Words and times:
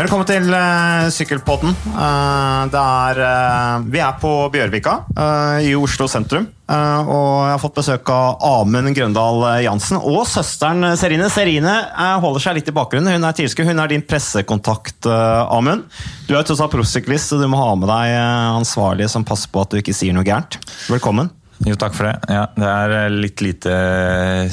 Velkommen 0.00 0.24
til 0.24 0.46
uh, 0.48 1.10
Sykkelpodden. 1.12 1.74
Uh, 1.92 2.72
er, 2.72 3.18
uh, 3.20 3.82
vi 3.84 4.00
er 4.00 4.14
på 4.16 4.30
Bjørvika 4.48 4.94
i 5.60 5.74
Oslo 5.76 6.06
sentrum. 6.08 6.46
og 6.70 7.34
jeg 7.44 7.50
har 7.52 7.60
fått 7.60 7.74
besøk 7.76 8.08
av 8.14 8.38
Amund 8.46 8.94
Grøndal 8.96 9.44
Jansen 9.60 9.98
og 9.98 10.22
søsteren 10.30 10.94
Serine. 10.96 11.28
Serine 11.28 11.74
holder 12.22 12.44
seg 12.46 12.56
litt 12.56 12.70
i 12.70 12.74
bakgrunnen. 12.78 13.12
Hun 13.12 13.26
er 13.28 13.36
tilskuer. 13.36 13.68
Hun 13.68 13.82
er 13.82 13.92
din 13.92 14.04
pressekontakt, 14.06 15.04
Amund. 15.10 15.84
Du 16.30 16.32
er 16.32 16.48
tross 16.48 16.62
alt 16.64 16.72
proffsyklist, 16.72 17.34
så 17.34 17.40
du 17.42 17.44
må 17.50 17.60
ha 17.60 17.74
med 17.76 17.90
deg 17.90 18.14
ansvarlige 18.54 19.10
som 19.12 19.26
passer 19.28 19.52
på 19.52 19.66
at 19.66 19.74
du 19.74 19.82
ikke 19.82 19.96
sier 19.96 20.16
noe 20.16 20.24
gærent. 20.24 20.56
Velkommen. 20.88 21.28
Jo, 21.66 21.76
takk 21.76 21.98
for 21.98 22.08
det. 22.08 22.14
Ja, 22.32 22.46
det 22.56 22.70
er 22.70 23.12
litt 23.12 23.44
lite 23.44 23.76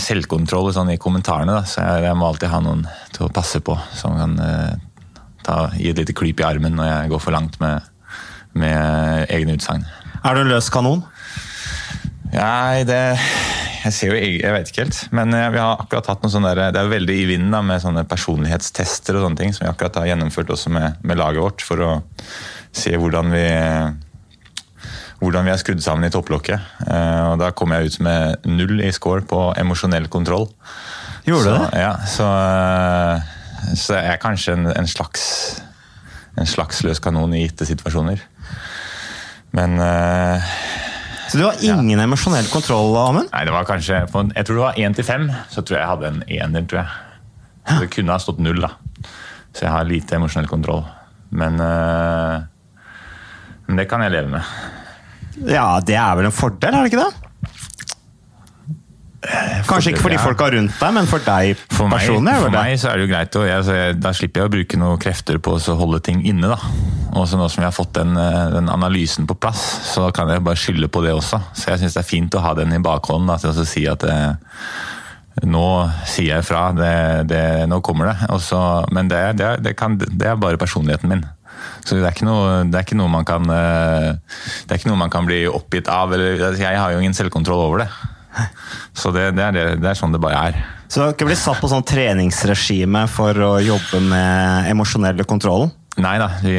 selvkontroll 0.03 0.73
sånn, 0.75 0.91
i 0.91 0.99
kommentarene, 0.99 1.55
da, 1.55 1.63
så 1.63 1.87
jeg, 2.03 2.19
må 2.19 2.33
alltid 2.33 2.51
ha 2.51 2.59
noen 2.65 2.83
til 3.15 3.29
å 3.29 3.31
passe 3.31 3.63
på, 3.63 3.77
som 3.95 4.19
kan 4.19 4.35
ta, 5.47 5.59
gi 5.77 5.91
et 5.91 5.99
lite 5.99 6.15
klyp 6.17 6.43
i 6.43 6.47
armen 6.47 6.75
når 6.77 6.91
jeg 6.91 7.13
går 7.13 7.23
for 7.23 7.35
langt 7.35 7.57
med, 7.63 7.87
med 8.57 9.31
egne 9.33 9.57
utsagn. 9.57 9.87
Er 10.23 10.35
du 10.35 10.43
en 10.43 10.51
løs 10.51 10.69
kanon? 10.73 11.05
Nei, 12.33 12.83
det 12.83 12.99
Jeg 13.85 13.93
ser 13.95 14.09
jo 14.11 14.17
Jeg 14.19 14.51
vet 14.51 14.71
ikke 14.71 14.83
helt. 14.83 14.97
Men 15.15 15.31
eh, 15.35 15.47
vi 15.53 15.61
har 15.61 15.79
akkurat 15.79 16.09
hatt 16.11 16.25
noe 16.25 16.33
sånn 16.33 16.47
der, 16.47 16.67
Det 16.75 16.81
er 16.81 16.89
jo 16.89 16.95
veldig 16.95 17.15
i 17.21 17.29
vinden 17.29 17.53
da, 17.55 17.61
med 17.63 17.83
sånne 17.83 18.03
personlighetstester 18.09 19.15
og 19.15 19.27
sånne 19.27 19.39
ting, 19.39 19.55
som 19.55 19.65
vi 19.65 19.71
akkurat 19.71 20.01
har 20.01 20.11
gjennomført 20.11 20.51
også 20.57 20.73
med, 20.75 20.99
med 21.07 21.21
laget 21.21 21.43
vårt, 21.45 21.63
for 21.63 21.85
å 21.85 21.93
se 22.75 22.91
hvordan 22.99 23.31
vi 23.33 23.47
hvordan 25.17 25.47
vi 25.47 25.49
er 25.49 25.57
skrudd 25.57 25.81
sammen 25.81 26.05
i 26.05 26.13
topplokket. 26.13 26.75
Eh, 26.85 27.23
og 27.31 27.39
Da 27.41 27.49
kom 27.55 27.73
jeg 27.73 27.89
ut 27.89 27.99
med 28.05 28.45
null 28.45 28.83
i 28.85 28.91
score 28.93 29.23
på 29.25 29.47
emosjonell 29.57 30.09
kontroll. 30.13 30.45
Gjorde 31.27 31.47
du 31.47 31.55
det? 31.55 31.81
Ja, 31.81 31.93
så 32.07 32.27
eh, 32.27 33.33
så 33.75 33.97
jeg 33.97 34.13
er 34.13 34.21
kanskje 34.21 34.55
en, 34.57 34.69
en, 34.71 34.87
slags, 34.89 35.23
en 36.37 36.49
slags 36.49 36.83
løs 36.85 37.01
kanon 37.03 37.35
i 37.35 37.43
gitte 37.45 37.67
situasjoner. 37.69 38.21
Men 39.57 39.77
uh, 39.79 40.43
Så 41.31 41.39
du 41.39 41.45
har 41.45 41.59
ingen 41.63 41.97
ja. 41.97 42.05
emosjonell 42.05 42.49
kontroll, 42.51 42.95
Amund? 43.01 43.31
Nei, 43.31 43.43
det 43.47 43.53
var 43.55 43.67
kanskje 43.67 44.03
Jeg 44.03 44.45
tror 44.45 44.53
det 44.53 44.63
var 44.63 44.81
én 44.81 44.97
til 44.97 45.07
fem, 45.07 45.29
så 45.51 45.63
tror 45.63 45.79
jeg 45.79 45.83
jeg 45.83 45.93
hadde 45.93 46.11
en 46.11 46.23
ener, 46.39 46.67
tror 46.67 46.83
jeg. 46.83 47.03
Så 47.67 47.79
det 47.83 47.91
kunne 47.95 48.15
ha 48.15 48.23
stått 48.23 48.43
null, 48.43 48.63
da. 48.63 48.73
Så 49.51 49.65
jeg 49.65 49.73
har 49.73 49.87
lite 49.87 50.15
emosjonell 50.19 50.49
kontroll. 50.51 50.85
Men, 51.35 51.59
uh, 51.59 52.43
men 53.67 53.81
det 53.81 53.87
kan 53.91 54.03
jeg 54.05 54.13
leve 54.13 54.31
med. 54.37 54.53
Ja, 55.45 55.77
det 55.85 55.97
er 55.99 56.15
vel 56.17 56.29
en 56.29 56.35
fordel, 56.35 56.73
er 56.73 56.85
det 56.85 56.91
ikke 56.93 57.03
det? 57.03 57.26
Kanskje 59.67 59.95
ikke 59.95 60.03
for 60.03 60.13
de 60.13 60.19
folka 60.21 60.47
rundt 60.53 60.75
deg, 60.77 60.91
men 60.93 61.07
for 61.09 61.23
deg 61.25 61.57
for 61.73 61.89
personlig? 61.89 62.35
for 62.37 62.53
meg 62.53 62.75
så 62.77 62.91
er 62.91 62.99
det 62.99 63.07
jo 63.07 63.09
greit, 63.09 63.37
og 63.39 63.47
jeg, 63.49 63.95
da 63.97 64.11
slipper 64.13 64.43
jeg 64.43 64.49
å 64.49 64.53
bruke 64.53 64.77
noen 64.77 64.99
krefter 65.01 65.39
på 65.41 65.55
å 65.57 65.77
holde 65.79 65.99
ting 66.05 66.21
inne. 66.21 66.51
da. 66.53 66.59
Og 67.17 67.25
så 67.25 67.39
Nå 67.39 67.47
som 67.49 67.63
jeg 67.63 67.71
har 67.71 67.75
fått 67.75 67.95
den, 67.97 68.13
eh, 68.13 68.43
den, 68.53 68.69
analysen 68.69 69.25
på 69.27 69.37
plass, 69.39 69.63
så 69.89 70.11
kan 70.13 70.29
jeg 70.29 70.43
bare 70.45 70.59
skylde 70.59 70.89
på 70.91 71.01
det 71.01 71.15
også. 71.17 71.41
Så 71.57 71.71
jeg 71.71 71.81
syns 71.81 71.97
det 71.97 72.03
er 72.03 72.11
fint 72.11 72.37
å 72.37 72.43
ha 72.45 72.53
den 72.57 72.75
i 72.75 72.83
bakhånden 72.83 73.31
da, 73.31 73.39
til 73.41 73.57
å 73.57 73.65
si 73.65 73.87
at 73.89 74.05
det, 74.05 74.13
eh, 74.13 75.47
nå 75.49 75.65
sier 76.05 76.37
jeg 76.37 76.45
fra, 76.45 76.67
det, 76.77 76.93
det, 77.29 77.41
nå 77.69 77.81
kommer 77.85 78.11
det. 78.11 78.29
Også, 78.33 78.59
men 78.93 79.09
det, 79.09 79.37
det, 79.37 79.73
kan, 79.77 79.97
det, 79.97 80.29
er 80.29 80.37
bare 80.37 80.61
personligheten 80.61 81.09
min. 81.09 81.25
Så 81.85 81.97
det 81.97 82.05
er, 82.05 82.21
noe, 82.25 82.61
det 82.69 82.77
er 82.77 82.85
ikke 82.85 82.99
noe 82.99 83.09
man 83.09 83.25
kan 83.25 83.49
eh, 83.49 84.13
det 84.67 84.75
er 84.75 84.77
ikke 84.77 84.91
noe 84.91 85.01
man 85.01 85.13
kan 85.13 85.25
bli 85.25 85.41
oppgitt 85.49 85.89
av. 85.89 86.13
Eller, 86.13 86.37
jeg 86.53 86.77
har 86.77 86.93
jo 86.93 87.01
ingen 87.01 87.17
selvkontroll 87.17 87.65
over 87.65 87.85
det. 87.85 87.89
Så 88.97 89.11
det, 89.15 89.31
det, 89.37 89.43
er 89.43 89.55
det, 89.55 89.65
det, 89.81 89.89
er 89.91 89.99
sånn 89.99 90.15
det 90.15 90.21
bare 90.23 90.43
er. 90.49 90.61
Så 90.87 90.99
du 90.99 91.05
har 91.05 91.15
ikke 91.15 91.27
blitt 91.27 91.41
satt 91.41 91.59
på 91.61 91.69
sånn 91.71 91.85
treningsregime 91.87 93.03
for 93.11 93.37
å 93.43 93.57
jobbe 93.63 94.01
med 94.07 94.71
emosjonelle 94.71 95.27
kontroll? 95.27 95.67
Nei 95.97 96.15
da. 96.21 96.29
Vi, 96.43 96.55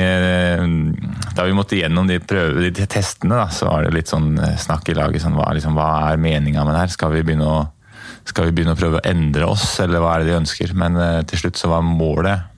da 1.37 1.47
vi 1.47 1.55
måtte 1.55 1.79
gjennom 1.79 2.09
de, 2.11 2.19
prøve, 2.19 2.71
de 2.75 2.87
testene, 2.91 3.37
da, 3.39 3.47
så 3.55 3.71
var 3.71 3.87
det 3.87 3.95
litt 3.95 4.11
sånn 4.11 4.33
eh, 4.43 4.57
snakk 4.59 4.91
i 4.91 4.97
laget. 4.99 5.23
Sånn, 5.23 5.37
hva, 5.39 5.53
liksom, 5.55 5.79
hva 5.79 6.11
er 6.11 6.23
meninga 6.23 6.65
med 6.67 6.75
det 6.75 6.83
her? 6.83 6.95
Skal 6.95 7.15
vi, 7.15 7.23
å, 7.39 7.59
skal 8.27 8.49
vi, 8.49 8.57
begynne 8.57 8.75
å, 8.75 8.81
prøve 8.81 8.99
å 8.99 9.07
endre 9.07 9.47
oss, 9.47 9.77
eller 9.85 10.03
hva 10.03 10.17
er 10.17 10.25
det 10.25 10.33
de 10.33 10.41
ønsker? 10.41 10.75
Men 10.79 10.99
uh, 10.99 11.21
til 11.29 11.45
slutt 11.45 11.61
så 11.61 11.71
var 11.71 11.87
målet 11.87 12.51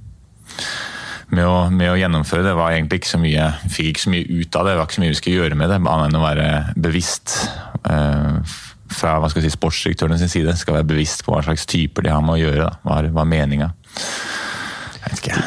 med 1.31 1.47
å, 1.47 1.69
med 1.71 1.93
å, 1.93 1.99
gjennomføre 2.01 2.43
det 2.43 2.57
var 2.59 2.75
egentlig 2.75 3.03
ikke 3.03 3.13
så 3.13 3.21
mye 3.23 3.45
fikk 3.71 3.93
ikke 3.93 4.03
så 4.03 4.15
mye 4.17 4.41
ut 4.41 4.57
av 4.57 4.65
det. 4.65 4.73
Det 4.73 4.81
var 4.81 4.89
ikke 4.89 4.97
så 4.97 5.05
mye 5.05 5.13
vi 5.13 5.21
skulle 5.21 5.43
gjøre 5.45 5.61
med 5.61 5.71
det, 5.71 5.79
annet 5.85 6.09
enn 6.09 6.19
å 6.19 6.25
være 6.25 6.49
bevisst. 6.81 7.37
Fra 8.91 9.17
hva 9.23 9.31
skal 9.31 9.45
si, 9.45 9.53
sportsdirektørene 9.55 10.19
sin 10.21 10.33
side 10.33 10.55
skal 10.59 10.81
være 10.81 10.91
bevisst 10.93 11.25
på 11.27 11.35
hva 11.35 11.43
slags 11.47 11.67
typer 11.71 12.07
de 12.07 12.15
har 12.15 12.25
med 12.25 12.37
å 12.37 12.41
gjøre. 12.41 12.67
Da. 12.67 12.81
Hva 12.85 13.01
er, 13.01 13.11
hva 13.15 13.25
er 13.25 13.35
meninga? 13.35 13.73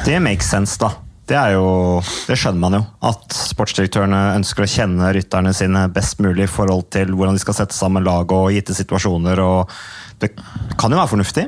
Det 0.03 0.19
makes 0.23 0.49
sense, 0.49 0.79
da. 0.81 0.93
Det, 1.23 1.39
jo, 1.53 2.01
det, 2.27 2.35
skjønner 2.35 2.59
man 2.59 2.75
jo. 2.75 2.81
At 3.07 3.31
sportsdirektørene 3.31 4.33
ønsker 4.35 4.65
å 4.65 4.69
kjenne 4.69 5.11
rytterne 5.15 5.53
sine 5.55 5.85
best 5.93 6.19
mulig 6.23 6.49
i 6.49 6.51
forhold 6.51 6.89
til 6.91 7.13
hvordan 7.15 7.37
de 7.37 7.43
skal 7.43 7.55
sette 7.61 7.77
sammen 7.77 8.03
lag 8.03 8.31
og 8.35 8.51
gitte 8.51 8.75
situasjoner. 8.75 9.39
og 9.39 9.71
Det 10.19 10.33
kan 10.79 10.91
jo 10.91 10.99
være 10.99 11.11
fornuftig? 11.13 11.45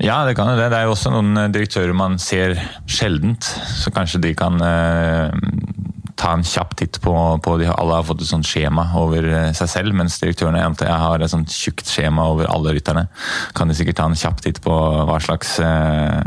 Ja, 0.00 0.22
det 0.24 0.32
kan 0.38 0.48
jo 0.48 0.56
det. 0.56 0.70
Det 0.72 0.80
er 0.80 0.88
jo 0.88 0.94
også 0.96 1.12
noen 1.12 1.52
direktører 1.52 1.92
man 1.96 2.16
ser 2.22 2.56
sjeldent. 2.88 3.44
Så 3.76 3.92
kanskje 3.92 4.22
de 4.24 4.32
kan 4.38 4.56
eh, 4.64 5.28
ta 6.22 6.32
en 6.36 6.46
kjapp 6.46 6.76
titt 6.78 7.00
på, 7.02 7.12
på 7.42 7.58
de, 7.60 7.68
Alle 7.72 7.98
har 7.98 8.06
fått 8.06 8.22
et 8.22 8.30
sånt 8.30 8.46
skjema 8.46 8.86
over 9.00 9.26
eh, 9.26 9.50
seg 9.56 9.70
selv, 9.70 9.96
mens 9.98 10.20
direktørene 10.22 10.62
jeg 10.62 10.98
har 11.04 11.22
et 11.22 11.32
sånt 11.32 11.52
tjukt 11.52 11.88
skjema 11.88 12.28
over 12.32 12.50
alle 12.52 12.76
rytterne. 12.76 13.08
Kan 13.58 13.70
de 13.70 13.78
sikkert 13.78 14.00
ta 14.00 14.10
en 14.10 14.18
kjapp 14.18 14.42
titt 14.44 14.62
på 14.64 14.72
hva 14.72 15.18
slags 15.22 15.58
eh, 15.62 16.20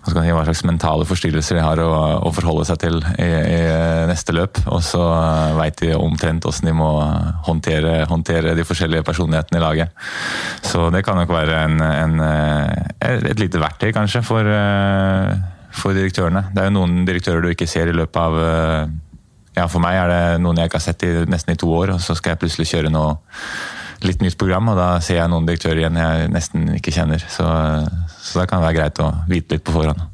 hva, 0.00 0.44
slags 0.44 0.62
mentale 0.64 1.04
forstyrrelser 1.06 1.58
de 1.58 1.64
har 1.64 1.80
å, 1.84 1.90
å 2.24 2.32
forholde 2.34 2.64
seg 2.68 2.80
til 2.82 2.96
i, 3.20 3.28
i, 3.28 3.60
neste 4.08 4.34
løp. 4.34 4.60
Og 4.72 4.82
så 4.84 5.02
veit 5.58 5.78
de 5.82 5.92
omtrent 5.96 6.46
hvordan 6.46 6.70
de 6.70 6.74
må 6.76 6.90
håndtere, 7.46 7.94
håndtere, 8.10 8.56
de 8.58 8.66
forskjellige 8.66 9.06
personlighetene 9.06 9.60
i 9.60 9.64
laget. 9.64 9.94
Så 10.66 10.88
det 10.94 11.04
kan 11.06 11.20
nok 11.20 11.32
være 11.34 11.62
en, 11.66 11.80
en, 11.84 12.20
eh, 12.26 13.24
et 13.30 13.40
lite 13.40 13.62
verktøy, 13.62 13.92
kanskje, 13.96 14.24
for 14.26 14.52
for 15.76 15.96
direktørene. 15.96 16.46
Det 16.54 16.62
er 16.62 16.70
jo 16.70 16.76
noen 16.78 17.04
direktører 17.08 17.44
du 17.44 17.50
ikke 17.52 17.68
ser 17.70 17.90
i 17.90 17.96
løpet 17.96 18.20
av 18.20 18.38
eh, 18.42 18.92
ja, 19.58 19.66
For 19.70 19.82
meg 19.82 19.98
er 19.98 20.12
det 20.12 20.22
noen 20.44 20.60
jeg 20.60 20.70
ikke 20.70 20.78
har 20.80 20.86
sett 20.86 21.04
i 21.06 21.12
nesten 21.30 21.54
i 21.54 21.60
to 21.60 21.70
år, 21.74 21.94
og 21.96 22.02
så 22.04 22.16
skal 22.18 22.34
jeg 22.34 22.42
plutselig 22.44 22.70
kjøre 22.70 22.92
noe 22.92 23.16
litt 24.06 24.22
nytt 24.24 24.38
program, 24.40 24.70
og 24.72 24.78
da 24.78 24.92
ser 25.04 25.20
jeg 25.20 25.32
noen 25.32 25.48
direktører 25.48 25.82
igjen 25.82 25.98
jeg 26.00 26.30
nesten 26.32 26.70
ikke 26.78 26.94
kjenner. 26.94 27.20
Så, 27.28 27.44
så 28.22 28.40
da 28.40 28.46
kan 28.48 28.60
det 28.60 28.70
være 28.70 28.78
greit 28.78 29.02
å 29.04 29.10
vite 29.28 29.58
litt 29.58 29.66
på 29.66 29.74
forhånd. 29.76 30.06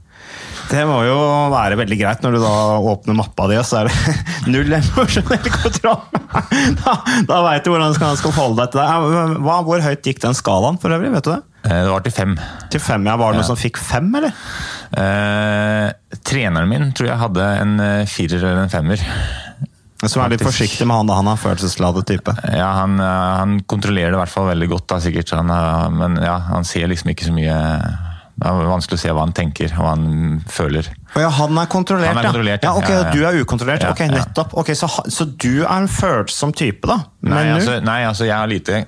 Det 0.67 0.83
må 0.89 0.97
jo 1.07 1.17
være 1.53 1.77
veldig 1.79 1.97
greit 2.01 2.25
når 2.25 2.37
du 2.37 2.41
da 2.43 2.55
åpner 2.91 3.15
mappa 3.15 3.47
di, 3.51 3.59
og 3.61 3.67
så 3.69 3.85
er 3.85 3.91
det 3.91 4.15
null 4.55 4.73
emosjonell 4.81 5.51
kontroll! 5.55 6.03
Da, 6.81 6.97
da 7.29 7.39
veit 7.47 7.65
du 7.65 7.71
hvordan 7.71 7.95
du 7.95 7.99
skal, 7.99 8.19
forholde 8.25 8.65
deg 8.65 8.73
til 8.75 8.83
det. 8.83 9.37
Hva, 9.47 9.61
hvor 9.67 9.85
høyt 9.85 10.09
gikk 10.11 10.25
den 10.25 10.35
skalaen 10.37 10.81
for 10.83 10.95
øvrig? 10.97 11.13
vet 11.15 11.29
du 11.29 11.31
det? 11.37 11.43
Eh, 11.67 11.85
det 11.87 11.93
var 11.93 12.03
til 12.03 12.15
fem. 12.15 12.35
Til 12.73 12.83
fem, 12.83 13.07
ja. 13.07 13.15
Var 13.21 13.33
det 13.33 13.41
noen 13.41 13.49
som 13.49 13.61
fikk 13.61 13.79
fem, 13.79 14.11
eller? 14.19 14.35
Eh, 14.97 15.91
treneren 16.25 16.71
min 16.71 16.89
tror 16.97 17.11
jeg 17.11 17.21
hadde 17.21 17.47
en 17.61 17.77
eh, 17.85 18.09
firer 18.09 18.41
eller 18.41 18.65
en 18.65 18.73
femmer. 18.73 19.03
Som 20.07 20.23
er 20.23 20.35
litt 20.35 20.45
forsiktig 20.45 20.87
med 20.89 21.01
han 21.01 21.09
da 21.09 21.17
han 21.19 21.29
er 21.33 21.41
følelsesladet 21.41 22.05
type? 22.09 22.33
Ja, 22.53 22.71
han, 22.83 22.97
eh, 23.01 23.31
han, 23.41 23.57
kontrollerer 23.69 24.15
det 24.15 24.19
i 24.19 24.23
hvert 24.23 24.33
fall 24.33 24.49
veldig 24.51 24.69
godt, 24.73 24.87
da, 24.93 25.01
sikkert. 25.05 25.35
Han, 25.37 25.53
men 25.97 26.21
ja, 26.25 26.39
han 26.53 26.69
ser 26.69 26.89
liksom 26.93 27.13
ikke 27.13 27.29
så 27.29 27.35
mye 27.37 27.57
Det 28.37 28.49
er 28.49 28.69
vanskelig 28.69 28.99
å 28.99 29.03
se 29.03 29.13
hva 29.17 29.25
han 29.25 29.37
tenker 29.37 29.73
og 29.75 29.85
hva 29.85 29.93
han 29.95 30.41
føler. 30.53 30.89
Oh, 31.15 31.21
ja, 31.25 31.31
han 31.43 31.61
er 31.61 31.69
kontrollert, 31.73 32.13
han 32.13 32.21
er 32.21 32.31
kontrollert 32.31 32.67
ja. 32.69 32.73
ja, 32.73 32.81
ok, 32.81 32.89
ja, 32.89 33.05
ja. 33.05 33.13
Du 33.13 33.29
er 33.29 33.41
ukontrollert? 33.41 33.87
ok, 33.89 34.03
nettopp. 34.13 34.57
Ok, 34.61 34.73
så, 34.77 34.89
så, 35.13 35.29
du 35.29 35.63
er 35.63 35.77
en 35.77 35.89
følsom 35.93 36.57
type, 36.57 36.89
da? 36.89 37.03
Nei 37.29 37.47
altså, 37.55 37.79
nei, 37.85 38.01
altså, 38.09 38.29
jeg 38.29 38.37
har 38.37 38.49
lite 38.49 38.85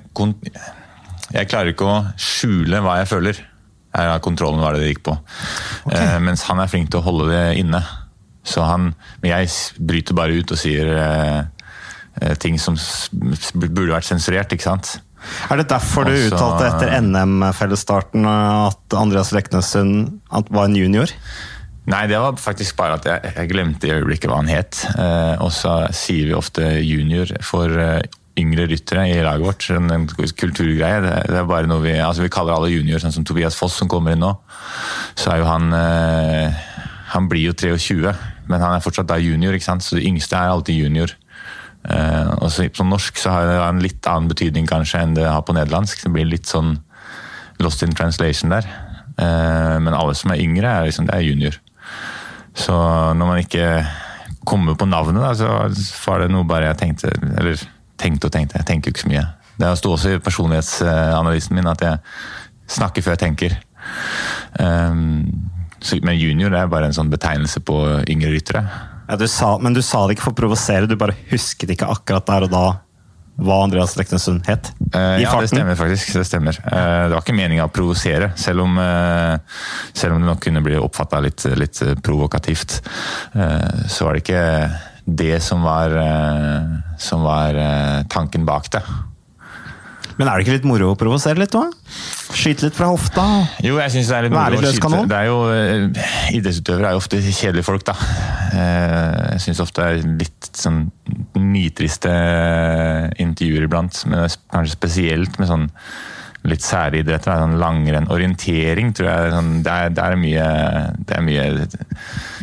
Jeg 1.32 1.48
klarer 1.48 1.72
ikke 1.72 1.88
å 1.88 2.02
skjule 2.16 2.84
hva 2.84 3.00
jeg 3.02 3.12
føler. 3.12 3.44
Ja, 3.98 4.18
kontrollen 4.22 4.62
hva 4.62 4.74
det 4.76 4.92
gikk 4.92 5.04
på. 5.08 5.16
Okay. 5.88 5.98
Eh, 5.98 6.18
mens 6.24 6.44
han 6.48 6.62
er 6.62 6.70
flink 6.70 6.92
til 6.92 7.02
å 7.02 7.06
holde 7.06 7.30
det 7.32 7.58
inne. 7.62 7.82
Så 8.46 8.64
han, 8.64 8.92
men 9.22 9.32
jeg 9.32 9.50
bryter 9.90 10.16
bare 10.16 10.38
ut 10.38 10.54
og 10.54 10.60
sier 10.60 10.94
eh, 10.94 11.40
eh 12.22 12.34
ting 12.40 12.56
som 12.58 12.78
burde 13.54 13.92
vært 13.92 14.08
sensurert, 14.08 14.54
ikke 14.54 14.70
sant. 14.70 14.96
Er 15.50 15.60
det 15.60 15.68
derfor 15.70 16.06
du 16.06 16.14
Også, 16.14 16.30
uttalte 16.30 16.66
etter 16.70 16.94
NM-fellesstarten 17.02 18.26
at 18.28 18.96
Andreas 18.96 19.32
Leknessund 19.34 20.20
var 20.30 20.68
en 20.68 20.76
junior? 20.78 21.10
Nei, 21.88 22.04
det 22.10 22.18
var 22.20 22.36
faktisk 22.36 22.76
bare 22.76 22.98
at 22.98 23.06
jeg, 23.08 23.32
jeg 23.32 23.50
glemte 23.50 23.88
i 23.88 23.94
øyeblikket 23.96 24.28
hva 24.28 24.42
han 24.42 24.50
het. 24.50 24.82
Eh, 24.92 25.34
og 25.40 25.50
så 25.56 25.80
sier 25.96 26.28
vi 26.28 26.36
ofte 26.36 26.66
junior 26.84 27.32
for 27.44 27.72
eh, 27.72 28.02
yngre 28.38 28.66
ryttere 28.70 29.04
i 29.10 29.20
laget 29.24 29.46
vårt. 29.46 29.68
En 29.74 30.08
kulturgreie. 30.08 31.02
Det, 31.04 31.36
er 31.36 31.48
bare 31.48 31.68
noe 31.70 31.82
Vi 31.84 31.94
altså 31.98 32.24
vi 32.24 32.32
kaller 32.32 32.56
alle 32.56 32.72
junior, 32.72 33.02
sånn 33.02 33.14
som 33.14 33.26
Tobias 33.28 33.58
Foss 33.58 33.78
som 33.80 33.90
kommer 33.90 34.14
inn 34.14 34.24
nå. 34.24 34.32
Så 35.18 35.32
er 35.32 35.42
jo 35.42 35.48
han 35.48 35.72
eh, 35.76 36.58
Han 37.14 37.28
blir 37.30 37.48
jo 37.48 37.54
23, 37.56 38.12
men 38.48 38.60
han 38.60 38.76
er 38.76 38.84
fortsatt 38.84 39.08
da 39.08 39.16
junior, 39.20 39.54
ikke 39.56 39.64
sant? 39.70 39.84
så 39.84 39.96
det 39.96 40.04
yngste 40.08 40.36
er 40.36 40.52
alltid 40.52 40.76
junior. 40.76 41.14
Eh, 41.88 42.28
og 42.40 42.50
så 42.52 42.68
På 42.74 42.84
norsk 42.84 43.16
så 43.16 43.32
har 43.32 43.48
det 43.48 43.56
en 43.62 43.80
litt 43.84 44.10
annen 44.10 44.28
betydning 44.28 44.68
kanskje 44.68 45.00
enn 45.02 45.16
det 45.16 45.28
har 45.28 45.46
på 45.46 45.56
nederlandsk. 45.56 46.04
Det 46.04 46.12
blir 46.12 46.28
litt 46.28 46.50
sånn 46.50 46.76
lost 47.64 47.82
in 47.82 47.96
translation 47.96 48.52
der. 48.52 48.68
Eh, 49.18 49.78
men 49.82 49.96
alle 49.96 50.14
som 50.14 50.34
er 50.34 50.42
yngre, 50.44 50.68
er, 50.68 50.90
liksom, 50.90 51.08
det 51.08 51.16
er 51.16 51.26
junior. 51.26 51.58
Så 52.58 52.74
når 53.14 53.32
man 53.32 53.40
ikke 53.42 53.66
kommer 54.48 54.76
på 54.78 54.88
navnet, 54.88 55.22
da, 55.22 55.32
så 55.36 56.08
var 56.10 56.24
det 56.24 56.30
noe 56.32 56.46
bare 56.48 56.70
jeg 56.70 56.78
tenkte 56.80 57.10
Eller 57.38 57.60
tenkte 58.00 58.28
og 58.30 58.34
tenkte, 58.34 58.58
jeg 58.60 58.68
tenker 58.68 58.90
jo 58.90 58.96
ikke 58.96 59.06
så 59.06 59.12
mye. 59.12 59.26
Det 59.58 59.70
sto 59.80 59.92
også 59.94 60.14
i 60.14 60.22
personlighetsanalysen 60.22 61.56
min 61.58 61.70
at 61.70 61.82
jeg 61.82 61.98
snakker 62.70 63.04
før 63.04 63.16
jeg 63.16 63.24
tenker. 63.24 63.56
Um, 64.60 65.24
så, 65.80 65.98
men 66.02 66.18
junior 66.18 66.54
er 66.54 66.70
bare 66.70 66.90
en 66.90 66.96
sånn 66.96 67.10
betegnelse 67.10 67.62
på 67.66 67.78
yngre 68.10 68.32
ryttere. 68.34 68.64
Ja, 69.08 69.16
du 69.16 69.26
sa, 69.30 69.54
men 69.62 69.74
du 69.74 69.80
sa 69.82 70.04
det 70.06 70.16
ikke 70.16 70.28
for 70.28 70.36
å 70.36 70.40
provosere, 70.42 70.90
du 70.90 70.98
bare 71.00 71.16
husket 71.30 71.72
ikke 71.74 71.88
akkurat 71.90 72.26
der 72.28 72.46
og 72.48 72.54
da 72.54 72.66
hva 73.38 73.60
Andreas 73.62 73.94
Leknessund 73.94 74.48
het? 74.50 74.72
Uh, 74.90 75.20
ja, 75.22 75.30
det 75.38 75.52
stemmer 75.52 75.78
faktisk. 75.78 76.10
Det 76.16 76.24
stemmer. 76.26 76.58
Uh, 76.64 77.06
det 77.06 77.14
var 77.14 77.22
ikke 77.22 77.36
meninga 77.38 77.68
å 77.68 77.70
provosere, 77.70 78.32
selv 78.38 78.64
om, 78.64 78.80
uh, 78.82 79.38
selv 79.94 80.16
om 80.16 80.24
det 80.24 80.26
nok 80.26 80.42
kunne 80.42 80.62
bli 80.64 80.74
oppfatta 80.80 81.20
litt, 81.22 81.46
litt, 81.58 81.78
provokativt. 82.02 82.80
så 83.88 84.06
var 84.06 84.16
det 84.16 84.24
ikke 84.24 84.42
det 85.08 85.38
som 85.40 85.62
var, 85.64 85.94
som 87.00 87.22
var 87.24 87.56
tanken 88.12 88.44
bak 88.48 88.68
det. 88.74 88.82
Men 90.18 90.26
er 90.26 90.34
det 90.34 90.44
ikke 90.44 90.56
litt 90.56 90.66
moro 90.66 90.90
å 90.92 90.98
provosere 90.98 91.38
litt 91.38 91.54
òg? 91.54 91.74
Skyte 92.34 92.66
litt 92.66 92.74
fra 92.76 92.88
hofta? 92.90 93.24
Jo, 93.62 93.76
jeg 93.78 93.94
syns 93.94 94.10
det 94.10 94.16
er 94.16 94.26
litt 94.26 94.34
moro 94.34 94.58
å 94.58 94.72
skyte. 94.74 95.02
Det 95.12 95.18
er 95.18 95.28
jo, 95.28 95.36
eh, 95.54 96.32
idrettsutøvere 96.34 96.90
er 96.90 96.96
jo 96.96 97.02
ofte 97.04 97.20
kjedelige 97.22 97.68
folk, 97.68 97.84
da. 97.86 97.94
Eh, 98.50 99.36
jeg 99.36 99.44
syns 99.46 99.62
ofte 99.62 99.84
det 99.84 100.02
er 100.02 100.16
litt 100.24 100.50
sånn 100.58 100.80
nitriste 101.38 102.10
intervjuer 103.22 103.68
iblant. 103.68 104.02
Men 104.10 104.26
kanskje 104.50 104.74
spesielt 104.74 105.38
med 105.38 105.52
sånn 105.52 105.68
litt 106.48 106.64
sære 106.64 107.02
idretter. 107.02 107.42
Sånn 107.42 107.58
langrenn, 107.60 108.08
orientering, 108.14 108.94
tror 108.96 109.10
jeg. 109.10 109.34
Sånn, 109.34 109.52
det, 109.66 109.74
er, 109.74 109.92
det, 109.96 110.06
er 110.06 110.22
mye, 110.22 110.46
det, 111.02 111.18
er, 111.18 111.26
mye, 111.26 111.46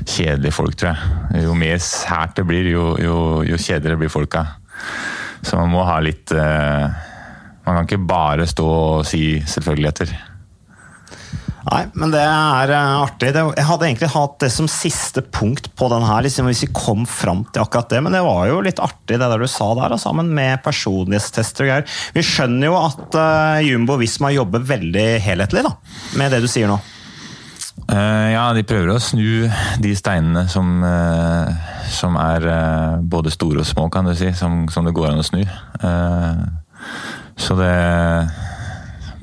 kjedelige 0.04 0.56
folk, 0.56 0.78
tror 0.80 0.92
jeg. 0.94 1.46
Jo 1.48 1.58
mer 1.58 1.82
sært 1.84 2.38
det 2.40 2.48
blir, 2.50 2.70
jo, 2.74 2.94
jo, 3.02 3.18
jo 3.48 3.60
kjedeligere 3.60 4.04
blir 4.04 4.14
folka. 4.14 4.46
Så 5.46 5.60
man 5.60 5.72
må 5.74 5.84
ha 5.86 6.00
litt 6.04 6.34
uh, 6.34 6.90
man 7.66 7.80
kan 7.80 7.88
ikke 7.88 8.08
bare 8.08 8.46
stå 8.50 8.66
og 8.70 9.06
si 9.10 9.40
selvfølgeligheter. 9.42 10.12
Nei, 11.66 11.82
men 11.98 12.12
det 12.14 12.22
er 12.22 12.72
uh, 12.76 13.02
artig. 13.02 13.32
Jeg 13.34 13.66
hadde 13.66 13.88
egentlig 13.88 14.12
hatt 14.14 14.36
det 14.44 14.52
som 14.54 14.68
siste 14.70 15.24
punkt 15.34 15.72
på 15.74 15.88
den 15.90 16.06
her, 16.06 16.22
liksom, 16.26 16.46
hvis 16.52 16.62
vi 16.68 16.74
kom 16.78 17.08
fram 17.10 17.42
til 17.50 17.64
akkurat 17.64 17.90
det. 17.90 18.02
Men 18.06 18.14
det 18.14 18.22
var 18.26 18.44
jo 18.52 18.60
litt 18.66 18.82
artig 18.84 19.18
det 19.18 19.30
der 19.32 19.42
du 19.42 19.48
sa 19.50 19.72
der, 19.80 19.96
sammen 20.02 20.30
med 20.38 20.62
personlighetstester 20.66 21.66
og 21.66 21.72
greier. 21.72 21.96
Vi 22.14 22.26
skjønner 22.26 22.70
jo 22.70 22.78
at 22.84 23.18
uh, 23.18 23.64
Jumbo 23.66 23.98
Visma 24.02 24.30
jobber 24.36 24.62
veldig 24.76 25.08
helhetlig 25.26 25.66
da, 25.66 25.74
med 26.22 26.36
det 26.36 26.44
du 26.46 26.50
sier 26.52 26.70
nå. 26.70 26.78
Uh, 27.90 28.30
ja, 28.36 28.46
de 28.56 28.66
prøver 28.66 28.94
å 28.94 29.02
snu 29.02 29.50
de 29.82 29.98
steinene 29.98 30.46
som, 30.50 30.86
som 31.98 32.22
er 32.22 32.50
både 33.02 33.34
store 33.34 33.66
og 33.66 33.70
små, 33.70 33.90
kan 33.94 34.06
du 34.06 34.14
si, 34.18 34.30
som, 34.38 34.68
som 34.70 34.86
det 34.86 34.94
går 34.96 35.12
an 35.12 35.26
å 35.26 35.26
snu. 35.26 35.42
Så 37.42 37.58
det 37.60 37.74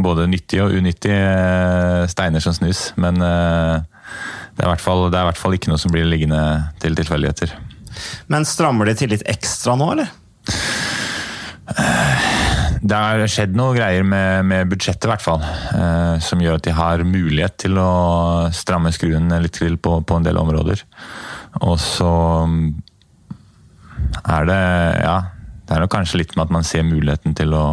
både 0.05 0.29
nyttige 0.31 0.67
og 0.67 0.77
unyttige 0.79 2.09
steiner 2.13 2.45
som 2.45 2.57
snus. 2.57 2.91
Men 3.01 3.21
eh, 3.23 3.83
det 4.59 4.67
er, 4.67 4.83
fall, 4.83 5.09
det 5.11 5.19
er, 5.19 5.27
i 5.27 5.31
hvert 5.31 5.41
fall 5.41 5.57
ikke 5.57 5.73
noe 5.73 5.81
som 5.81 5.93
blir 5.95 6.09
liggende 6.09 6.43
til 6.83 6.97
tilfeldigheter. 6.99 7.55
Men 8.33 8.49
strammer 8.49 8.89
de 8.89 8.97
til 8.99 9.13
litt 9.13 9.25
ekstra 9.31 9.77
nå, 9.79 9.93
eller? 9.95 10.13
Det 12.83 12.99
har 12.99 13.23
skjedd 13.31 13.55
noe 13.55 13.77
greier 13.77 14.03
med, 14.03 14.43
med 14.49 14.71
budsjettet, 14.73 15.07
i 15.07 15.13
hvert 15.13 15.23
fall. 15.25 15.43
Eh, 15.43 16.17
som 16.25 16.41
gjør 16.43 16.59
at 16.59 16.67
de 16.67 16.75
har 16.75 17.05
mulighet 17.07 17.55
til 17.63 17.79
å 17.79 18.51
stramme 18.55 18.91
skruen 18.95 19.31
litt 19.45 19.55
til 19.61 19.79
på, 19.79 20.01
på 20.03 20.19
en 20.19 20.27
del 20.27 20.41
områder. 20.41 20.83
Og 21.63 21.77
så 21.81 22.13
er 24.23 24.49
det 24.49 24.63
Ja, 25.05 25.17
det 25.63 25.77
er 25.77 25.85
nok 25.85 25.95
kanskje 25.95 26.21
litt 26.21 26.35
med 26.37 26.49
at 26.49 26.55
man 26.59 26.67
ser 26.67 26.85
muligheten 26.87 27.37
til 27.39 27.55
å 27.55 27.67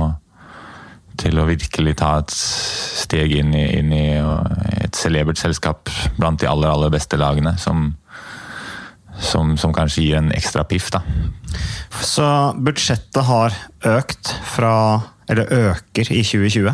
til 1.20 1.40
å 1.40 1.48
virkelig 1.50 1.98
ta 2.00 2.16
et 2.22 2.34
steg 2.34 3.34
inn 3.42 3.54
i, 3.58 3.66
inn 3.80 3.94
i 3.96 4.06
et 4.80 4.96
celebert 4.98 5.40
selskap 5.40 5.92
blant 6.20 6.40
de 6.42 6.50
aller, 6.50 6.72
aller 6.72 6.94
beste 6.94 7.20
lagene. 7.20 7.56
Som, 7.60 7.92
som, 9.20 9.56
som, 9.60 9.74
kanskje 9.76 10.06
gir 10.06 10.20
en 10.20 10.32
ekstra 10.36 10.64
piff, 10.68 10.90
da. 10.96 11.04
Så 12.06 12.26
budsjettet 12.56 13.26
har 13.28 13.56
økt 13.98 14.36
fra 14.46 14.74
Eller 15.30 15.50
øker 15.50 16.10
i 16.14 16.22
2020? 16.26 16.70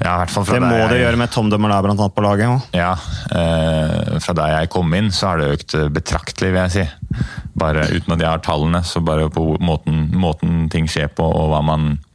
Ja, 0.00 0.12
i 0.14 0.18
hvert 0.20 0.32
fall 0.32 0.44
fra 0.46 0.56
det 0.56 0.64
må 0.64 0.76
jeg, 0.78 0.90
det 0.92 1.00
gjøre 1.00 1.18
med 1.20 1.32
Tom 1.34 1.48
Dummerlær 1.52 1.82
blant 1.84 2.00
annet 2.00 2.14
på 2.16 2.22
laget? 2.24 2.52
Også. 2.54 2.68
Ja, 2.78 2.92
eh, 3.36 4.20
fra 4.22 4.34
da 4.38 4.46
jeg 4.54 4.70
kom 4.72 4.94
inn 4.96 5.10
så 5.12 5.32
har 5.32 5.42
det 5.42 5.48
økt 5.56 5.74
betraktelig, 5.92 6.52
vil 6.54 6.60
jeg 6.62 6.74
si. 6.76 7.24
Bare 7.58 7.88
Uten 7.90 8.14
at 8.14 8.22
jeg 8.22 8.30
har 8.30 8.44
tallene, 8.44 8.84
så 8.86 9.02
bare 9.04 9.26
på 9.34 9.44
måten, 9.60 10.06
måten 10.16 10.70
ting 10.72 10.88
skjer 10.90 11.10
på 11.12 11.26
og 11.26 11.50
hva 11.52 11.60
man 11.66 11.90
Eh, 11.92 12.09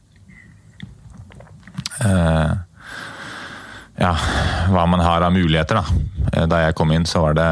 ja, 3.96 4.12
hva 4.68 4.84
man 4.86 5.00
har 5.00 5.24
av 5.24 5.32
muligheter. 5.32 5.80
Da. 5.80 5.84
Eh, 6.32 6.46
da 6.50 6.66
jeg 6.66 6.76
kom 6.76 6.92
inn, 6.92 7.06
så 7.08 7.24
var 7.24 7.36
det 7.36 7.48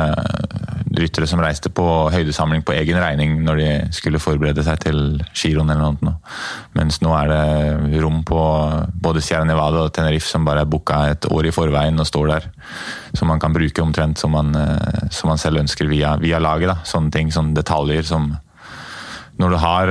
ryttere 0.95 1.27
som 1.27 1.41
reiste 1.43 1.73
på 1.75 1.85
høydesamling 2.15 2.63
på 2.63 2.77
egen 2.77 3.01
regning 3.03 3.41
når 3.43 3.57
de 3.59 3.71
skulle 3.97 4.21
forberede 4.23 4.63
seg 4.63 4.79
til 4.85 4.99
giroen 5.35 5.73
eller 5.73 5.97
noe. 5.99 6.37
Mens 6.79 7.01
nå 7.03 7.11
er 7.19 7.33
det 7.33 8.03
rom 8.05 8.21
på 8.29 8.43
både 9.03 9.23
Sierra 9.25 9.49
Nevada 9.49 9.83
og 9.83 9.95
Tenerife 9.97 10.31
som 10.31 10.47
bare 10.47 10.63
er 10.63 10.71
booka 10.71 11.01
et 11.11 11.27
år 11.33 11.49
i 11.51 11.55
forveien 11.55 11.99
og 11.99 12.07
står 12.07 12.31
der. 12.31 12.47
Som 13.17 13.33
man 13.33 13.43
kan 13.43 13.57
bruke 13.57 13.83
omtrent 13.83 14.23
som 14.23 14.37
man, 14.37 14.55
eh, 14.55 15.09
som 15.11 15.33
man 15.33 15.41
selv 15.41 15.65
ønsker 15.65 15.91
via, 15.91 16.15
via 16.21 16.39
laget. 16.39 16.71
Da. 16.71 16.79
Sånne 16.87 17.11
ting, 17.15 17.33
sånne 17.35 17.57
detaljer 17.57 18.07
som 18.07 18.35
når 19.35 19.51
du, 19.51 19.57
har, 19.59 19.91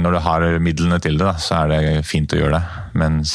når 0.00 0.14
du 0.14 0.18
har 0.24 0.44
midlene 0.64 0.96
til 1.04 1.18
det, 1.20 1.26
da, 1.26 1.34
så 1.36 1.58
er 1.58 1.66
det 1.68 1.80
fint 2.08 2.32
å 2.32 2.38
gjøre 2.38 2.56
det. 2.56 2.84
Mens 2.96 3.34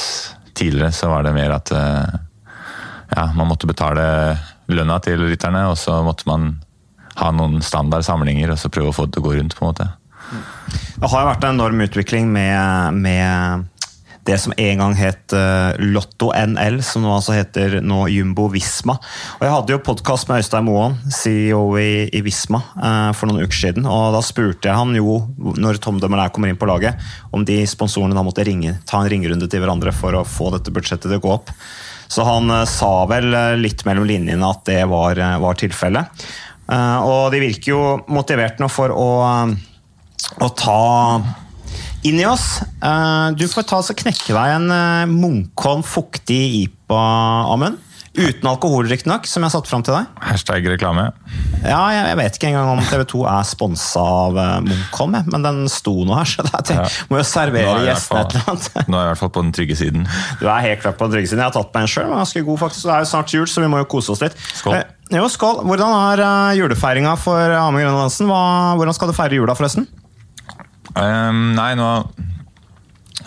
Tidligere 0.55 0.93
så 0.95 1.11
var 1.11 1.25
det 1.25 1.35
mer 1.35 1.55
at 1.57 1.71
eh, 1.75 2.15
ja, 3.15 3.25
man 3.35 3.49
måtte 3.49 3.69
betale 3.69 4.05
lønna 4.71 4.97
til 5.03 5.21
rytterne, 5.21 5.67
og 5.69 5.77
så 5.77 5.99
måtte 6.05 6.27
man 6.29 6.55
ha 7.19 7.29
noen 7.31 7.61
standard 7.63 8.05
samlinger 8.07 8.51
og 8.51 8.59
så 8.59 8.71
prøve 8.73 8.91
å 8.91 8.95
få 8.95 9.05
det 9.07 9.15
til 9.15 9.23
å 9.23 9.27
gå 9.29 9.35
rundt. 9.37 9.55
på 9.55 9.63
en 9.65 9.71
måte. 9.71 9.87
Det 10.95 11.09
har 11.11 11.21
jo 11.21 11.29
vært 11.29 11.45
en 11.45 11.55
enorm 11.55 11.83
utvikling 11.85 12.31
med, 12.33 12.97
med 13.05 13.67
det 14.25 14.37
som 14.41 14.53
en 14.57 14.81
gang 14.81 14.95
het 14.97 15.33
uh, 15.37 15.75
Lotto 15.77 16.31
NL, 16.33 16.79
som 16.85 17.03
nå 17.05 17.11
altså 17.13 17.35
heter 17.35 17.77
nå 17.85 18.05
Jumbo 18.09 18.47
Visma. 18.53 18.97
Og 19.37 19.45
Jeg 19.45 19.53
hadde 19.53 19.75
jo 19.75 19.83
podkast 19.85 20.29
med 20.29 20.41
Øystein 20.41 20.65
Moan, 20.65 20.97
CEO 21.13 21.61
i, 21.77 22.07
i 22.09 22.23
Visma, 22.25 22.61
uh, 22.79 23.11
for 23.17 23.29
noen 23.29 23.45
uker 23.45 23.59
siden. 23.59 23.85
og 23.85 24.15
Da 24.15 24.23
spurte 24.25 24.71
jeg 24.71 24.79
han 24.79 24.95
jo, 24.97 25.19
når 25.61 25.81
Tom 25.83 26.01
der 26.01 26.33
kommer 26.33 26.49
inn 26.49 26.59
på 26.59 26.69
laget, 26.69 26.97
om 27.35 27.45
de 27.45 27.59
sponsorene 27.69 28.17
da 28.17 28.25
måtte 28.25 28.45
ringe, 28.47 28.79
ta 28.89 29.03
en 29.03 29.11
ringerunde 29.11 29.49
til 29.51 29.61
hverandre 29.61 29.93
for 29.95 30.17
å 30.17 30.25
få 30.25 30.49
dette 30.55 30.73
budsjettet 30.73 31.07
til 31.09 31.19
å 31.19 31.25
gå 31.27 31.35
opp. 31.37 31.53
Så 32.09 32.25
han 32.25 32.49
uh, 32.49 32.65
sa 32.69 33.05
vel 33.11 33.29
litt 33.61 33.85
mellom 33.85 34.09
linjene 34.09 34.49
at 34.49 34.65
det 34.65 34.81
var, 34.89 35.21
var 35.41 35.61
tilfellet. 35.61 36.27
og 36.65 37.29
de 37.29 37.39
virker 37.43 37.71
jo 37.71 37.81
motivert 38.09 38.57
nå 38.57 38.69
for 38.73 38.89
å, 38.89 39.09
å 40.41 40.53
ta 40.57 40.81
inni 42.05 42.25
oss. 42.29 42.59
Eh, 42.61 43.27
du 43.37 43.47
får 43.49 43.67
ta 43.69 43.81
og 43.81 44.03
knekke 44.03 44.35
deg 44.35 44.53
en 44.59 44.69
eh, 44.73 45.09
Munkholm 45.11 45.83
fuktig 45.85 46.43
IPA, 46.63 47.01
Amund. 47.55 47.81
Uten 48.15 48.47
alkohol, 48.47 48.85
riktignok, 48.87 49.25
som 49.27 49.43
jeg 49.43 49.49
har 49.49 49.53
satt 49.57 49.67
fram 49.67 49.81
til 49.83 49.91
deg. 49.91 50.11
Hashtag 50.23 50.63
reklame. 50.71 51.09
Ja, 51.65 51.81
jeg, 51.91 52.15
vet 52.15 52.37
ikke 52.37 52.47
engang 52.47 52.77
om 52.77 52.79
TV2 52.87 53.25
er 53.27 53.47
sponsa 53.47 53.99
av 53.99 54.39
eh, 54.39 54.53
Munkholm, 54.63 55.17
men 55.33 55.43
den 55.43 55.65
sto 55.71 55.97
nå 56.07 56.15
her, 56.15 56.29
så 56.29 56.45
jeg 56.45 56.77
ja. 56.77 56.85
må 57.11 57.19
jo 57.19 57.25
servere 57.27 57.81
gjestene 57.89 58.23
et 58.23 58.37
eller 58.37 58.53
annet. 58.53 58.87
Nå 58.87 58.95
er 58.95 59.03
jeg 59.03 59.09
i 59.09 59.11
hvert 59.11 59.23
fall 59.25 59.33
på 59.35 59.43
den 59.43 59.51
trygge 59.59 59.79
siden. 59.81 60.07
Du 60.39 60.47
er 60.47 60.63
helt 60.63 60.83
klart 60.85 60.99
på 61.01 61.09
den 61.09 61.17
trygge 61.17 61.33
siden. 61.33 61.43
Jeg 61.43 61.51
har 61.51 61.57
tatt 61.57 61.75
meg 61.75 61.89
en 61.89 61.91
sjøl, 61.91 62.07
men 62.07 62.21
ganske 62.21 62.45
god 62.47 62.63
faktisk. 62.63 62.87
Det 62.87 62.95
er 62.95 63.03
jo 63.03 63.11
snart 63.11 63.35
jul, 63.35 63.51
så 63.51 63.65
vi 63.65 63.71
må 63.73 63.83
jo 63.83 63.89
kose 63.97 64.15
oss 64.15 64.23
litt. 64.23 64.39
Skål. 64.61 64.79
jo, 65.17 65.27
skål. 65.35 65.61
Hvordan 65.67 65.99
er 65.99 66.25
julefeiringa 66.61 67.17
for 67.19 67.59
Amund 67.59 67.83
Grønlandsen? 67.83 68.31
Hvordan 68.31 68.95
skal 68.95 69.11
du 69.11 69.17
feire 69.17 69.41
jula, 69.41 69.59
forresten? 69.59 69.89
Um, 70.95 71.51
nei, 71.57 71.73
nå 71.75 71.87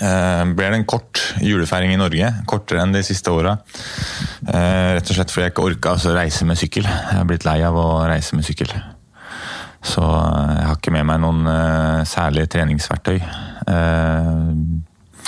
uh, 0.01 0.45
ble 0.57 0.69
det 0.71 0.79
en 0.79 0.87
kort 0.89 1.21
julefeiring 1.45 1.93
i 1.93 2.01
Norge. 2.01 2.31
Kortere 2.49 2.81
enn 2.85 2.95
de 2.95 3.03
siste 3.05 3.33
åra. 3.35 3.59
Uh, 4.49 4.97
rett 4.97 5.11
og 5.11 5.19
slett 5.19 5.35
fordi 5.35 5.49
jeg 5.49 5.55
ikke 5.55 5.67
orka 5.67 5.97
å 5.97 6.15
reise 6.17 6.49
med 6.49 6.61
sykkel. 6.61 6.89
Jeg 6.89 7.19
har 7.19 7.29
blitt 7.29 7.45
lei 7.49 7.59
av 7.67 7.77
å 7.77 7.89
reise 8.09 8.39
med 8.39 8.47
sykkel. 8.49 8.73
Så 9.85 10.01
uh, 10.01 10.55
jeg 10.57 10.69
har 10.71 10.79
ikke 10.79 10.95
med 10.97 11.09
meg 11.11 11.21
noen 11.23 12.05
særlige 12.09 12.55
treningsverktøy. 12.57 13.19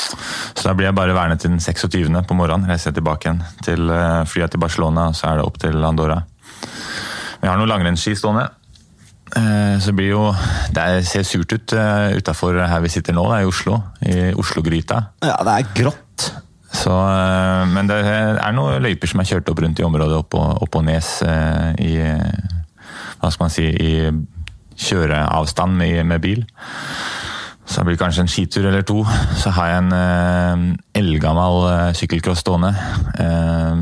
Så 0.00 0.64
da 0.64 0.72
blir 0.76 0.88
jeg 0.88 0.96
bare 0.96 1.12
værende 1.16 1.36
til 1.40 1.52
den 1.52 1.60
26. 1.60 2.08
på 2.24 2.36
morgenen. 2.36 2.70
Reiser 2.70 2.90
jeg 2.90 3.00
tilbake 3.00 3.28
igjen 3.28 3.42
til 3.64 3.92
flyet 4.32 4.54
til 4.54 4.62
Barcelona, 4.62 5.10
og 5.10 5.18
så 5.18 5.28
er 5.28 5.40
det 5.40 5.44
opp 5.44 5.60
til 5.60 5.76
Andorra. 5.84 6.22
Vi 7.40 7.48
har 7.48 7.60
noen 7.60 7.68
langrennsski 7.68 8.16
stående. 8.16 8.48
Eh, 9.36 9.76
så 9.78 9.92
blir 9.94 10.10
jo 10.10 10.22
Det 10.74 11.04
ser 11.06 11.22
surt 11.22 11.52
ut 11.52 11.74
uh, 11.78 12.10
utafor 12.16 12.56
her 12.66 12.80
vi 12.82 12.90
sitter 12.90 13.14
nå, 13.14 13.24
det 13.30 13.38
er 13.38 13.44
i 13.44 13.50
Oslo. 13.50 13.80
I 14.02 14.16
Oslo-gryta. 14.38 15.02
Ja, 15.22 15.36
det 15.46 15.54
er 15.56 15.70
grått. 15.82 16.30
Så, 16.70 16.90
uh, 16.90 17.66
men 17.70 17.90
det 17.90 17.98
er 18.06 18.54
noen 18.54 18.82
løyper 18.82 19.10
som 19.10 19.22
er 19.22 19.30
kjørt 19.30 19.50
opp 19.50 19.62
rundt 19.62 19.82
i 19.82 19.86
området, 19.86 20.18
opp 20.22 20.38
og, 20.38 20.60
opp 20.66 20.78
og 20.78 20.86
nes 20.86 21.08
i, 21.82 21.94
hva 23.20 23.30
skal 23.30 23.46
man 23.46 23.54
si, 23.54 23.66
i 23.66 23.92
kjøreavstand 24.80 25.76
med, 25.76 26.04
med 26.08 26.22
bil. 26.22 26.44
Så 27.70 27.80
det 27.80 27.86
blir 27.86 28.00
kanskje 28.00 28.24
en 28.24 28.30
skitur 28.30 28.66
eller 28.66 28.82
to. 28.82 29.04
Så 29.38 29.52
har 29.54 29.68
jeg 29.70 29.82
en 29.84 29.92
eh, 29.94 30.62
eldgammel 30.98 31.68
eh, 31.70 31.92
sykkelcross 31.94 32.42
stående. 32.42 32.72
Eh, 33.22 33.76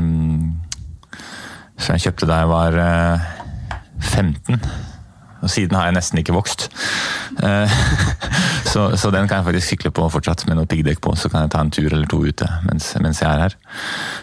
som 1.79 1.95
jeg 1.95 2.03
kjøpte 2.05 2.29
da 2.29 2.43
jeg 2.43 2.51
var 2.51 2.77
eh, 2.83 3.25
15. 4.11 4.61
Og 5.39 5.51
siden 5.51 5.77
har 5.77 5.87
jeg 5.87 5.95
nesten 5.95 6.19
ikke 6.21 6.35
vokst. 6.35 6.67
Eh, 7.43 7.77
så, 8.71 8.89
så, 8.99 9.11
den 9.13 9.29
kan 9.29 9.39
jeg 9.39 9.47
faktisk 9.49 9.73
sykle 9.73 9.93
på 9.95 10.07
fortsatt 10.11 10.45
med 10.49 10.59
noe 10.59 10.69
piggdekk 10.69 11.01
på. 11.05 11.15
Så 11.19 11.31
kan 11.31 11.45
jeg 11.45 11.53
ta 11.55 11.63
en 11.63 11.73
tur 11.73 11.87
eller 11.89 12.09
to 12.11 12.21
ute 12.25 12.47
mens, 12.67 12.91
mens 13.01 13.21
jeg 13.23 13.29
er 13.29 13.45
her. 13.47 13.57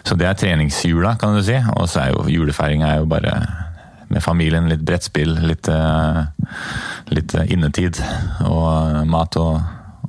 Så 0.07 0.17
det 0.19 0.29
er 0.29 0.37
treningshjula, 0.37 1.15
kan 1.21 1.37
du 1.37 1.43
si. 1.45 1.57
Og 1.75 1.89
så 1.89 2.05
er 2.05 2.13
jo 2.13 2.27
julefeiringa 2.31 2.99
bare 3.09 3.35
med 4.13 4.23
familien. 4.23 4.69
Litt 4.71 4.85
brettspill, 4.87 5.35
litt, 5.47 5.67
eh, 5.67 6.23
litt 7.13 7.37
innetid. 7.47 8.01
Og 8.47 9.03
mat 9.09 9.39
og, 9.41 9.61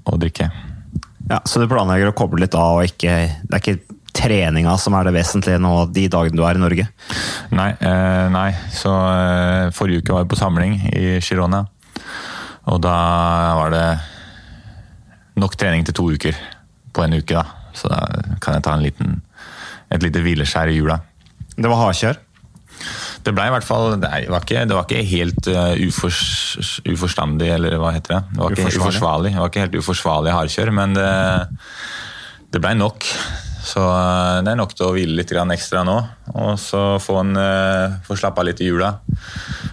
og, 0.04 0.16
drikke. 0.20 0.50
Ja, 1.28 1.42
Så 1.44 1.60
du 1.60 1.68
planlegger 1.68 2.12
å 2.12 2.16
koble 2.16 2.40
litt 2.44 2.56
av, 2.56 2.78
og 2.80 2.88
ikke, 2.88 3.16
det 3.44 3.56
er 3.56 3.60
ikke 3.60 3.87
treninga 4.18 4.74
som 4.80 4.96
er 4.98 5.08
det 5.08 5.14
vesentlige 5.16 5.60
nå 5.62 5.72
de 5.94 6.06
dagene 6.10 6.38
du 6.38 6.44
er 6.46 6.58
i 6.58 6.62
Norge? 6.62 6.86
Nei, 7.54 7.70
eh, 7.78 8.26
nei. 8.34 8.50
så 8.74 8.92
eh, 8.92 9.72
forrige 9.76 10.02
uke 10.02 10.14
var 10.16 10.24
jeg 10.24 10.32
på 10.32 10.40
samling 10.40 10.78
i 10.92 11.18
Girona. 11.24 11.64
Og 12.68 12.80
da 12.84 12.96
var 13.56 13.72
det 13.72 13.86
nok 15.38 15.56
trening 15.56 15.86
til 15.86 15.96
to 15.96 16.08
uker 16.12 16.38
på 16.94 17.04
en 17.04 17.16
uke, 17.18 17.38
da. 17.38 17.44
Så 17.76 17.90
da 17.90 18.00
kan 18.42 18.58
jeg 18.58 18.64
ta 18.66 18.74
en 18.74 18.84
liten, 18.84 19.20
et 19.94 20.02
lite 20.02 20.22
hvileskjær 20.24 20.72
i 20.72 20.80
jula. 20.80 20.98
Det 21.54 21.70
var 21.70 21.86
hardkjør? 21.86 22.18
Det 23.26 23.34
ble 23.34 23.48
i 23.48 23.50
hvert 23.50 23.66
fall 23.66 23.96
Det 23.98 24.08
var 24.30 24.44
ikke, 24.44 24.60
det 24.70 24.76
var 24.76 24.84
ikke 24.86 25.00
helt 25.10 25.48
uh, 25.50 25.72
ufors, 25.88 26.20
uforstandig, 26.86 27.50
eller 27.56 27.74
hva 27.80 27.90
heter 27.96 28.14
det? 28.14 28.20
Det 28.30 28.40
var 28.40 28.54
ikke 28.54 28.68
uforsvarlig. 28.68 28.84
uforsvarlig. 28.84 29.32
Det 29.34 29.42
var 29.42 29.52
ikke 29.52 29.64
helt 29.64 29.78
uforsvarlig 29.82 30.36
hardkjør, 30.36 30.72
men 30.78 30.96
det, 30.96 31.10
det 32.54 32.62
blei 32.62 32.74
nok. 32.78 33.08
Så 33.68 33.82
uh, 33.82 34.40
det 34.44 34.52
er 34.52 34.58
nok 34.58 34.72
til 34.76 34.86
å 34.86 34.94
hvile 34.94 35.18
litt 35.18 35.32
ekstra 35.32 35.82
nå. 35.84 35.96
Og 36.32 36.54
så 36.60 36.82
få, 37.02 37.18
en, 37.20 37.36
uh, 37.36 37.98
få 38.06 38.16
slappe 38.16 38.40
av 38.40 38.48
litt 38.48 38.62
i 38.64 38.70
jula. 38.70 38.94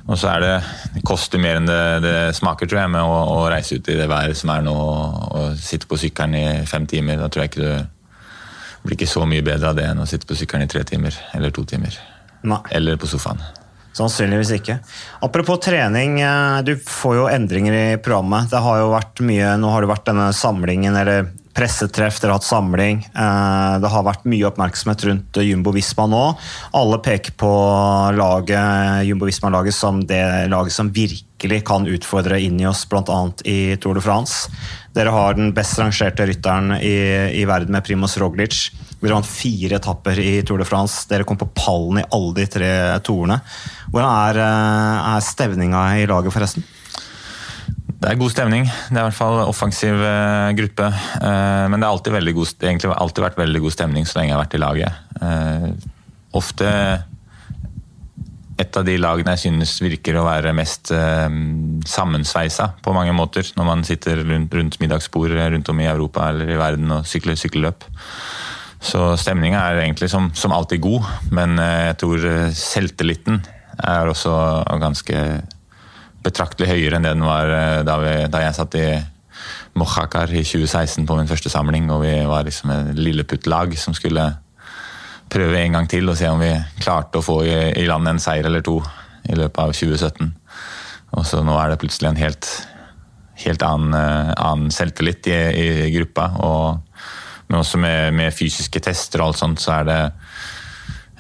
Og 0.06 0.20
så 0.20 0.34
er 0.34 0.44
det 0.44 0.54
Det 0.98 1.04
koster 1.08 1.42
mer 1.42 1.60
enn 1.60 1.70
det, 1.70 1.82
det 2.04 2.16
smaker, 2.36 2.68
tror 2.68 2.84
jeg, 2.84 2.94
med 2.94 3.04
å, 3.04 3.18
å, 3.38 3.44
reise 3.52 3.80
ut 3.80 3.90
i 3.90 3.98
det 3.98 4.10
været 4.12 4.38
som 4.38 4.52
er 4.54 4.66
nå 4.66 4.76
og 4.76 5.60
sitte 5.62 5.88
på 5.88 6.00
sykkelen 6.00 6.36
i 6.40 6.48
fem 6.70 6.88
timer. 6.90 7.22
Da 7.22 7.30
tror 7.32 7.46
jeg 7.46 7.54
ikke 7.54 7.68
du 7.70 7.94
blir 8.86 9.00
ikke 9.00 9.10
så 9.10 9.26
mye 9.26 9.46
bedre 9.46 9.72
av 9.72 9.78
det 9.80 9.88
enn 9.90 10.04
å 10.04 10.10
sitte 10.10 10.28
på 10.30 10.38
sykkelen 10.38 10.68
i 10.68 10.72
tre 10.72 10.84
timer 10.86 11.16
eller 11.34 11.54
to 11.54 11.64
timer. 11.66 11.96
Nei. 12.46 12.62
Eller 12.76 13.00
på 13.02 13.10
sofaen. 13.10 13.42
Sannsynligvis 13.96 14.52
ikke. 14.58 14.76
Apropos 15.24 15.62
trening, 15.64 16.20
eh, 16.22 16.62
du 16.68 16.76
får 16.76 17.16
jo 17.16 17.30
endringer 17.32 17.74
i 17.74 17.98
programmet. 17.98 18.50
Det 18.52 18.60
har 18.60 18.82
jo 18.82 18.92
vært 18.92 19.24
mye, 19.24 19.56
Nå 19.58 19.72
har 19.72 19.82
det 19.82 19.90
vært 19.90 20.10
denne 20.12 20.28
samlingen, 20.36 20.98
eller 21.00 21.32
pressetreff, 21.56 22.20
dere 22.20 22.34
har 22.34 22.42
hatt 22.42 22.48
samling. 22.48 23.02
Eh, 23.08 23.76
det 23.82 23.92
har 23.92 24.06
vært 24.06 24.28
mye 24.28 24.48
oppmerksomhet 24.50 25.06
rundt 25.08 25.40
Jumbo 25.46 25.72
Visma 25.76 26.08
nå. 26.12 26.24
Alle 26.76 27.00
peker 27.04 27.36
på 27.40 27.52
laget, 28.18 29.06
Jumbo 29.08 29.30
Visma-laget 29.30 29.76
som 29.76 30.02
det 30.08 30.22
laget 30.52 30.76
som 30.76 30.92
virkelig 30.92 31.62
kan 31.68 31.88
utfordre 31.88 32.42
Inios, 32.44 32.84
bl.a. 32.92 33.20
i 33.48 33.78
Tour 33.80 33.96
de 33.96 34.04
France. 34.04 34.52
Dere 34.96 35.16
har 35.16 35.40
den 35.40 35.54
best 35.56 35.80
rangerte 35.80 36.28
rytteren 36.28 36.76
i, 36.78 36.96
i 37.40 37.48
verden 37.48 37.76
med 37.76 37.88
Primoz 37.88 38.18
Roglic. 38.20 38.70
Dere 39.00 39.16
vant 39.16 39.28
fire 39.28 39.80
etapper 39.80 40.20
i 40.20 40.38
Tour 40.48 40.60
de 40.60 40.68
France. 40.68 41.06
Dere 41.12 41.28
kom 41.28 41.40
på 41.40 41.52
pallen 41.56 42.04
i 42.04 42.08
alle 42.16 42.36
de 42.36 42.50
tre 42.52 42.72
tourene. 43.06 43.40
Hvordan 43.92 44.12
er, 44.12 44.44
eh, 44.44 45.12
er 45.16 45.30
stevninga 45.32 45.88
i 46.02 46.08
laget, 46.12 46.36
forresten? 46.36 46.68
Det 48.06 48.12
er 48.12 48.20
god 48.22 48.34
stemning. 48.36 48.68
Det 48.70 48.94
er 48.94 49.02
i 49.02 49.08
hvert 49.08 49.18
fall 49.18 49.40
offensiv 49.48 49.98
eh, 49.98 50.52
gruppe. 50.60 50.92
Eh, 50.94 51.66
men 51.72 51.82
det 51.82 51.88
har 51.88 51.96
alltid, 51.96 52.86
alltid 52.94 53.26
vært 53.26 53.42
veldig 53.42 53.64
god 53.66 53.74
stemning 53.74 54.06
så 54.06 54.20
lenge 54.20 54.30
jeg 54.30 54.38
har 54.38 54.44
vært 54.44 54.58
i 54.58 54.62
laget. 54.62 55.90
Ofte 56.36 56.70
et 58.62 58.78
av 58.78 58.86
de 58.88 58.96
lagene 59.02 59.34
jeg 59.34 59.48
synes 59.48 59.74
virker 59.82 60.20
å 60.20 60.28
være 60.28 60.54
mest 60.56 60.92
sammensveisa 61.90 62.70
på 62.84 62.94
mange 62.96 63.16
måter, 63.16 63.48
når 63.58 63.68
man 63.68 63.84
sitter 63.88 64.22
rundt, 64.28 64.78
middagsbord 64.80 65.34
rundt 65.36 65.72
om 65.72 65.82
i 65.82 65.90
Europa 65.90 66.30
eller 66.30 66.54
i 66.54 66.60
verden 66.60 66.94
og 67.00 67.10
sykler 67.10 67.40
sykkelløp. 67.40 67.88
Så 68.86 69.16
stemninga 69.18 69.64
er 69.66 69.82
egentlig 69.82 70.12
som, 70.12 70.30
som, 70.38 70.54
alltid 70.54 70.84
god, 70.84 71.08
men 71.34 71.58
eh, 71.62 71.90
jeg 71.90 72.00
tror 72.04 72.26
eh, 72.30 72.54
selvtilliten 72.54 73.42
er 73.82 74.08
også 74.12 74.34
ganske 74.80 75.22
betraktelig 76.26 76.72
høyere 76.72 76.98
enn 76.98 77.06
det 77.08 77.14
den 77.16 77.26
var 77.26 77.52
eh, 77.54 77.84
da, 77.88 78.00
vi, 78.02 78.16
da 78.32 78.42
jeg 78.44 78.58
satt 78.58 78.80
i 78.80 78.88
Mojakar 79.76 80.32
i 80.32 80.44
2016 80.48 81.06
på 81.08 81.18
min 81.18 81.30
første 81.30 81.52
samling, 81.52 81.90
og 81.92 82.06
vi 82.06 82.14
var 82.28 82.46
liksom 82.48 82.72
et 82.72 83.00
lilleputtlag 83.00 83.76
som 83.78 83.96
skulle 83.98 84.24
prøve 85.32 85.60
en 85.60 85.76
gang 85.76 85.90
til 85.92 86.08
og 86.08 86.16
se 86.18 86.30
om 86.32 86.40
vi 86.40 86.54
klarte 86.80 87.20
å 87.20 87.26
få 87.26 87.42
i, 87.44 87.58
i 87.82 87.88
land 87.90 88.08
en 88.08 88.22
seier 88.22 88.48
eller 88.48 88.64
to 88.64 88.78
i 89.26 89.36
løpet 89.36 89.60
av 89.60 89.74
2017. 89.76 90.32
Og 91.18 91.28
så 91.28 91.42
nå 91.44 91.58
er 91.60 91.74
det 91.74 91.80
plutselig 91.82 92.12
en 92.12 92.22
helt, 92.22 92.50
helt 93.44 93.66
annen, 93.66 93.98
annen 94.38 94.72
selvtillit 94.72 95.28
i, 95.28 95.40
i 95.66 95.94
gruppa. 95.98 96.30
og 96.46 96.86
men 97.48 97.62
også 97.62 97.78
med, 97.78 98.14
med, 98.18 98.34
fysiske 98.34 98.82
tester 98.82 99.22
og 99.22 99.32
alt 99.32 99.42
sånt, 99.42 99.62
så 99.62 99.80
er 99.80 99.90
det 99.90 100.00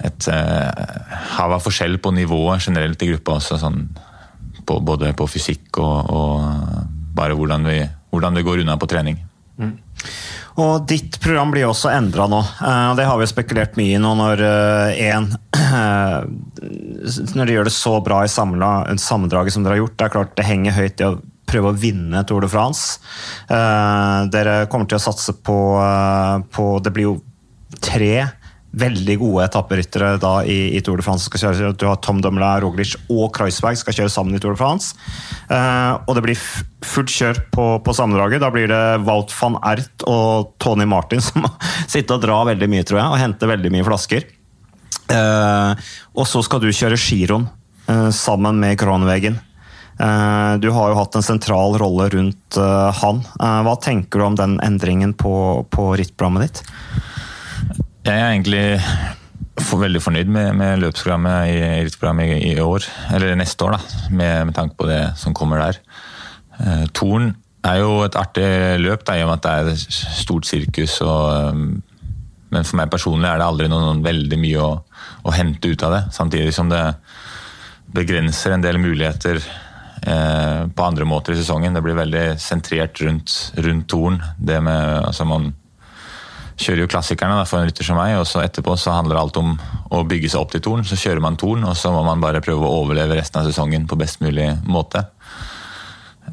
et 0.05 0.27
uh, 0.27 1.12
hav 1.38 1.53
av 1.55 1.63
forskjell 1.63 2.00
på 2.03 2.12
nivået 2.15 2.65
generelt 2.65 3.01
i 3.05 3.12
gruppa 3.13 3.38
også. 3.38 3.59
Sånn, 3.62 3.85
på, 4.65 4.79
både 4.86 5.13
på 5.17 5.27
fysikk 5.29 5.79
og, 5.81 6.10
og 6.12 7.15
bare 7.15 7.36
hvordan, 7.38 7.67
vi, 7.69 7.79
hvordan, 8.12 8.38
det 8.38 8.45
går 8.45 8.63
unna 8.63 8.77
på 8.79 8.89
trening. 8.91 9.19
Mm. 9.60 9.75
Og 10.60 10.88
Ditt 10.88 11.17
program 11.24 11.51
blir 11.51 11.67
også 11.67 11.91
endra 11.91 12.27
nå. 12.31 12.41
Uh, 12.60 12.91
det 12.98 13.07
har 13.07 13.19
vi 13.19 13.27
spekulert 13.29 13.77
mye 13.79 13.95
i 13.95 14.01
nå 14.01 14.12
når 14.19 14.43
én 15.00 15.29
uh, 15.31 16.27
Når 17.36 17.48
de 17.48 17.55
gjør 17.55 17.69
det 17.69 17.75
så 17.75 17.95
bra 18.03 18.22
i 18.24 18.31
sammendraget 18.31 19.55
som 19.55 19.63
dere 19.63 19.75
har 19.75 19.84
gjort. 19.84 19.98
Det 19.98 20.07
er 20.07 20.15
klart 20.15 20.36
det 20.39 20.48
henger 20.48 20.77
høyt 20.79 21.03
i 21.03 21.10
å 21.10 21.17
prøve 21.45 21.72
å 21.72 21.77
vinne 21.77 22.24
Tour 22.25 22.41
de 22.41 22.50
France. 22.50 22.98
Dere 23.48 24.55
kommer 24.72 24.89
til 24.89 24.98
å 24.98 25.03
satse 25.03 25.36
på, 25.45 25.57
på 26.50 26.65
Det 26.81 26.93
blir 26.95 27.05
jo 27.05 27.19
tre 27.86 28.25
veldig 28.75 29.15
gode 29.22 29.46
etapperyttere 29.48 30.13
i, 30.51 30.58
i, 30.75 30.82
Tour 30.84 31.00
de 31.00 31.05
France. 31.05 31.29
Skal 31.29 31.55
kjøre, 31.55 31.74
du 31.79 31.88
har 31.88 32.00
Tom 32.03 32.22
Dumoulin, 32.24 32.63
Roglic 32.63 32.96
og 33.12 33.29
Kreuzberg 33.36 33.79
skal 33.79 33.96
kjøre 33.98 34.13
sammen 34.13 34.36
i 34.36 34.41
Tour 34.44 34.55
de 34.55 34.62
France. 34.62 34.96
Uh, 35.50 35.96
og 36.05 36.15
det 36.17 36.25
blir 36.25 36.46
fullt 36.86 37.13
kjør 37.13 37.41
på, 37.55 37.67
på 37.86 37.96
sammendraget. 37.96 38.44
Da 38.44 38.51
blir 38.53 38.70
det 38.72 38.84
Wout 39.08 39.34
van 39.39 39.60
Ert 39.65 40.05
og 40.10 40.55
Tony 40.62 40.88
Martin 40.89 41.24
som 41.24 41.48
sitter 41.94 42.17
og 42.17 42.25
drar 42.25 42.50
veldig 42.51 42.72
mye, 42.72 42.88
tror 42.88 43.01
jeg, 43.01 43.10
og 43.12 43.22
henter 43.22 43.53
veldig 43.55 43.74
mye 43.74 43.88
flasker. 43.88 44.27
Uh, 45.05 45.75
og 46.17 46.25
så 46.29 46.41
skal 46.46 46.63
du 46.63 46.72
kjøre 46.74 46.98
giroen 46.98 47.50
uh, 47.89 48.10
sammen 48.13 48.60
med 48.62 48.79
Kronwegen. 48.82 49.38
Uh, 49.96 50.58
du 50.60 50.67
har 50.75 50.91
jo 50.91 51.00
hatt 51.00 51.15
en 51.15 51.24
sentral 51.24 51.77
rolle 51.79 52.10
rundt 52.12 52.58
han. 53.00 53.22
Hva 53.39 53.75
tenker 53.84 54.20
du 54.20 54.25
om 54.25 54.36
den 54.39 54.58
endringen 54.63 55.13
på, 55.15 55.63
på 55.72 55.94
rittprogrammet 56.00 56.48
ditt? 56.48 56.65
Jeg 58.05 58.21
er 58.21 58.27
egentlig 58.29 58.65
veldig 59.75 60.01
fornøyd 60.03 60.29
med, 60.29 60.51
med 60.59 60.83
løpsprogrammet 60.83 61.50
i, 61.50 62.35
i, 62.38 62.51
i, 62.51 62.59
år, 62.62 62.85
eller 63.15 63.35
neste 63.39 63.65
år, 63.65 63.75
da, 63.75 64.03
med, 64.12 64.45
med, 64.45 64.53
tanke 64.53 64.77
på 64.77 64.88
det 64.89 65.01
som 65.17 65.33
kommer 65.33 65.63
der. 65.63 65.79
Eh, 66.59 66.85
Torn 66.93 67.31
er 67.65 67.81
jo 67.81 68.03
et 68.05 68.15
artig 68.19 68.45
løp, 68.83 69.03
da, 69.07 69.17
i 69.17 69.25
og 69.25 69.31
med 69.31 69.39
at 69.39 69.45
det 69.47 69.53
er 69.55 69.71
et 69.74 70.00
stort 70.21 70.45
sirkus. 70.45 71.00
Og, 71.01 71.57
men 72.53 72.67
for 72.67 72.77
meg 72.77 72.93
personlig 72.93 73.31
er 73.31 73.41
det 73.41 73.50
aldri 73.50 73.69
noen, 73.71 73.88
noen 73.89 74.05
veldig 74.05 74.39
mye 74.43 74.62
å, 74.62 74.71
å, 75.25 75.33
hente 75.33 75.74
ut 75.74 75.88
av 75.88 75.97
det. 75.97 76.03
Samtidig 76.13 76.53
som 76.55 76.69
det 76.69 76.83
begrenser 77.95 78.53
en 78.53 78.65
del 78.65 78.77
muligheter 78.81 79.41
Eh, 80.05 80.67
på 80.69 80.83
andre 80.85 81.05
måter 81.07 81.33
i 81.33 81.39
sesongen. 81.39 81.74
Det 81.74 81.81
blir 81.81 81.97
veldig 81.97 82.25
sentrert 82.41 83.00
rundt, 83.01 83.53
rundt 83.57 83.88
Torn. 83.89 84.19
Det 84.38 84.59
med, 84.62 85.05
altså 85.07 85.25
man 85.25 85.53
kjører 86.55 86.85
jo 86.85 86.91
klassikerne 86.91 87.35
da, 87.39 87.47
for 87.47 87.59
en 87.59 87.69
rytter 87.69 87.88
som 87.88 87.97
meg, 88.00 88.15
og 88.19 88.27
så 88.29 88.43
etterpå 88.43 88.77
så 88.79 88.95
handler 88.95 89.19
alt 89.19 89.38
om 89.41 89.55
å 89.91 90.03
bygge 90.07 90.31
seg 90.31 90.43
opp 90.43 90.53
til 90.53 90.63
Torn. 90.63 90.85
Så 90.88 90.97
kjører 91.00 91.24
man 91.24 91.38
Torn, 91.39 91.65
og 91.67 91.75
så 91.79 91.91
må 91.93 92.03
man 92.07 92.24
bare 92.24 92.43
prøve 92.43 92.67
å 92.67 92.81
overleve 92.83 93.17
resten 93.19 93.41
av 93.41 93.50
sesongen 93.50 93.88
på 93.89 94.00
best 94.00 94.24
mulig 94.24 94.47
måte. 94.63 95.03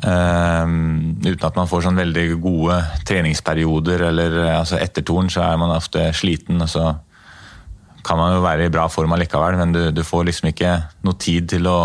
Um, 0.02 1.18
uten 1.20 1.44
at 1.46 1.58
man 1.58 1.68
får 1.68 1.84
sånn 1.84 1.98
veldig 2.00 2.26
gode 2.42 2.78
treningsperioder. 3.06 4.06
eller 4.08 4.38
altså 4.54 4.78
Etter 4.80 5.04
Torn 5.06 5.30
så 5.30 5.44
er 5.44 5.58
man 5.60 5.74
ofte 5.74 6.08
sliten, 6.16 6.62
og 6.62 6.70
så 6.70 6.92
kan 8.02 8.18
man 8.18 8.34
jo 8.34 8.42
være 8.42 8.66
i 8.66 8.72
bra 8.72 8.88
form 8.90 9.14
allikevel, 9.14 9.58
men 9.60 9.74
du, 9.74 9.82
du 9.94 10.02
får 10.06 10.26
liksom 10.30 10.50
ikke 10.50 10.76
noe 11.06 11.18
tid 11.22 11.50
til 11.52 11.68
å 11.70 11.80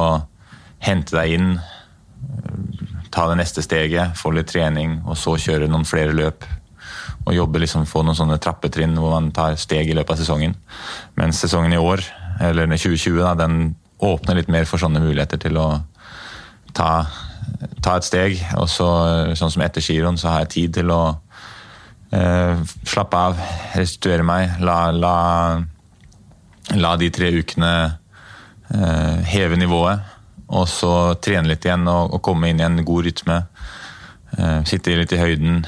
hente 0.82 1.14
deg 1.18 1.34
inn, 1.36 1.52
ta 3.14 3.28
det 3.30 3.38
neste 3.40 3.64
steget, 3.66 4.18
få 4.18 4.32
litt 4.36 4.50
trening, 4.50 5.00
og 5.06 5.18
så 5.18 5.36
kjøre 5.42 5.70
noen 5.70 5.86
flere 5.88 6.16
løp. 6.16 6.46
Og 7.28 7.36
jobbe 7.36 7.60
liksom, 7.60 7.86
få 7.90 8.06
noen 8.08 8.16
sånne 8.16 8.40
trappetrinn 8.40 8.96
hvor 8.96 9.18
man 9.18 9.34
tar 9.36 9.58
steg 9.60 9.90
i 9.92 9.96
løpet 9.98 10.16
av 10.16 10.22
sesongen. 10.22 10.56
Mens 11.20 11.42
sesongen 11.44 11.76
i 11.76 11.82
år, 11.82 12.04
eller 12.40 12.70
2020, 12.72 13.20
da, 13.20 13.34
den 13.36 13.76
åpner 14.04 14.40
litt 14.40 14.52
mer 14.54 14.68
for 14.70 14.80
sånne 14.80 15.02
muligheter 15.04 15.42
til 15.42 15.58
å 15.60 15.68
ta, 16.78 16.92
ta 17.84 17.98
et 17.98 18.08
steg. 18.08 18.42
Og 18.62 18.70
så, 18.72 18.90
sånn 19.36 19.54
som 19.54 19.66
etter 19.66 19.84
giroen, 19.84 20.20
så 20.20 20.32
har 20.32 20.46
jeg 20.46 20.54
tid 20.56 20.78
til 20.80 20.94
å 20.94 21.02
eh, 22.16 22.64
slappe 22.88 23.24
av, 23.30 23.42
restituere 23.76 24.26
meg. 24.28 24.60
La, 24.64 24.80
la, 24.96 25.16
la 26.78 26.94
de 27.02 27.10
tre 27.14 27.34
ukene 27.36 27.74
eh, 28.72 29.34
heve 29.34 29.60
nivået. 29.60 30.14
Og 30.48 30.68
så 30.72 30.94
trene 31.20 31.52
litt 31.52 31.66
igjen 31.68 31.90
og, 31.92 32.16
og 32.16 32.24
komme 32.24 32.52
inn 32.52 32.62
i 32.64 32.68
en 32.68 32.80
god 32.88 33.10
rytme. 33.10 33.42
Eh, 34.38 34.60
sitte 34.70 34.96
litt 34.96 35.16
i 35.16 35.22
høyden. 35.22 35.66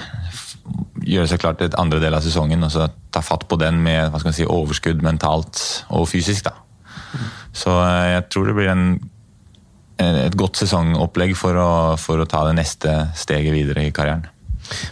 Gjøre 1.09 1.29
seg 1.31 1.41
klar 1.41 1.57
til 1.57 1.69
et 1.69 1.77
andre 1.79 2.01
del 2.03 2.15
av 2.15 2.25
sesongen 2.25 2.65
og 2.65 2.73
så 2.73 2.89
ta 3.13 3.23
fatt 3.25 3.47
på 3.49 3.57
den 3.57 3.79
med 3.85 4.13
si, 4.35 4.45
overskudd 4.45 5.01
mentalt 5.05 5.61
og 5.89 6.09
fysisk. 6.11 6.49
da. 6.49 6.55
Så 7.55 7.73
eh, 7.73 8.15
jeg 8.15 8.27
tror 8.29 8.49
det 8.49 8.57
blir 8.57 8.71
en, 8.73 8.89
et 9.99 10.37
godt 10.37 10.61
sesongopplegg 10.61 11.35
for 11.39 11.57
å, 11.57 11.71
for 12.01 12.21
å 12.21 12.29
ta 12.29 12.45
det 12.47 12.59
neste 12.59 12.99
steget 13.17 13.55
videre 13.55 13.87
i 13.87 13.95
karrieren. 13.95 14.27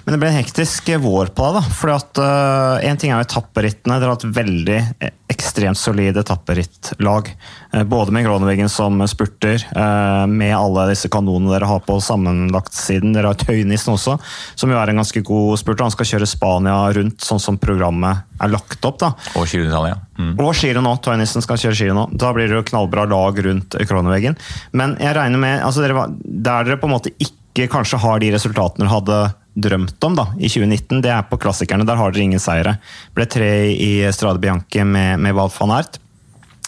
Men 0.05 0.15
det 0.15 0.19
ble 0.21 0.31
en 0.31 0.39
hektisk 0.39 0.89
vår 1.03 1.31
på 1.35 1.47
deg. 1.47 1.57
da, 1.59 1.75
For 1.77 1.93
uh, 1.93 2.85
En 2.85 2.99
ting 2.99 3.11
er 3.11 3.21
jo 3.21 3.27
etapperittene. 3.27 3.99
Dere 3.99 4.13
har 4.13 4.19
et 4.19 4.37
veldig 4.37 4.77
eh, 4.77 5.13
ekstremt 5.31 5.79
solid 5.79 6.17
etapperittlag. 6.17 7.31
Uh, 7.73 7.83
både 7.89 8.15
med 8.15 8.25
Groneveggen 8.27 8.71
som 8.71 8.99
spurter, 9.09 9.61
uh, 9.75 10.25
med 10.29 10.55
alle 10.55 10.87
disse 10.91 11.11
kanonene 11.13 11.53
dere 11.53 11.69
har 11.69 11.83
på 11.85 11.99
sammenlagtsiden. 12.03 13.15
Dere 13.15 13.33
har 13.33 13.39
Tøynissen 13.41 13.95
også, 13.95 14.17
som 14.55 14.73
jo 14.73 14.79
er 14.79 14.93
en 14.93 15.01
ganske 15.03 15.23
god 15.27 15.61
spurter. 15.61 15.87
Han 15.87 15.95
skal 15.95 16.11
kjøre 16.13 16.29
Spania 16.29 16.77
rundt, 16.97 17.19
sånn 17.23 17.43
som 17.43 17.59
programmet 17.61 18.25
er 18.41 18.53
lagt 18.53 18.85
opp. 18.87 19.01
da. 19.03 19.13
Og 19.35 19.47
Giro 19.49 19.67
d'Italia. 19.67 19.99
Mm. 20.17 20.35
Og 20.41 20.53
Giro 20.57 20.83
nå. 20.83 20.95
Tøynissen 21.03 21.45
skal 21.45 21.59
kjøre 21.61 21.79
Giro 21.81 21.97
nå. 21.97 22.07
Da 22.17 22.31
blir 22.35 22.49
det 22.49 22.59
jo 22.59 22.67
knallbra 22.71 23.07
lag 23.09 23.41
rundt 23.45 23.77
Kroneveggen. 23.89 24.37
Men 24.77 24.95
jeg 25.01 25.17
regner 25.17 25.41
med, 25.41 25.59
altså 25.65 25.83
dere, 25.83 26.07
der 26.23 26.67
dere 26.67 26.79
på 26.81 26.89
en 26.89 26.95
måte 26.97 27.13
ikke 27.21 27.67
kanskje 27.71 27.99
har 28.01 28.21
de 28.21 28.31
resultatene 28.35 28.85
dere 28.85 28.93
hadde 28.93 29.19
drømt 29.57 30.03
om 30.05 30.17
da, 30.17 30.27
i 30.37 30.49
2019, 30.51 31.01
det 31.01 31.11
er 31.13 31.23
på 31.29 31.39
klassikerne. 31.41 31.85
Der 31.87 31.97
har 31.97 32.13
dere 32.13 32.27
ingen 32.27 32.41
seire. 32.41 32.77
Ble 33.17 33.25
tre 33.29 33.51
i 33.73 33.91
Strade 34.13 34.41
Bianche 34.41 34.85
med, 34.85 35.17
med 35.23 35.37
Val 35.37 35.51
van 35.57 35.79
Ert. 35.79 35.97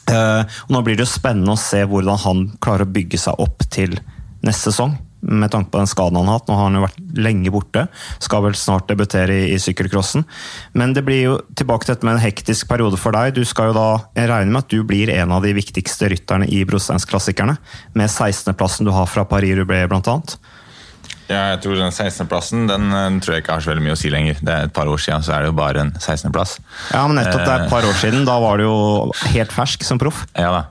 Uh, 0.10 0.41
og 0.65 0.74
nå 0.74 0.81
blir 0.86 0.98
det 0.98 1.05
jo 1.05 1.12
spennende 1.12 1.53
å 1.53 1.62
se 1.62 1.84
hvordan 1.86 2.17
han 2.24 2.48
klarer 2.63 2.88
å 2.88 2.93
bygge 2.96 3.19
seg 3.22 3.38
opp 3.43 3.67
til 3.69 3.93
neste 4.41 4.72
sesong. 4.72 4.96
Med 5.19 5.51
tanke 5.51 5.69
på 5.74 5.81
den 5.81 5.89
skaden 5.91 6.17
han 6.17 6.29
har 6.31 6.39
hatt. 6.39 6.48
Nå 6.50 6.55
har 6.55 6.69
han 6.69 6.79
jo 6.79 6.86
vært 6.88 7.00
lenge 7.19 7.51
borte. 7.53 7.86
Skal 8.24 8.41
vel 8.48 8.55
snart 8.58 8.88
debutere 8.89 9.36
i, 9.36 9.50
i 9.53 9.60
sykkelcrossen. 9.62 10.24
Men 10.79 10.96
det 10.96 11.03
blir 11.05 11.22
jo 11.22 11.36
tilbake 11.60 11.86
til 11.86 11.93
dette 11.93 12.08
med 12.08 12.15
en 12.15 12.24
hektisk 12.24 12.72
periode 12.72 12.98
for 12.98 13.13
deg. 13.13 13.36
Du 13.36 13.43
skal 13.46 13.69
jo 13.69 13.77
da, 13.77 13.89
regne 14.15 14.55
med 14.55 14.63
at 14.63 14.72
du 14.72 14.79
blir 14.88 15.12
en 15.13 15.36
av 15.36 15.46
de 15.46 15.51
viktigste 15.60 16.10
rytterne 16.10 16.48
i 16.50 16.63
Brosteinsklassikerne. 16.65 17.60
Med 18.00 18.08
16.-plassen 18.10 18.88
du 18.88 18.96
har 18.96 19.12
fra 19.12 19.27
Paris-Roubais, 19.29 19.91
blant 19.91 20.10
annet. 20.10 20.39
Ja, 21.29 21.51
jeg 21.51 21.59
tror 21.62 21.77
den 21.77 21.91
16.-plassen 21.93 22.63
den, 22.65 22.88
den, 22.89 23.19
tror 23.21 23.36
jeg 23.36 23.43
ikke 23.43 23.53
har 23.53 23.62
så 23.62 23.69
veldig 23.69 23.83
mye 23.86 23.93
å 23.93 24.00
si 24.00 24.09
lenger. 24.09 24.39
Det 24.41 24.50
er 24.50 24.65
Et 24.65 24.74
par 24.74 24.89
år 24.89 24.98
siden 25.01 25.21
så 25.25 25.36
er 25.36 25.43
det 25.45 25.51
jo 25.51 25.57
bare 25.59 25.83
en 25.86 25.91
16.-plass. 25.93 26.55
Ja, 26.89 27.03
men 27.05 27.19
nettopp 27.19 27.43
det 27.43 27.51
er 27.53 27.65
et 27.67 27.74
par 27.74 27.86
år 27.86 27.98
siden. 28.01 28.25
Da 28.25 28.39
var 28.41 28.57
du 28.57 28.65
jo 28.65 28.79
helt 29.36 29.53
fersk 29.53 29.86
som 29.86 30.01
proff. 30.01 30.24
Ja 30.33 30.50
da. 30.55 30.63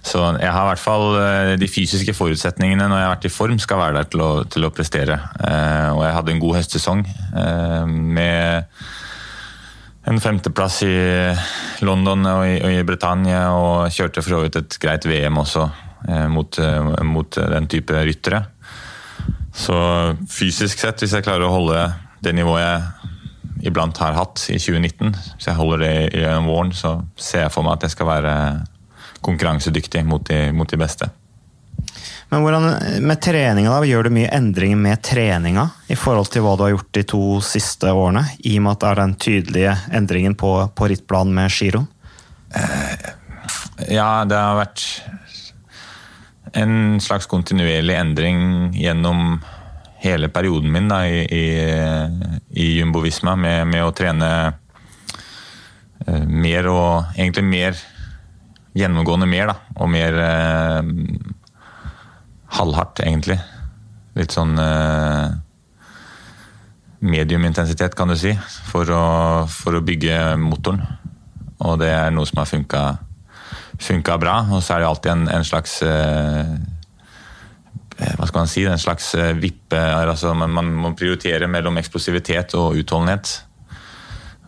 Så 0.00 0.22
jeg 0.40 0.48
har 0.48 0.64
i 0.64 0.70
hvert 0.70 0.80
fall 0.80 1.04
eh, 1.20 1.52
de 1.60 1.68
fysiske 1.68 2.16
forutsetningene 2.16 2.88
når 2.88 3.02
jeg 3.02 3.08
har 3.08 3.12
vært 3.12 3.28
i 3.28 3.34
form, 3.34 3.60
skal 3.60 3.82
være 3.82 3.98
der 3.98 4.08
til 4.14 4.24
å, 4.24 4.30
til 4.56 4.64
å 4.64 4.72
prestere. 4.72 5.20
Eh, 5.36 5.90
og 5.92 6.00
jeg 6.06 6.16
hadde 6.16 6.32
en 6.32 6.42
god 6.46 6.58
høstsesong 6.62 7.04
eh, 7.12 7.94
med 8.16 8.82
en 10.06 10.22
femteplass 10.22 10.80
i 10.86 10.96
London 11.84 12.24
og 12.30 12.46
i, 12.46 12.56
og 12.62 12.72
i 12.72 12.84
Britannia, 12.88 13.50
og 13.52 13.92
kjørte 13.92 14.24
for 14.24 14.38
så 14.38 14.44
vidt 14.46 14.60
et 14.62 14.80
greit 14.80 15.04
VM 15.04 15.42
også 15.42 15.66
mot, 16.30 16.58
mot 17.02 17.38
den 17.50 17.66
type 17.66 18.04
ryttere. 18.06 18.44
Så 19.56 19.76
fysisk 20.30 20.80
sett, 20.82 21.00
hvis 21.00 21.14
jeg 21.16 21.24
klarer 21.24 21.46
å 21.46 21.54
holde 21.54 21.82
det 22.24 22.34
nivået 22.36 22.62
jeg 22.66 23.70
iblant 23.70 23.98
har 23.98 24.16
hatt 24.18 24.42
i 24.52 24.58
2019, 24.60 25.14
hvis 25.36 25.48
jeg 25.48 25.58
holder 25.58 25.82
det 25.82 25.92
i 26.20 26.24
våren, 26.44 26.74
så 26.76 26.98
ser 27.16 27.46
jeg 27.46 27.54
for 27.54 27.66
meg 27.66 27.78
at 27.78 27.86
jeg 27.86 27.96
skal 27.96 28.10
være 28.10 28.34
konkurransedyktig 29.24 30.04
mot 30.06 30.22
de, 30.28 30.50
mot 30.54 30.68
de 30.70 30.78
beste. 30.80 31.08
Men 32.28 32.42
hvordan, 32.42 32.66
med 33.06 33.20
treninga 33.22 33.70
da, 33.70 33.86
Gjør 33.86 34.08
du 34.08 34.16
mye 34.16 34.30
endringer 34.34 34.78
med 34.80 35.02
treninga 35.06 35.68
i 35.92 35.96
forhold 35.98 36.30
til 36.34 36.42
hva 36.42 36.56
du 36.58 36.64
har 36.66 36.72
gjort 36.74 36.94
de 36.98 37.04
to 37.06 37.22
siste 37.44 37.92
årene? 37.92 38.24
I 38.42 38.56
og 38.58 38.64
med 38.66 38.74
at 38.74 38.82
det 38.82 38.88
er 38.88 39.00
den 39.02 39.14
tydelige 39.22 39.76
endringen 39.94 40.34
på, 40.38 40.52
på 40.74 40.90
rittplanen 40.90 41.36
med 41.36 41.54
giroen? 41.54 41.86
Ja, 43.86 44.24
det 44.26 44.40
har 44.40 44.58
vært 44.58 44.82
en 46.56 47.00
slags 47.04 47.28
kontinuerlig 47.30 47.96
endring 47.96 48.38
gjennom 48.76 49.40
hele 50.02 50.28
perioden 50.32 50.72
min 50.72 50.88
da, 50.88 51.02
i, 51.08 51.24
i, 51.24 51.44
i 52.56 52.70
Jumbo 52.78 53.02
Visma 53.04 53.36
med, 53.36 53.66
med, 53.72 53.84
å 53.84 53.94
trene 53.96 54.30
uh, 56.06 56.24
mer 56.28 56.68
og 56.70 57.18
egentlig 57.18 57.46
mer 57.48 57.84
gjennomgående 58.76 59.28
mer, 59.28 59.50
da. 59.50 59.56
Og 59.80 59.90
mer 59.90 60.18
eh, 60.20 60.88
halvhardt, 62.58 63.02
egentlig. 63.04 63.38
Litt 64.16 64.34
sånn 64.36 64.52
eh, 64.60 65.32
mediumintensitet, 67.06 67.96
kan 67.96 68.12
du 68.12 68.16
si, 68.20 68.34
for 68.70 68.92
å, 68.92 69.06
for 69.48 69.78
å 69.78 69.84
bygge 69.84 70.36
motoren. 70.40 70.84
Og 71.64 71.78
det 71.80 71.88
er 71.94 72.12
noe 72.12 72.28
som 72.28 72.42
har 72.42 72.50
funka 72.50 72.82
funka 73.82 74.16
bra. 74.22 74.38
Og 74.52 74.62
så 74.62 74.76
er 74.76 74.82
det 74.82 74.90
alltid 74.90 75.12
en, 75.12 75.28
en 75.36 75.46
slags 75.46 75.80
eh, 75.86 76.56
hva 77.96 78.28
skal 78.28 78.42
man 78.42 78.50
si, 78.50 78.64
en 78.68 78.80
slags 78.80 79.14
eh, 79.16 79.32
vippe 79.40 79.80
altså 79.80 80.34
man, 80.36 80.52
man, 80.52 80.72
må 80.76 80.92
prioritere 80.98 81.48
mellom 81.48 81.78
eksplosivitet 81.80 82.54
og 82.58 82.76
utholdenhet. 82.80 83.32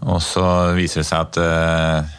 Og 0.09 0.21
så 0.23 0.45
viser 0.77 1.03
det 1.03 1.09
seg 1.09 1.25
at 1.25 1.39
eh, 1.43 2.17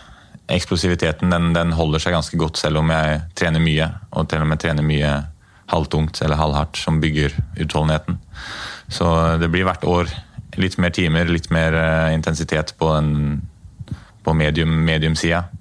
eksplosiviteten 0.57 1.31
den, 1.31 1.51
den, 1.55 1.75
holder 1.77 2.01
seg 2.01 2.17
ganske 2.17 2.39
godt 2.39 2.57
selv 2.59 2.81
om 2.81 2.89
jeg 2.93 3.21
trener 3.37 3.63
mye. 3.63 3.91
Og 4.17 4.29
til 4.29 4.43
og 4.43 4.49
med 4.49 4.61
trener 4.61 4.85
mye 4.85 5.11
halvtungt 5.69 6.17
eller 6.25 6.39
halvhardt 6.39 6.79
som 6.81 6.97
bygger 7.01 7.35
utholdenheten. 7.61 8.17
Så 8.89 9.05
det 9.37 9.51
blir 9.53 9.67
hvert 9.67 9.85
år 9.85 10.09
litt 10.57 10.79
mer 10.81 10.89
timer, 10.95 11.29
litt 11.29 11.51
mer 11.53 11.77
eh, 11.77 12.15
intensitet 12.17 12.73
på, 12.79 12.89
på 14.25 14.33
medium-sida. 14.33 15.43
Medium 15.45 15.58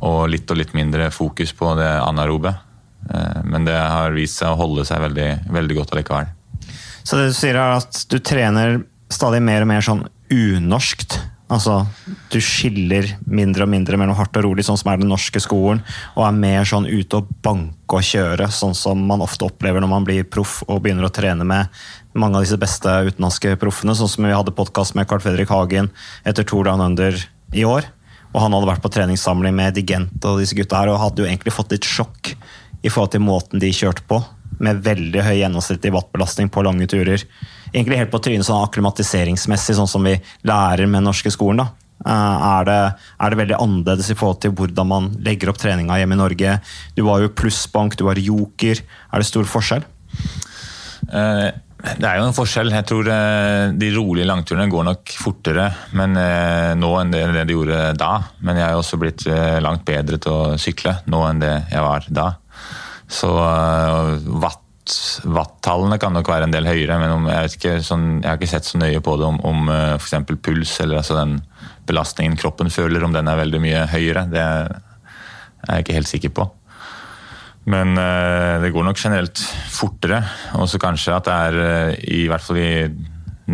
og 0.00 0.28
litt 0.32 0.50
og 0.50 0.58
litt 0.60 0.74
mindre 0.76 1.10
fokus 1.14 1.52
på 1.56 1.74
det 1.78 1.90
anarobe. 2.02 2.54
Eh, 3.10 3.44
men 3.44 3.68
det 3.68 3.76
har 3.76 4.16
vist 4.16 4.40
seg 4.40 4.54
å 4.54 4.60
holde 4.60 4.86
seg 4.88 5.02
veldig, 5.04 5.28
veldig 5.52 5.78
godt 5.80 5.94
allikevel. 5.94 6.32
Så 7.04 7.20
det 7.20 7.30
du 7.30 7.36
sier 7.36 7.58
er 7.60 7.76
at 7.78 8.04
du 8.08 8.18
trener 8.24 8.80
stadig 9.12 9.42
mer 9.44 9.64
og 9.64 9.70
mer 9.70 9.84
sånn 9.84 10.06
unorskt? 10.32 11.18
Altså, 11.52 11.82
du 12.32 12.38
skiller 12.42 13.06
mindre 13.28 13.66
og 13.66 13.70
mindre 13.70 13.98
mellom 14.00 14.16
hardt 14.16 14.38
og 14.40 14.46
rolig, 14.46 14.64
sånn 14.64 14.78
som 14.80 14.88
er 14.90 15.02
den 15.02 15.10
norske 15.12 15.42
skolen, 15.44 15.82
og 16.16 16.24
er 16.24 16.38
mer 16.38 16.64
sånn 16.66 16.88
ute 16.88 17.20
og 17.20 17.28
banke 17.44 17.98
og 18.00 18.06
kjøre, 18.08 18.48
sånn 18.48 18.72
som 18.74 19.02
man 19.06 19.22
ofte 19.22 19.44
opplever 19.46 19.84
når 19.84 19.92
man 19.92 20.06
blir 20.08 20.24
proff 20.24 20.62
og 20.64 20.80
begynner 20.82 21.06
å 21.06 21.12
trene 21.14 21.44
med 21.46 21.68
mange 22.16 22.40
av 22.40 22.46
disse 22.46 22.58
beste 22.58 22.88
utenlandske 23.10 23.58
proffene, 23.60 23.94
sånn 23.94 24.10
som 24.10 24.26
vi 24.26 24.32
hadde 24.32 24.56
podkast 24.56 24.96
med 24.96 25.06
Carl 25.10 25.22
Fredrik 25.22 25.52
Hagen 25.52 25.92
etter 26.24 26.48
Tour 26.48 26.64
Down 26.66 26.82
Under 26.82 27.20
i 27.52 27.66
år. 27.68 27.86
Og 28.34 28.42
han 28.42 28.54
hadde 28.56 28.68
vært 28.68 28.82
på 28.82 28.90
treningssamling 28.92 29.54
med 29.54 29.76
Digent 29.78 30.24
og 30.26 30.40
disse 30.42 30.56
gutta 30.58 30.80
her, 30.80 30.90
og 30.90 31.00
hadde 31.00 31.22
jo 31.22 31.28
egentlig 31.28 31.54
fått 31.54 31.74
litt 31.76 31.86
sjokk 31.86 32.34
i 32.84 32.90
forhold 32.90 33.14
til 33.14 33.22
måten 33.24 33.62
de 33.62 33.70
kjørte 33.72 34.04
på. 34.10 34.18
Med 34.64 34.82
veldig 34.84 35.22
høy 35.24 35.36
gjennomsnittlig 35.38 35.94
wattbelastning 35.94 36.50
på 36.52 36.64
lange 36.66 36.88
turer. 36.90 37.22
Egentlig 37.70 38.02
helt 38.02 38.12
på 38.12 38.20
trynet 38.22 38.46
sånn 38.46 38.62
akklimatiseringsmessig, 38.66 39.78
sånn 39.78 39.90
som 39.90 40.04
vi 40.06 40.18
lærer 40.46 40.86
med 40.86 41.00
den 41.00 41.10
norske 41.10 41.32
skolen. 41.32 41.62
da. 41.62 41.70
Eh, 42.04 42.46
er 42.58 42.66
det, 42.68 42.78
er 43.22 43.32
det, 43.32 43.38
veldig 43.40 43.56
annerledes 43.56 44.10
i 44.12 44.16
forhold 44.18 44.42
til 44.42 44.52
hvordan 44.58 44.90
man 44.90 45.12
legger 45.24 45.52
opp 45.52 45.60
treninga 45.62 45.96
hjemme 46.00 46.18
i 46.18 46.20
Norge? 46.20 46.56
Du 46.98 47.04
var 47.06 47.22
jo 47.22 47.32
plussbank, 47.32 47.96
du 47.96 48.04
var 48.08 48.20
joker. 48.20 48.82
Er 48.82 49.22
det 49.22 49.30
stor 49.30 49.46
forskjell? 49.48 49.86
Uh, 51.08 51.50
det 51.84 52.08
er 52.08 52.18
jo 52.18 52.24
en 52.28 52.36
forskjell. 52.36 52.72
Jeg 52.72 52.86
tror 52.88 53.08
eh, 53.12 53.74
De 53.76 53.90
rolige 53.94 54.28
langturene 54.28 54.70
går 54.72 54.86
nok 54.88 55.14
fortere 55.20 55.68
men, 55.96 56.16
eh, 56.16 56.72
nå 56.80 56.90
enn 57.00 57.12
det, 57.12 57.22
det 57.36 57.44
de 57.50 57.56
gjorde 57.56 57.80
da. 58.00 58.12
Men 58.46 58.60
jeg 58.60 58.66
er 58.70 58.80
også 58.80 59.00
blitt 59.00 59.26
eh, 59.28 59.60
langt 59.64 59.84
bedre 59.88 60.20
til 60.22 60.32
å 60.32 60.58
sykle 60.60 60.98
nå 61.12 61.22
enn 61.28 61.42
det 61.44 61.54
jeg 61.72 61.84
var 61.84 62.08
da. 62.08 62.28
Så 63.10 63.30
watt 63.34 64.60
Watt-tallene 65.24 65.96
kan 65.96 66.12
nok 66.12 66.28
være 66.28 66.44
en 66.44 66.52
del 66.52 66.66
høyere, 66.68 66.98
men 67.00 67.22
jeg, 67.30 67.54
ikke, 67.54 67.70
sånn, 67.80 68.02
jeg, 68.18 68.26
har 68.28 68.36
ikke 68.36 68.50
sett 68.50 68.66
så 68.68 68.76
nøye 68.76 69.00
på 69.00 69.14
det 69.16 69.24
om, 69.24 69.38
om 69.40 69.70
f.eks. 69.72 70.26
puls 70.44 70.74
eller 70.84 70.98
altså 71.00 71.16
den 71.16 71.38
belastningen 71.88 72.36
kroppen 72.36 72.68
føler, 72.68 73.00
om 73.06 73.14
den 73.16 73.30
er 73.32 73.40
veldig 73.40 73.62
mye 73.64 73.86
høyere. 73.88 74.26
Det 74.28 74.42
er 74.44 74.74
jeg 75.70 75.86
ikke 75.86 75.96
helt 75.96 76.10
sikker 76.10 76.34
på. 76.36 76.46
Men 77.70 77.96
uh, 77.96 78.60
det 78.60 78.72
går 78.74 78.84
nok 78.84 79.00
generelt 79.00 79.40
fortere. 79.72 80.20
Og 80.60 80.68
så 80.68 80.80
kanskje 80.82 81.14
at 81.16 81.28
det 81.28 81.36
er, 81.48 81.60
uh, 81.60 82.02
i 82.12 82.26
hvert 82.28 82.44
fall 82.44 82.60
i 82.60 82.72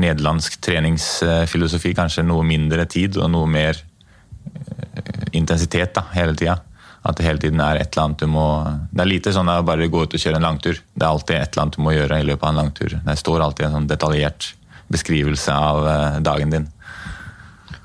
nederlandsk 0.01 0.59
treningsfilosofi, 0.63 1.95
kanskje 1.99 2.27
noe 2.27 2.47
mindre 2.47 2.87
tid 2.91 3.19
og 3.19 3.31
noe 3.33 3.51
mer 3.51 3.79
uh, 3.79 5.31
intensitet 5.37 5.95
da, 5.97 6.09
hele 6.17 6.35
tida. 6.39 6.59
At 7.01 7.17
det 7.17 7.25
hele 7.25 7.41
tiden 7.41 7.61
er 7.65 7.81
et 7.81 7.95
eller 7.95 8.11
annet 8.11 8.21
du 8.21 8.29
må 8.29 8.47
Det 8.93 9.01
er 9.01 9.09
lite 9.09 9.33
sånn 9.33 9.49
å 9.49 9.63
bare 9.65 9.89
gå 9.89 10.03
ut 10.05 10.17
og 10.17 10.21
kjøre 10.21 10.37
en 10.37 10.45
langtur. 10.45 10.77
Det 10.77 11.05
er 11.05 11.09
alltid 11.09 11.37
et 11.37 11.55
eller 11.55 11.63
annet 11.63 11.79
du 11.79 11.85
må 11.87 11.95
gjøre 11.95 12.19
i 12.21 12.27
løpet 12.29 12.45
av 12.45 12.51
en 12.51 12.61
langtur. 12.61 12.97
Det 13.07 13.15
står 13.17 13.45
alltid 13.45 13.67
en 13.67 13.77
sånn 13.79 13.89
detaljert 13.89 14.51
beskrivelse 14.91 15.55
av 15.55 15.89
eh, 15.89 16.19
dagen 16.27 16.53
din. 16.53 16.67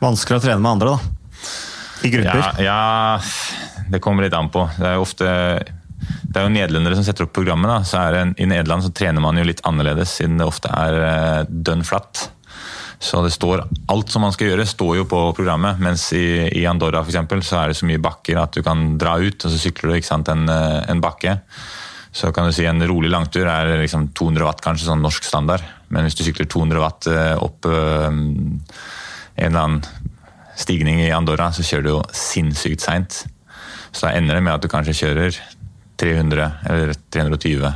Vanskelig 0.02 0.40
å 0.40 0.44
trene 0.44 0.60
med 0.60 0.72
andre, 0.74 0.96
da. 0.96 1.46
I 2.06 2.12
grupper. 2.12 2.42
Ja, 2.60 2.66
ja, 2.66 3.86
det 3.94 4.02
kommer 4.04 4.26
litt 4.26 4.36
an 4.36 4.50
på. 4.54 4.66
Det 4.76 4.90
er 4.90 5.02
ofte 5.02 5.30
det 6.02 6.40
er 6.40 6.46
jo 6.46 6.54
nederlendere 6.54 6.98
som 6.98 7.06
setter 7.08 7.26
opp 7.26 7.34
programmet. 7.36 7.72
da, 7.72 7.80
så 7.88 8.02
er 8.02 8.16
det, 8.16 8.24
I 8.44 8.50
Nederland 8.50 8.86
så 8.86 8.92
trener 8.96 9.24
man 9.24 9.38
jo 9.40 9.46
litt 9.48 9.64
annerledes, 9.68 10.18
siden 10.20 10.40
det 10.42 10.48
ofte 10.48 10.72
er 10.72 10.98
eh, 11.08 11.44
dønn 11.50 11.86
flatt. 11.88 12.30
Så 13.00 13.22
det 13.26 13.34
står, 13.36 13.66
alt 13.92 14.12
som 14.12 14.24
man 14.26 14.34
skal 14.34 14.52
gjøre, 14.52 14.68
står 14.68 14.94
jo 15.02 15.08
på 15.10 15.22
programmet. 15.38 15.80
Mens 15.84 16.08
i, 16.16 16.48
i 16.56 16.66
Andorra 16.70 17.04
for 17.04 17.12
eksempel, 17.12 17.44
så 17.46 17.60
er 17.62 17.72
det 17.72 17.80
så 17.80 17.88
mye 17.90 18.02
bakker 18.02 18.40
at 18.42 18.56
du 18.56 18.64
kan 18.66 18.96
dra 19.02 19.18
ut, 19.20 19.36
og 19.36 19.52
så 19.52 19.60
sykler 19.62 19.96
du 19.96 20.08
sant, 20.08 20.32
en, 20.32 20.48
eh, 20.52 20.82
en 20.92 21.04
bakke. 21.04 21.38
Så 22.16 22.32
kan 22.32 22.48
du 22.48 22.56
si 22.56 22.68
en 22.68 22.80
rolig 22.88 23.12
langtur 23.12 23.48
er 23.52 23.74
liksom 23.82 24.10
200 24.16 24.48
watt, 24.48 24.64
kanskje 24.64 24.88
sånn 24.88 25.04
norsk 25.04 25.28
standard. 25.28 25.64
Men 25.92 26.08
hvis 26.08 26.16
du 26.18 26.24
sykler 26.28 26.48
200 26.48 26.84
watt 26.84 27.10
eh, 27.12 27.34
opp 27.44 27.68
øh, 27.68 28.08
en 28.10 28.62
eller 29.36 29.62
annen 29.62 30.12
stigning 30.56 31.02
i 31.04 31.12
Andorra, 31.12 31.50
så 31.52 31.66
kjører 31.68 31.84
du 31.84 31.92
jo 31.92 32.04
sinnssykt 32.16 32.86
seint. 32.86 33.26
Så 33.92 34.08
da 34.08 34.16
ender 34.16 34.40
det 34.40 34.46
med 34.46 34.56
at 34.56 34.64
du 34.64 34.72
kanskje 34.72 34.96
kjører 35.04 35.38
300 36.00 36.52
eller 36.70 36.94
320 37.14 37.74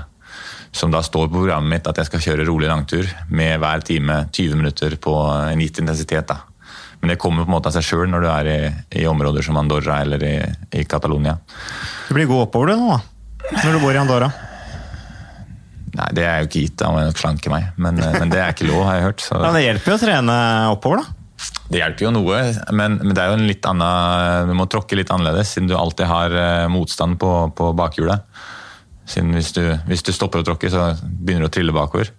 som 0.72 0.92
da 0.92 1.02
står 1.04 1.28
på 1.28 1.40
programmet 1.40 1.72
mitt 1.72 1.88
at 1.90 1.98
jeg 1.98 2.10
skal 2.10 2.24
kjøre 2.24 2.46
rolig 2.48 2.70
langtur 2.70 3.08
med 3.34 3.58
hver 3.62 3.82
time 3.86 4.22
20 4.30 4.60
minutter 4.60 4.96
på 5.02 5.16
en 5.26 5.64
gitt 5.64 5.82
intensitet. 5.82 6.28
da. 6.30 6.38
Men 7.00 7.14
det 7.14 7.20
kommer 7.22 7.46
på 7.46 7.50
en 7.50 7.56
måte 7.56 7.72
av 7.72 7.78
seg 7.78 7.88
sjøl 7.88 8.10
når 8.12 8.26
du 8.26 8.30
er 8.30 8.50
i, 8.52 8.60
i, 9.02 9.08
områder 9.08 9.46
som 9.46 9.58
Andorra 9.58 10.02
eller 10.04 10.24
i, 10.26 10.36
i 10.76 10.84
Catalonia. 10.86 11.38
Du 12.08 12.14
blir 12.18 12.30
god 12.30 12.48
oppover 12.48 12.74
du 12.74 12.82
nå, 12.82 12.98
da? 12.98 13.58
Når 13.64 13.76
du 13.76 13.82
bor 13.82 13.96
i 13.96 14.02
Andorra? 14.02 14.30
Nei, 15.90 16.10
det 16.14 16.26
er 16.28 16.42
jo 16.42 16.50
ikke 16.50 16.66
gitt. 16.68 16.76
Da 16.80 16.92
må 16.94 17.00
jeg 17.02 17.10
nok 17.10 17.22
slanke 17.22 17.52
meg. 17.52 17.72
Men, 17.82 17.98
men, 17.98 18.30
det 18.32 18.44
er 18.44 18.54
ikke 18.54 18.68
lov, 18.70 18.84
har 18.86 19.00
jeg 19.00 19.08
hørt. 19.08 19.24
Så. 19.26 19.40
Ja, 19.40 19.54
Det 19.56 19.64
hjelper 19.64 19.94
jo 19.94 19.98
å 19.98 20.04
trene 20.04 20.36
oppover, 20.76 21.02
da? 21.02 21.19
Det 21.70 21.78
hjelper 21.78 22.08
jo 22.08 22.14
noe, 22.16 22.38
men, 22.74 22.98
men, 22.98 23.14
det 23.14 23.22
er 23.22 23.30
jo 23.30 23.38
en 23.38 23.46
litt 23.46 23.66
annen 23.70 24.50
Du 24.50 24.56
må 24.58 24.66
tråkke 24.72 24.98
litt 24.98 25.12
annerledes, 25.14 25.52
siden 25.54 25.70
du 25.70 25.76
alltid 25.78 26.10
har 26.10 26.34
eh, 26.34 26.70
motstand 26.72 27.20
på, 27.22 27.34
på 27.54 27.74
bakhjulet. 27.78 28.26
Siden 29.10 29.36
hvis 29.38 29.52
du, 29.54 29.64
hvis 29.90 30.06
du 30.06 30.10
stopper 30.14 30.42
å 30.42 30.48
tråkke, 30.48 30.70
så 30.74 30.92
begynner 31.02 31.46
du 31.46 31.50
å 31.50 31.54
trille 31.54 31.76
bakover. 31.76 32.10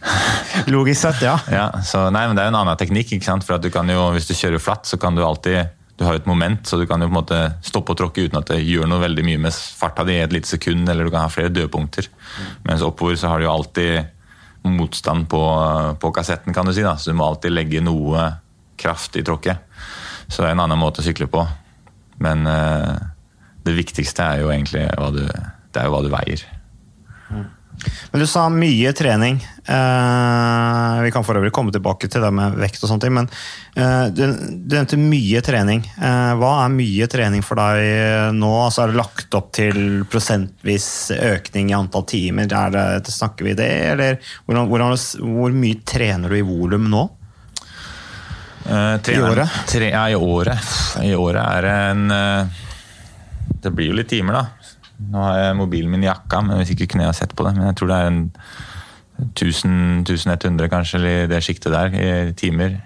Logisk 0.74 1.04
sett, 1.04 1.22
ja. 1.22 1.36
ja 1.52 1.68
så, 1.86 2.08
nei, 2.10 2.24
men 2.26 2.38
Det 2.38 2.42
er 2.42 2.50
jo 2.50 2.54
en 2.54 2.62
annen 2.64 2.80
teknikk. 2.80 3.14
ikke 3.14 3.28
sant? 3.28 3.46
For 3.46 3.58
at 3.58 3.66
du 3.66 3.70
kan 3.74 3.88
jo, 3.90 4.10
Hvis 4.16 4.30
du 4.30 4.34
kjører 4.34 4.62
flatt, 4.62 4.88
så 4.90 4.98
kan 5.00 5.18
du 5.18 5.22
alltid 5.26 5.76
du 6.00 6.06
har 6.06 6.16
et 6.16 6.24
moment, 6.24 6.62
så 6.64 6.78
du 6.80 6.86
kan 6.88 7.02
jo 7.02 7.10
på 7.10 7.12
en 7.12 7.18
måte 7.18 7.38
stoppe 7.60 7.92
å 7.92 7.96
tråkke 8.00 8.22
uten 8.24 8.38
at 8.38 8.48
det 8.48 8.62
gjør 8.64 8.88
noe 8.88 9.02
veldig 9.02 9.24
mye 9.26 9.40
med 9.44 9.52
farta 9.52 10.00
di 10.08 10.14
i 10.16 10.22
et 10.24 10.32
lite 10.32 10.48
sekund, 10.48 10.88
eller 10.88 11.04
du 11.04 11.12
kan 11.12 11.26
ha 11.26 11.28
flere 11.28 11.52
dødpunkter. 11.52 12.08
Mens 12.64 12.80
oppover 12.86 13.18
så 13.20 13.28
har 13.28 13.36
du 13.36 13.44
jo 13.44 13.50
alltid 13.52 14.08
motstand 14.64 15.28
på, 15.28 15.42
på 16.00 16.12
kassetten, 16.16 16.56
kan 16.56 16.64
du 16.64 16.72
si. 16.72 16.86
da, 16.86 16.94
Så 16.96 17.12
du 17.12 17.18
må 17.18 17.28
alltid 17.28 17.52
legge 17.52 17.84
noe 17.84 18.30
kraft 18.80 19.16
tråkke. 19.26 19.56
Så 20.26 20.42
det 20.42 20.50
er 20.50 20.56
en 20.56 20.64
annen 20.66 20.80
måte 20.80 21.02
å 21.02 21.06
sykle 21.06 21.28
på. 21.30 21.44
Men 22.24 22.44
uh, 22.48 22.96
det 23.64 23.76
viktigste 23.76 24.26
er 24.26 24.44
jo 24.44 24.52
egentlig 24.52 24.86
hva 24.96 25.10
du 25.14 25.24
det 25.70 25.78
er 25.78 25.86
jo 25.86 25.94
hva 25.94 26.02
du 26.02 26.10
veier. 26.12 26.46
Men 28.10 28.20
Du 28.20 28.26
sa 28.28 28.48
mye 28.52 28.92
trening. 28.92 29.38
Eh, 29.40 30.96
vi 31.04 31.12
kan 31.14 31.24
for 31.24 31.38
øvrig 31.38 31.52
komme 31.54 31.72
tilbake 31.72 32.10
til 32.10 32.24
det 32.24 32.30
med 32.34 32.58
vekt. 32.60 32.82
og 32.82 32.90
sånne 32.90 33.04
ting, 33.04 33.14
Men 33.14 33.28
eh, 33.76 34.10
du, 34.10 34.24
du, 34.26 34.74
nevnte 34.74 34.98
mye 35.00 35.40
trening. 35.46 35.84
Eh, 35.96 36.32
hva 36.36 36.50
er 36.64 36.74
mye 36.74 37.08
trening 37.08 37.46
for 37.46 37.60
deg 37.60 38.34
nå? 38.36 38.50
Altså, 38.66 38.82
er 38.82 38.92
det 38.92 39.00
lagt 39.00 39.38
opp 39.38 39.52
til 39.56 40.04
prosentvis 40.10 40.90
økning 41.16 41.70
i 41.70 41.78
antall 41.78 42.04
timer? 42.10 42.50
Det, 42.50 43.14
snakker 43.14 43.46
vi 43.46 43.56
det, 43.56 43.70
eller 43.94 44.20
hvordan, 44.44 44.68
hvordan, 44.68 44.98
hvor 45.38 45.56
mye 45.56 45.80
trener 45.86 46.28
du 46.28 46.40
i 46.40 46.44
volum 46.46 46.90
nå? 46.90 47.06
Trener, 48.70 49.18
I 49.18 49.32
året? 49.32 49.60
Tre, 49.66 49.90
ja, 49.90 50.04
i 50.10 50.14
året. 50.14 50.74
I 51.02 51.14
året 51.18 51.42
er 51.42 51.66
det 51.66 51.76
en 51.90 52.14
eh, 52.14 52.66
Det 53.64 53.72
blir 53.74 53.90
jo 53.90 53.96
litt 53.98 54.10
timer, 54.12 54.38
da. 54.38 54.74
Nå 55.10 55.24
har 55.24 55.38
jeg 55.40 55.56
mobilen 55.58 55.90
min 55.90 56.04
i 56.04 56.08
jakka, 56.08 56.42
men 56.44 56.60
hvis 56.60 56.74
ikke 56.76 56.92
kneet 56.94 57.10
har 57.10 57.16
sett 57.18 57.34
på 57.34 57.46
det. 57.46 57.54
Men 57.56 57.70
jeg 57.70 57.80
tror 57.80 57.90
det 57.90 57.98
er 57.98 58.10
en 58.10 58.20
1000, 59.20 59.74
1100 60.06 60.70
kanskje, 60.72 61.00
eller 61.00 61.24
i 61.24 61.30
det 61.32 61.40
sjiktet 61.44 61.74
der, 61.74 61.96
i 61.96 62.34
timer. 62.38 62.78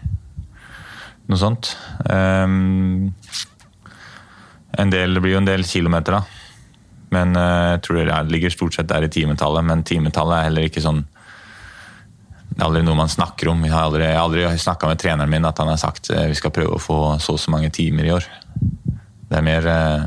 Noe 1.29 1.41
sånt. 1.41 1.75
Um, 2.09 3.13
del, 4.73 5.15
det 5.15 5.23
blir 5.25 5.37
jo 5.37 5.43
en 5.43 5.51
del 5.51 5.67
kilometer, 5.69 6.17
da. 6.17 6.23
Men 7.15 7.37
uh, 7.37 7.75
jeg 7.75 7.85
tror 7.87 8.01
det 8.01 8.23
ligger 8.33 8.55
stort 8.55 8.79
sett 8.79 8.91
der 8.91 9.07
i 9.07 9.13
timetallet. 9.13 9.67
Men 9.67 9.85
timetallet 9.87 10.39
er 10.39 10.49
heller 10.49 10.71
ikke 10.71 10.85
sånn 10.85 11.05
Det 12.49 12.61
er 12.61 12.67
aldri 12.69 12.83
noe 12.87 12.99
man 12.99 13.11
snakker 13.11 13.51
om. 13.51 13.63
Jeg 13.67 13.75
har 13.75 13.89
aldri, 13.89 14.05
jeg 14.07 14.21
aldri 14.21 14.45
snakka 14.63 14.91
med 14.91 15.01
treneren 15.03 15.33
min 15.33 15.49
at 15.49 15.59
han 15.63 15.73
har 15.73 15.81
sagt 15.81 16.13
uh, 16.15 16.27
vi 16.31 16.37
skal 16.39 16.55
prøve 16.55 16.77
å 16.77 16.83
få 16.83 16.99
så 17.23 17.35
og 17.35 17.41
så 17.43 17.55
mange 17.55 17.73
timer 17.75 18.07
i 18.07 18.13
år. 18.15 18.29
Det 19.31 19.41
er 19.41 19.47
mer 19.47 19.67
uh, 19.67 20.05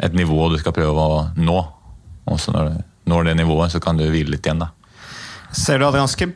et 0.00 0.16
nivå 0.16 0.48
du 0.52 0.56
skal 0.62 0.76
prøve 0.76 1.04
å 1.04 1.18
nå. 1.36 1.58
Og 2.30 2.40
så 2.40 2.54
når 2.54 2.70
du 2.70 2.78
når 3.10 3.30
det 3.30 3.40
nivået, 3.40 3.72
så 3.72 3.80
kan 3.82 3.98
du 3.98 4.06
hvile 4.10 4.36
litt 4.36 4.46
igjen, 4.46 4.62
da. 4.62 4.70
Ser 5.56 5.80
du 5.80 5.86
hadde 5.86 6.02
ganske 6.02 6.28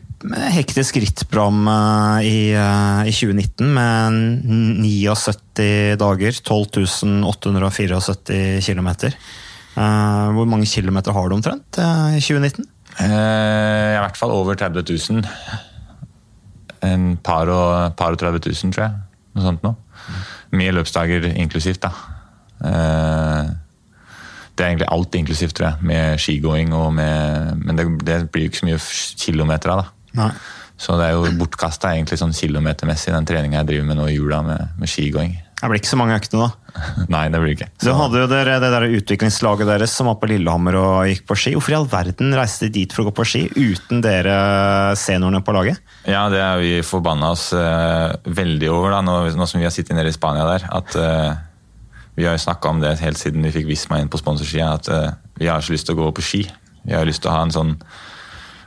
hektisk 0.54 0.96
rittprogram 0.98 1.68
eh, 1.70 2.26
i, 2.26 2.38
eh, 2.58 3.10
i 3.10 3.14
2019 3.14 3.68
med 3.76 4.16
79 4.82 5.98
dager, 6.00 6.40
12 6.40 7.24
874 7.30 8.00
km. 8.64 8.90
Hvor 9.74 10.46
mange 10.50 10.70
kilometer 10.70 11.14
har 11.14 11.28
du 11.28 11.36
omtrent 11.36 11.78
eh, 11.78 12.18
i 12.18 12.22
2019? 12.24 12.66
I 13.00 13.98
hvert 13.98 14.18
fall 14.18 14.30
over 14.30 14.54
30 14.54 14.84
000. 14.86 15.24
En 16.84 17.16
par 17.16 17.50
og, 17.50 17.96
par 17.98 18.14
og 18.14 18.20
30 18.20 18.40
000, 18.46 18.74
tror 18.74 18.84
jeg. 18.84 19.04
Noe 19.34 19.46
sånt 19.48 19.64
noe. 19.66 19.74
Mye 20.54 20.74
løpsdager 20.76 21.26
inklusivt, 21.32 21.82
da. 21.82 21.90
Eh, 22.64 23.52
det 24.54 24.62
er 24.62 24.70
egentlig 24.70 24.90
alt 24.94 25.16
inklusivt, 25.18 25.56
tror 25.58 25.72
jeg, 25.72 25.88
med 25.90 26.20
skigåing 26.22 26.74
og 26.74 26.92
med 26.94 27.56
Men 27.64 27.78
det, 27.78 27.86
det 28.06 28.18
blir 28.30 28.46
jo 28.46 28.52
ikke 28.52 28.62
så 28.62 28.68
mye 28.68 28.82
kilometer 29.24 29.74
av, 29.74 29.82
da. 29.82 30.20
Nei. 30.22 30.34
Så 30.78 30.96
det 30.98 31.08
er 31.08 31.16
jo 31.16 31.30
bortkasta 31.38 31.92
egentlig 31.94 32.18
sånn 32.18 32.34
kilometermessig, 32.34 33.12
den 33.14 33.26
treninga 33.26 33.60
jeg 33.60 33.70
driver 33.70 33.88
med 33.90 33.98
nå 33.98 34.08
i 34.10 34.16
jula 34.16 34.40
med, 34.46 34.74
med 34.78 34.90
skigåing. 34.90 35.36
Det 35.60 35.70
blir 35.70 35.80
ikke 35.80 35.92
så 35.92 35.98
mange 35.98 36.16
økter, 36.18 36.42
da? 36.42 36.63
Nei, 37.12 37.24
det 37.30 37.40
blir 37.42 37.54
ikke. 37.54 37.68
Så. 37.76 37.86
Du 37.86 37.92
hadde 37.96 38.22
jo 38.24 38.28
dere, 38.30 38.56
det 38.62 38.70
der 38.72 38.86
utviklingslaget 38.96 39.68
deres 39.68 39.94
som 39.94 40.08
var 40.10 40.18
på 40.20 40.28
Lillehammer 40.30 40.78
og 40.80 41.10
gikk 41.10 41.24
på 41.28 41.36
ski. 41.38 41.54
Hvorfor 41.56 41.74
i 41.74 41.78
all 41.78 41.88
verden 41.90 42.34
reiste 42.36 42.68
de 42.68 42.80
dit 42.80 42.94
for 42.94 43.04
å 43.04 43.08
gå 43.08 43.14
på 43.20 43.26
ski 43.30 43.42
uten 43.54 44.02
dere 44.04 44.36
seniorene 44.98 45.42
på 45.44 45.54
laget? 45.56 45.82
Ja, 46.10 46.26
det 46.32 46.42
er 46.42 46.62
vi 46.62 46.72
forbanna 46.86 47.32
oss 47.34 47.48
uh, 47.56 48.14
veldig 48.26 48.70
over, 48.72 48.96
da, 48.96 49.02
nå, 49.06 49.18
nå, 49.38 49.48
som 49.50 49.62
vi 49.62 49.68
har 49.68 49.74
sittet 49.74 49.96
nede 49.96 50.10
i 50.10 50.16
Spania 50.16 50.48
der. 50.50 50.66
At 50.74 50.98
uh, 50.98 51.36
vi 52.18 52.26
har 52.26 52.36
jo 52.36 52.44
snakka 52.46 52.74
om 52.74 52.82
det 52.82 52.96
helt 53.02 53.20
siden 53.20 53.46
vi 53.46 53.54
fikk 53.54 53.70
Visma 53.70 54.02
inn 54.02 54.10
på 54.10 54.20
sponsorskia, 54.20 54.72
at 54.80 54.90
uh, 54.90 55.14
vi 55.38 55.50
har 55.50 55.62
ikke 55.62 55.76
lyst 55.76 55.90
til 55.90 55.98
å 55.98 56.02
gå 56.02 56.10
på 56.18 56.26
ski. 56.26 56.42
Vi 56.84 56.96
har 56.96 57.06
lyst 57.06 57.22
til 57.24 57.32
å 57.32 57.38
ha 57.38 57.46
en 57.46 57.54
sånn 57.54 57.78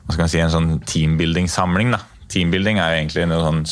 hva 0.07 0.15
skal 0.15 0.23
man 0.23 0.31
si, 0.31 0.39
en 0.39 0.53
sånn 0.53 0.69
teambuilding-samling. 0.87 1.91
da. 1.91 1.99
Teambuilding 2.31 2.79
er 2.79 2.93
jo 2.93 2.99
egentlig 3.01 3.25
noe 3.27 3.43
sånn 3.43 3.63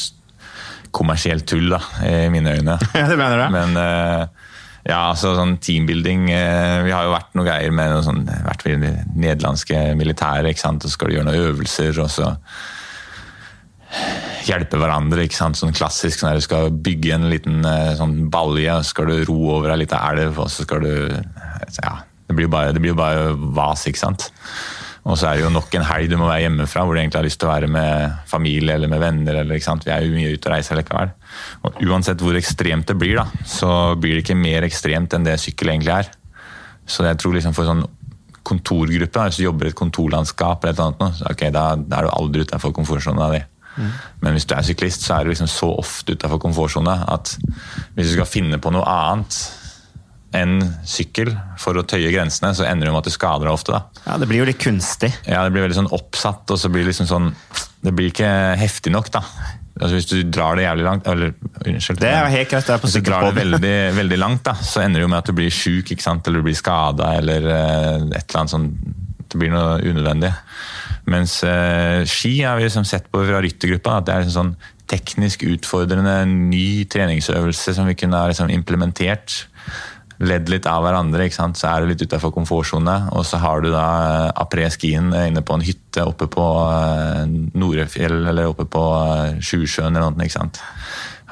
kommersielt 0.96 1.48
tull, 1.50 1.68
da, 1.74 1.82
i 2.08 2.30
mine 2.34 2.58
øyne. 2.60 2.80
Ja, 2.96 3.08
det 3.12 3.20
mener 3.20 3.44
du? 3.44 3.46
Men 3.56 3.76
uh, 3.80 4.52
ja, 4.86 5.02
altså 5.12 5.34
sånn 5.36 5.58
teambuilding 5.64 6.30
uh, 6.30 6.86
Vi 6.86 6.94
har 6.94 7.08
jo 7.08 7.14
vært 7.16 7.36
noe 7.36 7.48
greier 7.48 7.74
med 7.76 7.92
noe 7.92 8.06
sånn, 8.06 8.24
vært 8.46 8.66
ved 8.68 8.86
nederlandske 9.16 9.82
militæret, 10.00 10.54
ikke 10.54 10.66
sant? 10.68 10.86
og 10.86 10.92
så 10.92 10.98
skal 10.98 11.12
du 11.12 11.18
gjøre 11.18 11.30
noen 11.30 11.52
øvelser, 11.52 12.02
og 12.04 12.12
så 12.14 12.32
hjelpe 14.46 14.80
hverandre. 14.80 15.26
ikke 15.26 15.38
sant? 15.38 15.60
Sånn 15.60 15.76
klassisk 15.76 16.22
sånn 16.22 16.38
Du 16.38 16.44
skal 16.46 16.74
bygge 16.86 17.16
en 17.16 17.30
liten 17.32 17.66
eh, 17.68 17.94
sånn 18.00 18.28
balje, 18.34 18.72
og 18.74 18.84
så 18.84 18.96
skal 18.96 19.12
du 19.12 19.24
ro 19.30 19.40
over 19.58 19.74
ei 19.74 19.82
lita 19.84 20.02
elv, 20.12 20.40
og 20.42 20.52
så 20.52 20.68
skal 20.68 20.86
du 20.86 20.94
Ja, 21.82 21.98
det 22.28 22.38
blir 22.38 22.48
jo 22.48 22.54
bare, 22.54 22.74
bare, 22.98 23.34
vas, 23.58 23.86
ikke 23.90 24.02
sant. 24.02 24.30
Og 25.06 25.20
så 25.20 25.30
er 25.30 25.38
det 25.38 25.46
jo 25.46 25.54
nok 25.54 25.76
en 25.78 25.86
helg 25.86 26.10
du 26.10 26.18
må 26.18 26.26
være 26.26 26.48
hjemmefra, 26.48 26.84
hvor 26.86 26.98
du 26.98 27.00
egentlig 27.02 27.20
har 27.20 27.28
lyst 27.28 27.38
til 27.42 27.50
å 27.50 27.52
være 27.52 27.70
med 27.70 28.16
familie 28.30 28.74
eller 28.74 28.90
med 28.90 29.04
venner. 29.04 29.42
eller? 29.44 29.60
Vi 29.60 29.92
er 29.94 30.06
jo 30.06 30.16
mye 30.16 30.32
ute 30.34 30.50
og 30.50 30.56
reiser 30.56 30.80
likevel. 30.80 31.12
Og 31.62 31.84
uansett 31.86 32.24
hvor 32.26 32.38
ekstremt 32.40 32.90
det 32.90 32.98
blir, 32.98 33.20
da, 33.22 33.44
så 33.46 33.70
blir 34.02 34.18
det 34.18 34.24
ikke 34.26 34.40
mer 34.40 34.66
ekstremt 34.66 35.14
enn 35.14 35.28
det 35.28 35.38
sykkel 35.44 35.76
egentlig 35.76 35.94
er. 35.94 36.10
Så 36.90 37.06
jeg 37.06 37.20
tror 37.22 37.38
liksom 37.38 37.54
for 37.58 37.70
sånn 37.70 37.86
kontorgruppe, 38.46 39.28
hvis 39.28 39.42
du 39.42 39.46
jobber 39.46 39.70
i 39.70 39.74
et 39.74 39.78
kontorlandskap, 39.78 40.66
eller 40.66 40.74
et 40.76 40.82
annet, 40.86 41.22
okay, 41.32 41.54
da, 41.54 41.68
da 41.78 42.00
er 42.00 42.08
du 42.08 42.14
aldri 42.14 42.46
utenfor 42.46 42.74
komfortsona 42.78 43.30
di. 43.34 43.44
Men 44.22 44.36
hvis 44.36 44.48
du 44.48 44.56
er 44.56 44.66
syklist, 44.66 45.06
så 45.06 45.18
er 45.18 45.26
du 45.26 45.34
liksom 45.34 45.50
så 45.52 45.70
ofte 45.82 46.16
utafor 46.16 46.40
komfortsona 46.42 47.02
at 47.12 47.34
hvis 47.96 48.12
du 48.12 48.16
skal 48.16 48.30
finne 48.30 48.60
på 48.62 48.72
noe 48.74 48.86
annet 48.88 49.40
enn 50.36 50.58
sykkel 50.88 51.32
for 51.62 51.78
å 51.80 51.86
tøye 51.88 52.12
grensene, 52.14 52.52
så 52.58 52.66
ender 52.68 52.90
det 52.90 52.94
med 52.94 53.04
at 53.04 53.10
du 53.10 53.16
skader 53.16 53.48
deg 53.48 53.56
ofte. 53.56 53.76
da. 53.76 54.02
Ja, 54.06 54.18
Det 54.22 54.28
blir 54.30 54.44
jo 54.44 54.48
litt 54.50 54.62
kunstig. 54.62 55.12
Ja, 55.26 55.44
det 55.46 55.54
blir 55.56 55.66
veldig 55.66 55.80
sånn 55.82 55.94
oppsatt, 55.96 56.44
og 56.52 56.60
så 56.60 56.72
blir 56.72 56.84
det 56.86 56.94
liksom 56.94 57.10
sånn 57.10 57.32
Det 57.86 57.94
blir 57.94 58.10
ikke 58.10 58.30
heftig 58.58 58.92
nok, 58.92 59.12
da. 59.14 59.22
altså 59.80 59.94
Hvis 59.94 60.08
du 60.10 60.24
drar 60.24 60.58
det 60.58 60.66
jævlig 60.66 60.86
langt 60.88 61.08
eller, 61.08 61.34
Unnskyld. 61.66 62.00
Det 62.02 62.10
er 62.10 62.32
helt 62.34 62.50
greit, 62.50 62.66
det 62.66 62.74
er 62.74 62.82
på 62.82 62.90
Hvis 62.90 62.98
du 62.98 63.06
drar 63.06 63.28
det 63.30 63.36
veldig, 63.38 63.76
veldig 64.00 64.18
langt, 64.20 64.44
da, 64.48 64.56
så 64.58 64.82
ender 64.82 65.00
det 65.00 65.06
jo 65.06 65.12
med 65.14 65.20
at 65.22 65.30
du 65.30 65.38
blir 65.38 65.54
sjuk 65.54 65.92
eller 65.94 66.40
du 66.40 66.46
blir 66.48 66.58
skada 66.58 67.14
eller 67.20 67.46
eh, 67.46 67.96
et 68.18 68.26
eller 68.26 68.40
annet 68.42 68.56
sånn 68.56 68.70
Det 69.30 69.38
blir 69.42 69.52
noe 69.54 69.80
unødvendig. 69.82 70.32
Mens 71.12 71.44
eh, 71.46 72.02
ski 72.10 72.40
har 72.42 72.58
vi 72.58 72.66
liksom 72.66 72.86
sett 72.88 73.12
på 73.12 73.22
fra 73.26 73.42
ryttergruppa 73.44 74.00
at 74.00 74.08
det 74.08 74.16
er 74.16 74.26
en 74.26 74.34
sånn 74.34 74.56
teknisk 74.90 75.44
utfordrende 75.50 76.14
ny 76.30 76.86
treningsøvelse 76.90 77.74
som 77.78 77.88
vi 77.90 77.98
kunne 77.98 78.20
ha 78.22 78.30
liksom 78.30 78.52
implementert. 78.54 79.46
Ledd 80.24 80.48
litt 80.48 80.68
av 80.72 80.86
hverandre, 80.86 81.28
så 81.28 81.50
er 81.68 81.84
du 81.84 81.90
litt 81.90 82.04
utafor 82.06 82.32
komfortsone. 82.32 82.96
Og 83.18 83.26
så 83.28 83.40
har 83.44 83.64
du 83.64 83.72
da 83.74 83.88
eh, 84.06 84.30
après-skien 84.46 85.12
inne 85.26 85.44
på 85.44 85.58
en 85.58 85.66
hytte 85.66 86.06
oppe 86.08 86.30
på 86.32 86.46
eh, 86.70 87.26
Norefjell 87.58 88.22
eller 88.22 88.54
oppe 88.54 88.68
på 88.72 88.86
eh, 89.02 89.42
Sjusjøen 89.44 89.92
eller 89.92 90.16
noe. 90.16 90.24
ikke 90.24 90.38
sant? 90.38 90.62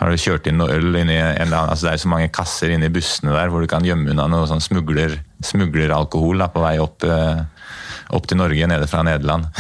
Har 0.04 0.12
du 0.12 0.20
kjørt 0.20 0.50
inn 0.50 0.58
noe 0.60 0.74
øl 0.74 0.98
inni 1.00 1.16
en 1.16 1.46
eller 1.46 1.62
annen, 1.62 1.72
altså 1.72 1.88
Det 1.88 1.92
er 1.94 2.02
så 2.02 2.12
mange 2.12 2.32
kasser 2.34 2.74
inni 2.74 2.92
bussene 2.92 3.36
der 3.36 3.52
hvor 3.54 3.64
du 3.64 3.70
kan 3.72 3.86
gjemme 3.88 4.10
unna 4.12 4.26
noe 4.28 4.50
sånn 4.50 4.64
smugler, 4.64 5.20
smugleralkohol 5.46 6.42
da, 6.44 6.50
på 6.52 6.64
vei 6.64 6.76
opp, 6.84 7.06
eh, 7.08 7.44
opp 8.12 8.28
til 8.28 8.42
Norge 8.42 8.68
nede 8.68 8.90
fra 8.92 9.06
Nederland. 9.08 9.48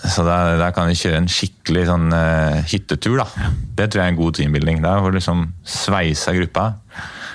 Så 0.00 0.24
der, 0.24 0.54
da 0.56 0.70
kan 0.72 0.88
vi 0.88 0.96
kjøre 0.96 1.18
en 1.20 1.26
skikkelig 1.28 1.82
sånn 1.90 2.06
uh, 2.08 2.62
hyttetur. 2.70 3.18
da. 3.20 3.50
Det 3.76 3.90
tror 3.90 4.00
jeg 4.00 4.06
er 4.06 4.12
en 4.14 4.16
god 4.16 4.38
teambuilding. 4.38 4.78
Der 4.80 5.02
får 5.04 5.12
du 5.12 5.18
liksom 5.18 5.42
sveisa 5.68 6.32
gruppa. 6.38 6.64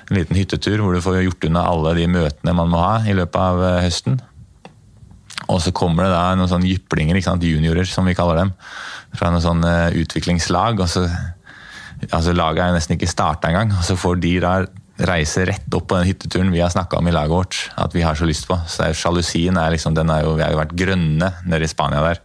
En 0.09 0.19
liten 0.19 0.37
hyttetur 0.37 0.83
hvor 0.83 0.93
du 0.93 1.01
får 1.01 1.23
gjort 1.25 1.47
unna 1.49 1.65
alle 1.69 1.95
de 1.97 2.07
møtene 2.11 2.55
man 2.57 2.71
må 2.71 2.81
ha 2.81 2.95
i 3.07 3.15
løpet 3.17 3.41
av 3.41 3.63
eh, 3.65 3.83
høsten. 3.87 4.19
Og 5.51 5.59
så 5.61 5.73
kommer 5.75 6.05
det 6.05 6.13
da 6.13 6.25
noen 6.37 6.49
sånne 6.49 6.69
jyplinger, 6.69 7.17
juniorer 7.19 7.89
som 7.89 8.07
vi 8.07 8.15
kaller 8.17 8.39
dem, 8.41 8.53
fra 9.15 9.29
noen 9.33 9.43
sånne 9.43 9.73
utviklingslag. 10.01 10.79
og 10.81 10.89
så 10.89 11.05
altså 12.09 12.33
Laget 12.35 12.65
er 12.65 12.75
nesten 12.75 12.97
ikke 12.97 13.09
starta 13.09 13.51
engang, 13.51 13.73
og 13.77 13.85
så 13.85 13.97
får 13.99 14.19
de 14.23 14.33
da 14.43 14.55
reise 15.05 15.43
rett 15.47 15.73
opp 15.75 15.89
på 15.89 15.97
den 15.99 16.07
hytteturen 16.07 16.53
vi 16.53 16.61
har 16.63 16.71
snakka 16.71 17.01
om 17.01 17.09
i 17.09 17.13
laget 17.13 17.33
vårt 17.33 17.57
at 17.83 17.95
vi 17.95 18.03
har 18.05 18.15
så 18.15 18.27
lyst 18.27 18.47
på. 18.47 18.57
Så 18.67 18.87
Sjalusien 18.95 19.57
er 19.59 19.73
liksom, 19.73 19.95
den 19.97 20.09
er 20.09 20.23
jo, 20.23 20.35
Vi 20.37 20.43
har 20.45 20.53
jo 20.53 20.61
vært 20.61 20.77
grønne 20.77 21.33
nede 21.43 21.67
i 21.67 21.71
Spania 21.71 22.03
der 22.05 22.21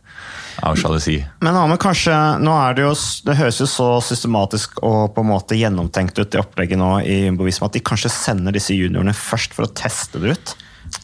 av 0.63 0.77
sjalusi. 0.77 1.19
Men 1.41 1.57
Ahmed, 1.57 1.79
kanskje, 1.83 2.15
nå 2.43 2.55
er 2.69 2.75
det 2.79 2.85
jo, 2.85 2.95
det 3.27 3.37
høres 3.39 3.61
jo 3.63 3.67
så 3.71 3.89
systematisk 4.05 4.81
og 4.83 5.15
på 5.15 5.25
en 5.25 5.31
måte 5.33 5.59
gjennomtenkt 5.59 6.19
ut 6.21 6.35
i 6.35 6.41
opplegget 6.43 6.79
nå 6.81 6.91
i 7.05 7.21
Jumbovisma 7.27 7.67
at 7.71 7.77
de 7.79 7.81
kanskje 7.81 8.11
sender 8.13 8.53
disse 8.57 8.75
juniorene 8.77 9.15
først 9.17 9.55
for 9.57 9.67
å 9.69 9.73
teste 9.73 10.21
det 10.23 10.37
ut. 10.37 10.55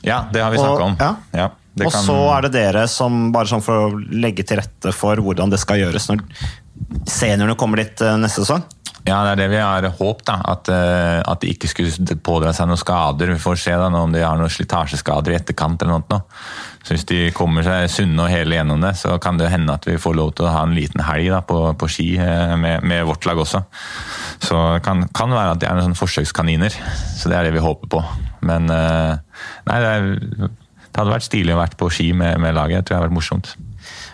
Ja, 0.03 0.25
det 0.33 0.42
har 0.42 0.51
vi 0.51 0.59
snakka 0.59 0.83
om. 0.90 0.97
ja. 1.01 1.14
Ja, 1.33 1.51
det 1.77 1.87
og 1.87 1.92
kan- 1.92 2.05
så 2.05 2.16
er 2.37 2.42
det 2.49 2.53
dere 2.53 2.87
som, 2.88 3.31
bare 3.33 3.47
sånn 3.47 3.62
for 3.62 3.88
å 3.90 4.01
legge 4.11 4.42
til 4.47 4.59
rette 4.59 4.92
for 4.95 5.16
hvordan 5.16 5.51
det 5.51 5.61
skal 5.61 5.79
gjøres 5.79 6.09
når 6.11 6.25
seniorene 7.09 7.57
kommer 7.59 7.77
dit 7.83 8.01
eh, 8.05 8.16
neste 8.21 8.42
sesong. 8.45 8.64
Ja, 9.07 9.21
det 9.23 9.37
er 9.37 9.37
det 9.45 9.51
vi 9.53 9.59
har 9.62 9.85
håpet. 10.01 10.25
da, 10.27 10.40
At, 10.51 10.69
eh, 10.69 11.23
at 11.23 11.40
de 11.40 11.53
ikke 11.55 11.69
skulle 11.71 12.16
pådra 12.27 12.51
seg 12.57 12.66
noen 12.66 12.81
skader. 12.81 13.31
Vi 13.37 13.38
får 13.38 13.59
se 13.62 13.71
da 13.79 13.87
om 13.87 14.11
de 14.12 14.25
har 14.25 14.37
noen 14.37 14.51
slitasjeskader 14.51 15.31
i 15.31 15.37
etterkant. 15.38 15.81
eller 15.83 16.03
noe. 16.03 16.23
Så 16.87 16.94
Hvis 16.94 17.07
de 17.11 17.16
kommer 17.35 17.66
seg 17.66 17.88
sunne 17.90 18.22
og 18.22 18.31
hele 18.31 18.61
gjennom 18.61 18.85
det, 18.85 18.92
så 19.01 19.16
kan 19.22 19.40
det 19.40 19.51
hende 19.51 19.75
at 19.75 19.88
vi 19.88 19.96
får 19.99 20.14
lov 20.14 20.29
til 20.38 20.46
å 20.46 20.53
ha 20.55 20.61
en 20.62 20.75
liten 20.77 21.03
helg 21.03 21.33
da, 21.35 21.40
på, 21.42 21.59
på 21.75 21.88
ski 21.90 22.12
eh, 22.22 22.53
med, 22.62 22.87
med 22.87 23.03
vårt 23.09 23.27
lag 23.27 23.40
også. 23.42 23.64
Så 24.38 24.61
det 24.77 24.85
kan, 24.87 25.03
kan 25.11 25.35
være 25.35 25.57
at 25.57 25.64
de 25.64 25.66
er 25.66 25.81
noen 25.81 25.99
forsøkskaniner. 25.99 26.77
Så 27.18 27.33
det 27.33 27.40
er 27.40 27.49
det 27.49 27.57
vi 27.57 27.64
håper 27.64 27.90
på. 27.90 28.05
Men 28.46 28.70
eh, 28.70 29.42
nei, 29.66 29.81
det, 29.83 29.90
er, 29.90 30.07
det 30.46 31.01
hadde 31.01 31.16
vært 31.16 31.27
stilig 31.27 31.57
å 31.57 31.59
vært 31.64 31.75
på 31.81 31.90
ski 31.90 32.12
med, 32.14 32.38
med 32.44 32.55
laget. 32.55 32.79
Jeg 32.79 32.87
tror 32.87 32.94
det 32.94 33.01
hadde 33.01 33.09
vært 33.09 33.18
morsomt. 33.18 33.57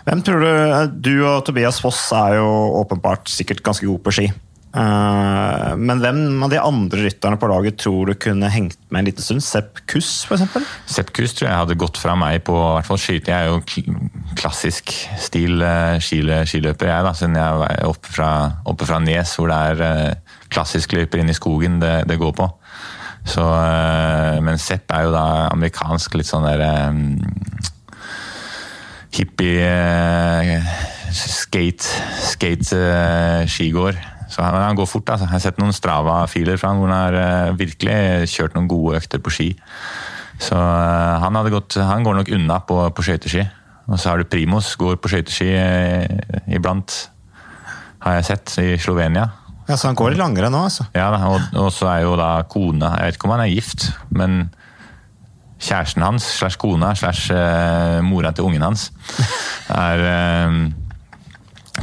Hvem 0.07 0.25
tror 0.25 0.41
du 0.41 0.97
Du 1.05 1.13
og 1.29 1.45
Tobias 1.45 1.77
Foss 1.81 2.01
er 2.17 2.39
jo 2.39 2.49
åpenbart 2.81 3.29
sikkert 3.29 3.61
ganske 3.65 3.85
gode 3.85 4.01
på 4.01 4.17
ski. 4.17 4.31
Eh, 4.73 5.73
men 5.77 5.99
hvem 6.01 6.41
av 6.41 6.49
de 6.49 6.57
andre 6.57 7.03
rytterne 7.05 7.37
på 7.37 7.49
laget 7.51 7.77
tror 7.83 8.09
du 8.09 8.15
kunne 8.17 8.49
hengt 8.49 8.79
med 8.89 9.03
en 9.03 9.09
liten 9.11 9.25
stund? 9.25 9.43
Sepp 9.45 9.83
Kuss, 9.89 10.23
f.eks.? 10.25 10.55
Sepp 10.89 11.11
Kuss 11.13 11.35
tror 11.37 11.49
jeg 11.49 11.59
hadde 11.59 11.77
gått 11.77 11.99
fra 12.01 12.15
meg 12.17 12.41
på 12.47 12.55
hvert 12.57 12.89
fall 12.89 13.01
skyte. 13.01 13.29
Jeg 13.29 13.37
er 13.37 13.51
jo 13.51 14.33
klassisk 14.39 14.95
stil 15.21 15.61
eh, 15.61 15.99
skiløper, 16.01 16.89
jeg, 16.89 17.05
da, 17.05 17.13
siden 17.17 17.37
jeg 17.37 17.67
er 17.69 17.85
oppe 17.85 18.15
fra, 18.15 18.31
oppe 18.69 18.89
fra 18.89 18.97
Nes, 19.03 19.35
hvor 19.37 19.53
det 19.53 19.59
er 19.69 19.85
eh, 19.89 20.39
klassisk 20.53 20.97
løyper 20.97 21.21
inn 21.21 21.29
i 21.29 21.37
skogen 21.37 21.77
det, 21.83 21.95
det 22.09 22.17
går 22.21 22.33
på. 22.37 22.49
Så, 23.23 23.43
men 24.43 24.57
Sepp 24.59 24.91
er 24.91 25.05
jo 25.05 25.13
da 25.13 25.27
amerikansk, 25.53 26.17
litt 26.19 26.27
sånn 26.27 26.43
der 26.43 26.59
um, 26.91 27.21
hippie 29.15 29.69
skate, 31.15 31.87
skate 32.33 32.81
skigård. 33.47 34.01
Så 34.33 34.41
han, 34.41 34.57
han 34.57 34.77
går 34.77 34.89
fort. 34.89 35.09
altså. 35.13 35.27
Jeg 35.27 35.35
har 35.35 35.43
sett 35.43 35.59
noen 35.61 35.75
Strava-filer 35.75 36.57
fra 36.57 36.71
han 36.71 36.81
hvor 36.81 36.89
han 36.89 36.97
har 36.97 37.17
eh, 37.19 37.57
virkelig 37.59 38.29
kjørt 38.33 38.57
noen 38.57 38.69
gode 38.71 38.97
økter 39.01 39.21
på 39.21 39.33
ski. 39.33 39.49
Så 40.41 40.57
eh, 40.57 41.21
han, 41.21 41.37
gått, 41.53 41.77
han 41.77 42.05
går 42.05 42.17
nok 42.21 42.33
unna 42.33 42.57
på, 42.65 42.79
på 42.95 43.05
skøyteski. 43.05 43.45
Og 43.91 43.99
så 43.99 44.09
har 44.09 44.21
du 44.21 44.29
Primos, 44.29 44.73
går 44.79 44.97
på 45.03 45.11
skøyteski 45.11 45.51
eh, 45.59 46.41
iblant, 46.55 46.97
har 48.03 48.19
jeg 48.19 48.29
sett, 48.31 48.57
i 48.63 48.73
Slovenia. 48.81 49.29
Ja, 49.67 49.77
så 49.77 49.91
han 49.91 49.99
går 49.99 50.11
litt 50.11 50.23
langere 50.23 50.49
nå, 50.51 50.65
altså. 50.67 50.89
Ja, 50.97 51.11
og, 51.29 51.53
og 51.55 51.69
så 51.71 51.87
er 51.87 52.01
jo 52.03 52.17
da 52.19 52.33
kona 52.51 52.97
Jeg 52.97 53.05
vet 53.05 53.17
ikke 53.19 53.29
om 53.29 53.35
han 53.37 53.45
er 53.45 53.53
gift, 53.53 53.85
men 54.11 54.41
kjæresten 55.63 56.03
hans 56.03 56.25
slash 56.41 56.59
kona 56.59 56.89
slash 56.99 57.31
mora 58.03 58.33
til 58.35 58.49
ungen 58.49 58.65
hans 58.65 58.89
er 59.71 60.01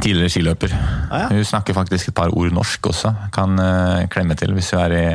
tidligere 0.02 0.32
skiløper. 0.32 0.74
Ah, 1.10 1.24
ja. 1.24 1.28
Hun 1.34 1.46
snakker 1.46 1.76
faktisk 1.76 2.10
et 2.10 2.16
par 2.16 2.32
ord 2.36 2.52
norsk 2.54 2.90
også. 2.92 3.12
Kan 3.34 3.60
uh, 3.60 4.06
klemme 4.12 4.36
til 4.38 4.54
hvis 4.56 4.72
hun 4.74 4.82
er 4.84 4.96
i, 4.96 5.06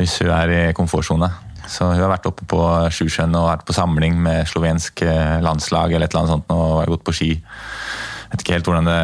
hvis 0.00 0.18
hun 0.24 0.32
er 0.34 0.52
i 0.56 0.60
komfortsone. 0.76 1.30
Så 1.68 1.86
hun 1.92 2.00
har 2.00 2.10
vært 2.10 2.26
oppe 2.28 2.46
på 2.48 2.60
Sjusjøen 2.92 3.34
og 3.38 3.48
vært 3.48 3.66
på 3.68 3.76
samling 3.76 4.16
med 4.18 4.48
slovensk 4.50 5.04
eh, 5.06 5.38
landslag 5.44 5.92
eller 5.92 6.08
et 6.08 6.14
eller 6.14 6.24
annet 6.24 6.32
sånt, 6.34 6.50
og 6.50 6.80
har 6.80 6.90
gått 6.90 7.04
på 7.06 7.14
ski. 7.14 7.28
Jeg 7.38 8.32
vet 8.32 8.42
ikke 8.42 8.56
helt 8.56 8.70
hvordan 8.70 8.90
det, 8.90 8.98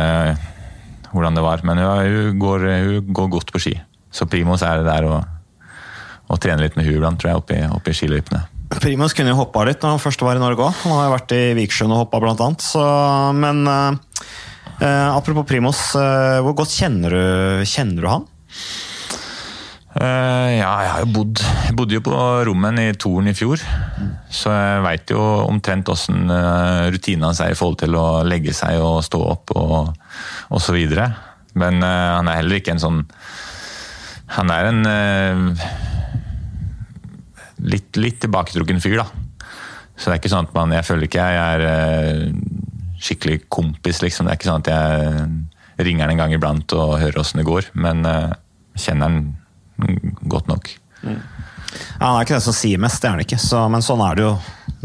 hvordan 1.12 1.38
det 1.38 1.44
var, 1.46 1.62
men 1.62 1.78
hun, 1.78 1.86
hun, 2.02 2.40
går, 2.42 2.66
hun 2.82 3.12
går 3.14 3.30
godt 3.36 3.54
på 3.54 3.62
ski. 3.62 3.76
Så 4.10 4.26
Primos 4.26 4.64
er 4.66 4.82
der 4.82 5.06
og, 5.06 5.22
og 6.26 6.42
trener 6.42 6.66
litt 6.66 6.76
med 6.76 6.88
hun 6.88 6.98
iblant, 6.98 7.20
tror 7.22 7.30
jeg, 7.30 7.44
oppe 7.44 7.60
i, 7.60 7.62
oppe 7.78 7.94
i 7.94 7.98
skiløypene. 8.00 8.42
Primus 8.74 9.14
kunne 9.16 9.32
jo 9.32 9.38
hoppa 9.38 9.62
litt 9.64 9.80
når 9.80 9.94
han 9.94 10.02
først 10.02 10.26
var 10.26 10.36
i 10.36 10.42
Norge 10.42 10.66
òg. 10.66 10.82
Han 10.82 10.96
har 10.98 11.06
jo 11.06 11.14
vært 11.14 11.38
i 11.38 11.42
Viksjøen 11.62 11.94
og 11.94 12.02
hoppa, 12.02 12.20
blant 12.26 12.42
annet. 12.44 12.66
Så, 12.66 12.82
men 13.38 13.62
eh, 14.80 14.86
eh, 14.86 15.08
apropos 15.14 15.46
Primus, 15.48 15.80
uh, 15.98 16.38
hvor 16.44 16.56
godt 16.62 16.74
kjenner 16.74 17.14
du, 17.14 17.64
kjenner 17.68 18.04
du 18.04 18.10
han? 18.10 18.28
Uh, 19.98 20.50
ja, 20.54 20.72
jeg 20.84 20.90
har 20.92 21.00
jo 21.02 21.08
bodd 21.10 21.40
Jeg 21.40 21.74
bodde 21.74 21.96
jo 21.96 22.02
på 22.06 22.18
Rommen 22.46 22.76
i 22.78 22.90
Toren 22.94 23.30
i 23.30 23.34
fjor. 23.34 23.62
Så 24.30 24.52
jeg 24.52 24.84
veit 24.84 25.10
jo 25.10 25.22
omtrent 25.48 25.88
åssen 25.90 26.28
uh, 26.30 26.86
rutinene 26.92 27.30
hans 27.30 27.40
er 27.42 27.54
i 27.54 27.58
forhold 27.58 27.80
til 27.82 27.96
å 27.98 28.06
legge 28.28 28.54
seg 28.54 28.78
og 28.84 29.00
stå 29.06 29.22
opp 29.32 29.56
og, 29.56 29.96
så 30.62 30.76
videre. 30.76 31.10
Men 31.58 31.82
eh, 31.82 32.08
han 32.16 32.28
er 32.28 32.40
heller 32.40 32.60
ikke 32.60 32.74
en 32.74 32.82
sånn 32.82 32.98
Han 34.36 34.52
er 34.52 34.68
en 34.68 34.82
eh, 34.90 35.70
litt, 37.72 37.96
litt 37.98 38.20
tilbaketrukken 38.22 38.82
fyr, 38.84 39.00
da. 39.02 39.08
Så 39.98 40.08
det 40.08 40.14
er 40.14 40.20
ikke 40.20 40.32
sånn 40.34 40.50
at 40.50 40.56
man 40.56 40.74
Jeg 40.76 40.86
føler 40.86 41.08
ikke 41.08 41.24
jeg 41.24 41.56
er 41.56 41.66
eh, 41.72 42.24
skikkelig 42.98 43.44
kompis, 43.52 44.02
liksom. 44.02 44.26
Det 44.26 44.34
er 44.34 44.40
ikke 44.40 44.50
sånn 44.50 44.64
at 44.66 44.72
jeg 44.72 45.86
ringer 45.86 46.06
han 46.06 46.16
en 46.16 46.22
gang 46.24 46.34
iblant 46.34 46.74
og 46.76 46.98
hører 46.98 47.20
åssen 47.22 47.40
det 47.40 47.48
går. 47.48 47.70
Men 47.78 48.04
uh, 48.06 48.34
kjenner 48.78 49.08
han 49.08 50.16
godt 50.26 50.50
nok. 50.50 50.70
Ja, 51.06 52.08
han 52.08 52.16
er 52.16 52.24
ikke 52.24 52.36
den 52.36 52.46
som 52.48 52.56
sier 52.56 52.80
mest, 52.82 53.00
det 53.02 53.10
er 53.10 53.16
han 53.16 53.24
ikke. 53.24 53.38
Så, 53.42 53.60
men 53.70 53.84
sånn 53.84 54.02
er 54.02 54.18
det 54.18 54.26
jo. 54.26 54.32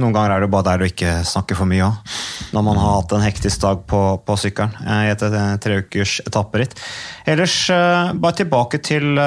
Noen 0.01 0.13
ganger 0.15 0.33
er 0.33 0.41
det 0.41 0.47
jo 0.47 0.53
bare 0.55 0.65
der 0.67 0.81
du 0.81 0.87
ikke 0.87 1.11
snakker 1.27 1.57
for 1.57 1.69
mye 1.69 1.85
òg. 1.85 2.15
Når 2.53 2.65
man 2.65 2.79
har 2.81 2.95
hatt 2.99 3.13
en 3.15 3.25
hektisk 3.25 3.61
dag 3.61 3.83
på, 3.89 3.99
på 4.25 4.37
sykkelen 4.41 4.73
eh, 4.81 5.03
i 5.07 5.11
et 5.13 5.25
treukers 5.61 6.15
etapperitt. 6.25 6.73
Ellers, 7.29 7.57
eh, 7.73 8.13
bare 8.13 8.39
tilbake 8.41 8.81
til, 8.85 9.21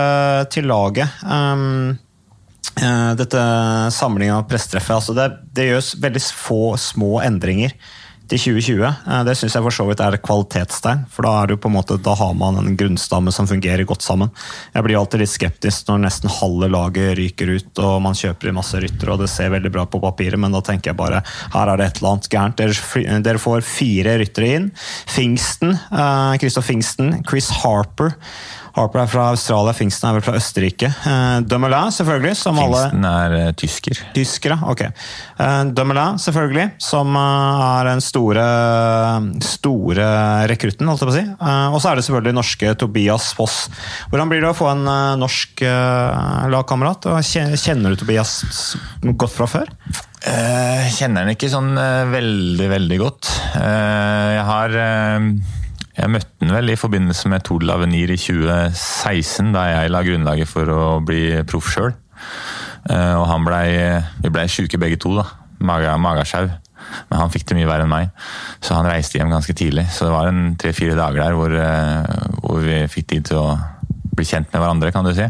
til 0.53 0.68
laget. 0.70 1.22
Um, 1.22 1.96
dette 3.16 3.42
samlinga 3.94 4.40
av 4.40 4.49
presstreffet. 4.51 4.99
Altså 4.99 5.14
det, 5.16 5.31
det 5.57 5.70
gjøres 5.70 5.94
veldig 6.03 6.22
få 6.35 6.61
små 6.81 7.14
endringer 7.25 7.72
til 8.29 8.39
2020. 8.39 8.87
Eh, 8.87 9.23
Det 9.25 9.37
syns 9.39 9.55
jeg 9.55 9.62
for 9.62 9.75
så 9.75 9.87
vidt 9.89 10.01
er 10.03 10.17
et 10.17 10.23
kvalitetstegn. 10.25 11.05
For 11.12 11.27
da, 11.27 11.33
er 11.43 11.47
det 11.53 11.61
på 11.62 11.71
en 11.71 11.77
måte, 11.77 11.99
da 12.03 12.15
har 12.19 12.35
man 12.35 12.59
en 12.61 12.77
grunnstamme 12.77 13.33
som 13.33 13.47
fungerer 13.47 13.87
godt 13.87 14.03
sammen. 14.03 14.31
Jeg 14.75 14.87
blir 14.87 14.99
alltid 14.99 15.23
litt 15.23 15.33
skeptisk 15.33 15.89
når 15.89 16.05
nesten 16.07 16.33
halve 16.41 16.69
laget 16.73 17.17
ryker 17.19 17.55
ut 17.57 17.83
og 17.83 18.03
man 18.03 18.19
kjøper 18.19 18.51
i 18.51 18.57
masse 18.57 18.81
ryttere 18.83 19.15
og 19.15 19.23
det 19.23 19.31
ser 19.33 19.53
veldig 19.55 19.73
bra 19.73 19.87
på 19.87 20.01
papiret, 20.03 20.39
men 20.39 20.53
da 20.53 20.61
tenker 20.65 20.93
jeg 20.93 20.99
bare 20.99 21.23
her 21.55 21.73
er 21.73 21.77
det 21.77 21.87
et 21.87 22.01
eller 22.03 22.17
annet 22.17 22.31
gærent. 22.33 22.57
Dere, 22.61 23.21
dere 23.23 23.43
får 23.43 23.67
fire 23.67 24.19
ryttere 24.21 24.53
inn. 24.59 24.69
Fingsten, 25.07 25.77
eh, 25.77 26.37
Christoph 26.43 26.67
Fingsten, 26.67 27.23
Chris 27.29 27.51
Harper. 27.62 28.17
Harper 28.77 29.03
er 29.03 29.11
fra 29.11 29.29
Australia, 29.33 29.73
Fingsten 29.77 30.09
er 30.11 30.19
vel 30.19 30.25
fra 30.27 30.37
Østerrike. 30.39 30.91
Uh, 31.07 31.41
Dumoulin, 31.49 31.93
selvfølgelig, 31.95 32.35
som 32.39 32.61
alle 32.61 32.83
Fingsten 32.85 33.09
er 33.09 33.37
uh, 33.37 33.51
tysker. 33.57 34.53
ja, 34.53 34.59
ok. 34.69 34.87
Uh, 35.41 35.62
Dumoulin, 35.77 36.21
selvfølgelig, 36.21 36.67
som 36.83 37.17
eh, 37.17 37.65
er 37.67 37.89
den 37.89 38.03
store, 38.05 38.45
store 39.45 40.07
rekrutten, 40.51 40.89
holdt 40.89 41.03
jeg 41.03 41.09
på 41.09 41.15
å 41.15 41.17
si. 41.17 41.25
Eh, 41.27 41.75
og 41.75 41.81
så 41.83 41.91
er 41.91 41.99
det 41.99 42.07
selvfølgelig 42.07 42.37
norske 42.37 42.75
Tobias 42.81 43.31
Foss. 43.37 43.57
Hvordan 44.11 44.33
blir 44.33 44.45
det 44.45 44.51
å 44.51 44.57
få 44.57 44.71
en 44.73 44.85
eh, 44.91 45.17
norsk 45.21 45.65
eh, 45.67 46.47
lagkamerat? 46.53 47.09
Kjenner 47.27 47.95
du 47.95 48.01
Tobias 48.01 48.39
godt 49.03 49.35
fra 49.35 49.49
før? 49.51 49.73
Eh, 50.27 50.89
kjenner 50.97 51.27
han 51.27 51.37
ikke 51.37 51.53
sånn 51.53 51.77
eh, 51.79 52.09
veldig, 52.12 52.71
veldig 52.73 52.99
godt. 53.03 53.31
Eh, 53.61 54.33
jeg 54.37 54.47
har 54.51 54.81
eh, 54.83 55.31
Jeg 55.97 56.13
møtte 56.13 56.45
den 56.45 56.53
vel 56.53 56.73
i 56.73 56.77
forbindelse 56.77 57.31
med 57.33 57.45
Tour 57.47 57.63
de 57.63 57.71
l'Avenir 57.71 58.13
i 58.13 58.19
2016, 58.21 59.55
da 59.57 59.65
jeg 59.71 59.93
la 59.93 60.05
grunnlaget 60.05 60.51
for 60.51 60.69
å 60.69 60.83
bli 61.05 61.41
proff 61.49 61.73
sjøl. 61.73 61.95
og 62.91 63.25
han 63.27 63.45
blei 63.45 64.03
Vi 64.23 64.31
blei 64.31 64.47
sjuke 64.47 64.79
begge 64.79 65.01
to, 65.01 65.15
da. 65.17 65.25
Maga, 65.59 65.97
magasjau. 65.97 66.51
Men 67.11 67.21
han 67.21 67.33
fikk 67.33 67.47
det 67.49 67.59
mye 67.59 67.69
verre 67.69 67.87
enn 67.87 67.93
meg, 67.93 68.11
så 68.65 68.77
han 68.79 68.89
reiste 68.89 69.19
hjem 69.19 69.33
ganske 69.33 69.55
tidlig. 69.57 69.87
Så 69.95 70.09
det 70.09 70.15
var 70.15 70.31
en 70.31 70.55
tre-fire 70.61 70.97
dager 70.99 71.23
der 71.23 71.39
hvor, 71.39 71.53
eh, 71.53 72.29
hvor 72.43 72.63
vi 72.65 72.83
fikk 72.93 73.09
tid 73.13 73.29
til 73.31 73.41
å 73.43 73.49
bli 74.17 74.27
kjent 74.27 74.53
med 74.53 74.63
hverandre, 74.63 74.93
kan 74.95 75.07
du 75.07 75.13
si. 75.17 75.27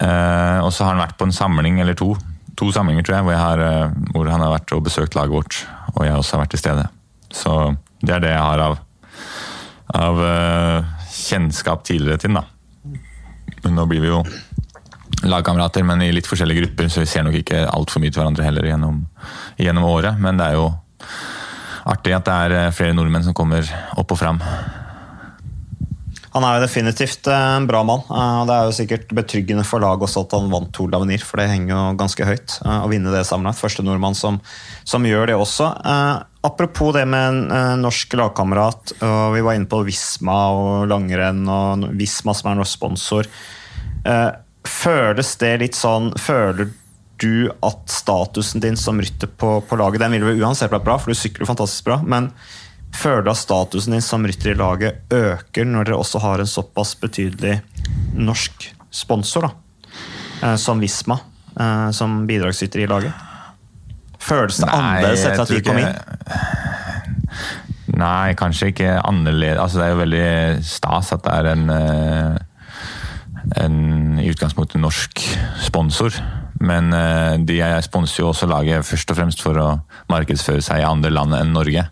Eh, 0.00 0.58
og 0.60 0.70
så 0.72 0.86
har 0.86 0.94
han 0.94 1.02
vært 1.02 1.18
på 1.20 1.26
en 1.28 1.34
samling 1.34 1.80
eller 1.82 1.98
to, 1.98 2.12
to 2.58 2.70
samlinger 2.74 3.04
tror 3.06 3.18
jeg, 3.18 3.26
hvor, 3.26 3.34
jeg 3.34 3.42
har, 3.42 3.64
eh, 3.64 3.96
hvor 4.14 4.30
han 4.30 4.44
har 4.44 4.54
vært 4.54 4.76
og 4.76 4.84
besøkt 4.86 5.18
laget 5.18 5.34
vårt, 5.34 5.64
og 5.96 6.06
jeg 6.06 6.16
også 6.16 6.36
har 6.36 6.44
vært 6.44 6.54
til 6.56 6.64
stede. 6.64 6.86
Så 7.30 7.56
det 8.00 8.16
er 8.16 8.24
det 8.24 8.32
jeg 8.34 8.46
har 8.46 8.64
av, 8.68 8.78
av 9.96 10.22
eh, 10.24 10.88
kjennskap 11.10 11.84
tidligere 11.86 12.20
til 12.20 12.34
den, 12.34 12.40
da. 12.40 13.70
Nå 13.70 13.84
blir 13.90 14.02
vi 14.02 14.10
jo 14.10 14.22
lagkamerater, 15.28 15.84
men 15.84 16.02
i 16.04 16.12
litt 16.14 16.28
forskjellige 16.28 16.64
grupper, 16.64 16.88
så 16.88 17.02
vi 17.02 17.10
ser 17.10 17.26
nok 17.26 17.40
ikke 17.42 17.66
altfor 17.68 18.02
mye 18.02 18.12
til 18.12 18.22
hverandre 18.22 18.46
heller 18.46 18.70
gjennom, 18.70 19.02
gjennom 19.60 19.88
året. 19.90 20.20
Men 20.22 20.40
det 20.40 20.48
er 20.48 20.58
jo 20.58 20.70
artig 21.90 22.14
at 22.16 22.28
det 22.28 22.36
er 22.36 22.56
eh, 22.58 22.72
flere 22.76 22.96
nordmenn 22.96 23.26
som 23.26 23.36
kommer 23.36 23.66
opp 24.00 24.14
og 24.16 24.20
fram. 24.20 24.40
Han 26.30 26.44
er 26.46 26.56
jo 26.56 26.62
definitivt 26.64 27.26
eh, 27.30 27.46
en 27.56 27.66
bra 27.66 27.80
mann. 27.86 28.04
eh, 28.06 28.34
og 28.40 28.48
Det 28.48 28.56
er 28.56 28.68
jo 28.68 28.74
sikkert 28.76 29.14
betryggende 29.18 29.64
for 29.66 29.82
laget 29.82 30.06
også 30.06 30.24
at 30.26 30.34
han 30.36 30.50
vant 30.52 30.70
Tour 30.74 30.90
d'Avenir, 30.92 31.24
for 31.26 31.42
det 31.42 31.48
henger 31.50 31.74
jo 31.74 31.80
ganske 31.98 32.26
høyt 32.28 32.58
eh, 32.62 32.76
å 32.84 32.90
vinne 32.92 33.14
det 33.14 33.24
sammenlagt. 33.26 33.58
Første 33.62 33.84
nordmann 33.86 34.18
som, 34.18 34.38
som 34.86 35.06
gjør 35.06 35.32
det 35.32 35.38
også. 35.38 35.72
Apropos 36.46 36.94
det 36.96 37.04
med 37.10 37.50
en 37.50 37.82
norsk 37.82 38.14
lagkamerat, 38.16 38.94
vi 39.00 39.42
var 39.44 39.58
inne 39.58 39.68
på 39.68 39.82
Visma 39.84 40.38
og 40.56 40.86
langrenn, 40.88 41.42
og 41.44 41.84
Visma 41.98 42.32
som 42.36 42.52
er 42.52 42.60
norsk 42.62 42.78
sponsor. 42.78 43.28
Føles 44.70 45.34
det 45.40 45.50
litt 45.60 45.76
sånn 45.76 46.08
Føler 46.20 46.70
du 47.20 47.50
at 47.64 47.92
statusen 47.92 48.62
din 48.64 48.78
som 48.80 49.00
rytter 49.00 49.28
på, 49.28 49.58
på 49.68 49.76
laget 49.76 50.00
Den 50.00 50.14
ville 50.16 50.30
vel 50.30 50.40
uansett 50.40 50.72
vært 50.72 50.86
bra, 50.86 50.96
for 50.96 51.12
du 51.12 51.18
sykler 51.18 51.44
jo 51.44 51.50
fantastisk 51.52 51.90
bra. 51.90 52.00
men 52.00 52.30
Føler 52.96 53.22
du 53.24 53.30
at 53.32 53.38
statusen 53.38 53.94
din 53.94 54.04
som 54.04 54.24
rytter 54.26 54.52
i 54.52 54.58
laget 54.58 55.14
øker 55.14 55.68
når 55.68 55.88
dere 55.88 56.00
også 56.00 56.20
har 56.24 56.42
en 56.42 56.50
såpass 56.50 56.96
betydelig 57.00 57.60
norsk 58.18 58.66
sponsor, 58.90 59.46
da? 59.46 59.50
Eh, 60.42 60.56
som 60.56 60.80
Visma, 60.80 61.18
eh, 61.60 61.90
som 61.90 62.26
bidragsyter 62.26 62.80
i 62.82 62.88
laget? 62.90 63.12
Føles 64.20 64.60
det 64.60 64.68
annerledes 64.68 65.24
jeg 65.24 65.32
etter 65.32 65.42
at 65.42 65.54
de 65.54 65.62
kom 65.64 65.78
inn? 65.80 65.94
Nei, 68.00 68.34
kanskje 68.38 68.70
ikke 68.70 68.98
annerledes. 68.98 69.60
Altså, 69.62 69.80
det 69.80 69.86
er 69.86 69.94
jo 69.94 70.02
veldig 70.02 70.64
stas 70.66 71.12
at 71.16 71.24
det 71.24 71.32
er 71.38 71.48
en, 71.54 71.64
eh, 71.74 72.36
en 73.64 73.78
i 74.20 74.28
utgangspunktet 74.30 74.80
norsk 74.82 75.24
sponsor. 75.62 76.20
Men 76.60 76.90
de 77.46 77.56
de 77.56 77.82
sponser 77.82 78.20
jo 78.20 78.28
også 78.34 78.46
laget 78.46 78.84
først 78.84 79.10
og 79.10 79.16
fremst 79.16 79.40
for 79.40 79.56
å 79.56 79.68
markedsføre 80.12 80.60
seg 80.60 80.82
i 80.82 80.84
andre 80.84 81.08
land 81.08 81.32
enn 81.32 81.54
Norge. 81.56 81.86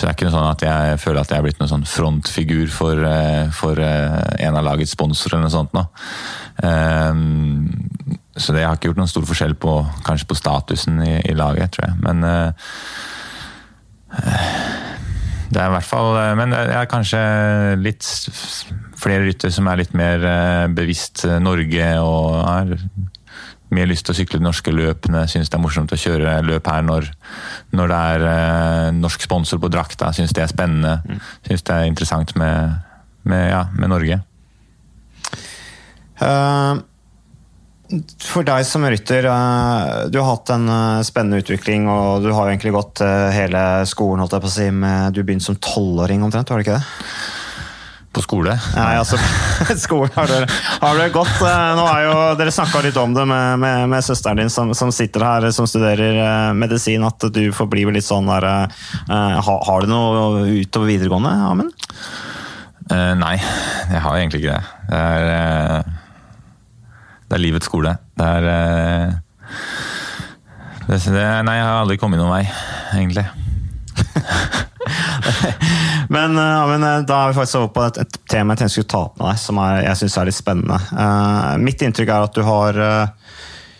Så 0.00 0.06
det 0.06 0.14
er 0.14 0.16
ikke 0.16 0.30
noe 0.30 0.32
sånn 0.32 0.46
at 0.48 0.62
jeg 0.64 1.00
føler 1.02 1.20
at 1.20 1.28
jeg 1.28 1.36
er 1.36 1.44
blitt 1.44 1.58
noen 1.60 1.68
sånn 1.68 1.82
frontfigur 1.84 2.70
for, 2.72 2.96
eh, 3.04 3.50
for 3.52 3.76
eh, 3.84 4.46
en 4.46 4.56
av 4.56 4.64
lagets 4.64 4.94
sponsorer 4.96 5.36
eller 5.36 5.44
noe 5.44 5.52
sånt. 5.52 5.74
Nå. 5.76 5.82
Eh, 6.64 7.12
Så 8.40 8.54
det 8.56 8.62
har 8.64 8.78
ikke 8.78 8.88
gjort 8.88 9.00
noen 9.02 9.10
stor 9.10 9.26
forskjell 9.28 9.52
på, 9.60 9.74
kanskje 10.06 10.30
på 10.30 10.38
statusen 10.38 11.02
i, 11.04 11.18
i 11.28 11.34
laget, 11.36 11.74
tror 11.74 11.90
jeg. 11.90 11.98
Men 12.00 12.24
eh, 12.24 12.72
det 15.50 15.60
er 15.60 15.68
i 15.68 15.74
hvert 15.74 15.86
fall 15.86 16.16
Men 16.38 16.54
det 16.54 16.62
er 16.78 16.88
kanskje 16.88 17.20
litt 17.82 18.06
flere 18.96 19.26
ryttere 19.26 19.52
som 19.52 19.68
er 19.68 19.82
litt 19.82 19.92
mer 19.98 20.24
bevisst 20.72 21.26
Norge 21.44 21.90
og 22.00 22.40
har 22.46 22.72
mer 23.74 23.88
lyst 23.90 24.06
til 24.06 24.14
å 24.14 24.18
sykle 24.18 24.40
de 24.40 24.46
norske 24.46 24.72
løpene. 24.74 25.26
Syns 25.30 25.50
det 25.50 25.58
er 25.58 25.62
morsomt 25.62 25.94
å 25.94 25.98
kjøre 26.00 26.40
løp 26.46 26.70
her 26.70 26.84
når, 26.86 27.10
når 27.76 27.92
det 27.92 28.00
er 28.14 28.26
eh, 28.32 28.88
norsk 28.98 29.26
sponsor 29.26 29.62
på 29.62 29.70
drakta. 29.72 30.12
Syns 30.16 30.34
det 30.36 30.44
er 30.44 30.52
spennende. 30.52 31.20
Syns 31.46 31.66
det 31.66 31.76
er 31.76 31.88
interessant 31.90 32.34
med, 32.40 32.80
med, 33.28 33.46
ja, 33.52 33.64
med 33.76 33.92
Norge. 33.94 34.20
Uh, 36.20 36.76
For 38.28 38.44
deg 38.46 38.66
som 38.68 38.84
rytter, 38.84 39.26
uh, 39.30 40.06
du 40.12 40.20
har 40.20 40.34
hatt 40.34 40.52
en 40.54 40.68
uh, 40.68 41.04
spennende 41.06 41.40
utvikling, 41.40 41.88
og 41.90 42.26
du 42.26 42.30
har 42.34 42.44
jo 42.44 42.54
egentlig 42.54 42.74
gått 42.76 43.04
hele 43.34 43.62
skolen, 43.88 44.22
holdt 44.22 44.36
jeg 44.36 44.44
på 44.44 44.50
å 44.50 44.56
si, 44.58 44.70
med, 44.74 45.14
du 45.16 45.22
begynte 45.22 45.48
som 45.48 45.60
tolvåring 45.62 46.26
omtrent, 46.26 46.52
var 46.52 46.60
det 46.60 46.68
ikke 46.68 46.80
det? 46.80 47.39
På 48.10 48.22
skole. 48.24 48.56
Nei, 48.74 48.94
altså, 48.98 49.18
Skole 49.84 50.10
har 50.16 50.26
dere, 50.26 50.46
har 50.80 50.96
dere 50.98 51.12
gått. 51.14 51.36
eh, 51.46 51.66
Nå 51.78 51.84
er 51.86 52.06
jo, 52.08 52.14
dere 52.40 52.54
snakka 52.54 52.82
litt 52.82 52.98
om 52.98 53.14
det 53.14 53.22
med, 53.30 53.60
med, 53.62 53.84
med 53.92 54.02
søsteren 54.02 54.40
din 54.42 54.50
som, 54.50 54.72
som 54.74 54.90
sitter 54.94 55.22
her, 55.22 55.46
som 55.54 55.68
studerer 55.70 56.18
eh, 56.18 56.48
medisin, 56.58 57.06
at 57.06 57.28
du 57.30 57.44
forblir 57.54 57.92
litt 57.94 58.06
sånn 58.06 58.26
der 58.30 58.48
eh, 58.50 58.66
har, 59.14 59.62
har 59.68 59.86
du 59.86 59.92
noe 59.92 60.42
utover 60.58 60.90
videregående, 60.90 61.36
Amund? 61.52 61.86
Uh, 62.90 63.14
nei, 63.14 63.36
jeg 63.38 64.00
har 64.02 64.16
egentlig 64.18 64.40
ikke 64.40 64.56
det. 64.56 64.64
Det 64.88 64.98
er, 64.98 65.22
uh, 65.30 65.82
det 67.30 67.36
er 67.36 67.42
livets 67.44 67.68
skole. 67.70 67.92
Det 68.18 68.26
er 68.26 68.48
uh, 68.50 69.12
det, 70.88 70.98
det, 70.98 71.28
Nei, 71.46 71.54
jeg 71.60 71.68
har 71.68 71.84
aldri 71.84 72.00
kommet 72.02 72.18
noen 72.18 72.34
vei, 72.34 72.42
egentlig. 72.98 73.28
Men, 76.10 76.38
eh, 76.38 76.66
men 76.66 76.84
eh, 76.84 77.02
da 77.06 77.22
er 77.22 77.30
vi 77.30 77.38
faktisk 77.38 77.60
over 77.60 77.70
på 77.74 77.86
et, 77.86 78.00
et 78.02 78.18
tema 78.30 78.54
jeg 78.54 78.64
tenkte 78.64 78.68
jeg 78.68 78.76
skulle 78.80 78.92
ta 78.94 79.02
opp 79.06 79.20
med 79.20 79.28
deg, 79.30 79.40
som 79.44 79.60
er, 79.62 79.76
jeg 79.86 80.00
syns 80.00 80.18
er 80.18 80.28
litt 80.28 80.38
spennende. 80.38 80.78
Uh, 80.90 81.54
mitt 81.62 81.84
inntrykk 81.86 82.10
er 82.10 82.26
at 82.26 82.34
du 82.34 82.42
har 82.46 82.80
uh, 82.82 83.36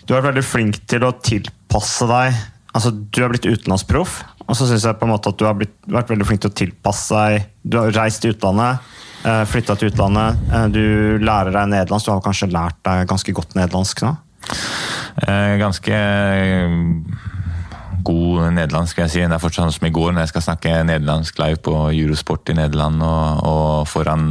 Du 0.06 0.14
er 0.14 0.24
veldig 0.28 0.44
flink 0.46 0.78
til 0.90 1.06
å 1.06 1.12
tilpasse 1.18 2.06
deg 2.10 2.38
Altså, 2.70 2.92
Du 2.94 3.18
er 3.24 3.32
blitt 3.32 3.48
utenlandsproff, 3.48 4.20
og 4.46 4.54
så 4.54 4.68
syns 4.68 4.86
jeg 4.86 4.98
på 5.00 5.08
en 5.08 5.10
måte 5.10 5.32
at 5.32 5.40
du 5.40 5.46
har 5.48 5.56
blitt, 5.58 5.74
vært 5.90 6.12
veldig 6.12 6.28
flink 6.28 6.44
til 6.44 6.52
å 6.52 6.58
tilpasse 6.60 7.18
deg 7.18 7.48
Du 7.66 7.80
har 7.80 7.90
reist 7.98 8.22
til 8.22 8.36
utlandet, 8.36 8.86
uh, 9.24 9.42
flytta 9.50 9.74
til 9.80 9.90
utlandet, 9.90 10.38
uh, 10.54 10.68
du 10.70 11.18
lærer 11.18 11.50
deg 11.56 11.72
nederlandsk. 11.74 12.06
Du 12.06 12.14
har 12.14 12.22
kanskje 12.28 12.52
lært 12.54 12.78
deg 12.86 13.10
ganske 13.10 13.34
godt 13.34 13.58
nederlandsk 13.58 14.06
nå? 14.06 14.14
Ganske 15.20 15.96
god 18.06 18.54
nederlandsk, 18.56 18.94
skal 18.94 19.06
jeg 19.06 19.12
si. 19.14 19.24
Det 19.24 19.36
er 19.36 19.42
fortsatt 19.42 19.66
sånn 19.66 19.76
som 19.78 19.88
i 19.88 19.92
går, 19.94 20.14
når 20.14 20.24
jeg 20.24 20.32
skal 20.32 20.46
snakke 20.48 20.78
nederlandsk 20.88 21.38
live 21.42 21.60
på 21.64 21.74
Eurosport 21.90 22.52
i 22.52 22.56
Nederland 22.58 23.02
og, 23.04 23.44
og 23.50 23.88
foran 23.90 24.26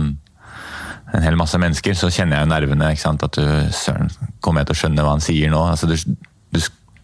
en 1.10 1.25
hel 1.25 1.38
masse 1.39 1.58
mennesker, 1.58 1.95
så 1.97 2.12
kjenner 2.13 2.38
jeg 2.38 2.45
jo 2.45 2.51
nervene. 2.51 2.91
ikke 2.93 3.01
sant? 3.01 3.23
At 3.25 3.38
du, 3.38 3.45
søren, 3.73 4.12
kommer 4.45 4.62
jeg 4.62 4.69
til 4.69 4.77
å 4.77 4.82
skjønne 4.84 5.05
hva 5.05 5.15
han 5.15 5.25
sier 5.25 5.53
nå? 5.53 5.63
Altså, 5.71 5.89
du, 5.89 5.95
du, 6.53 6.60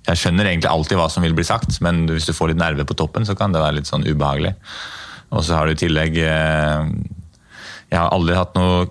jeg 0.06 0.22
skjønner 0.22 0.52
egentlig 0.52 0.70
alltid 0.70 1.00
hva 1.00 1.08
som 1.10 1.26
vil 1.26 1.34
bli 1.38 1.48
sagt, 1.48 1.80
men 1.86 2.06
hvis 2.12 2.30
du 2.30 2.36
får 2.38 2.54
litt 2.54 2.62
nerver 2.62 2.86
på 2.88 2.98
toppen, 2.98 3.26
så 3.26 3.38
kan 3.38 3.56
det 3.56 3.64
være 3.64 3.80
litt 3.80 3.90
sånn 3.90 4.06
ubehagelig. 4.06 4.54
Og 5.34 5.42
så 5.46 5.58
har 5.58 5.66
du 5.66 5.74
i 5.74 5.80
tillegg 5.80 6.20
eh, 6.22 6.92
Jeg 7.90 7.98
har 7.98 8.14
aldri 8.14 8.38
hatt 8.38 8.54
noe 8.58 8.86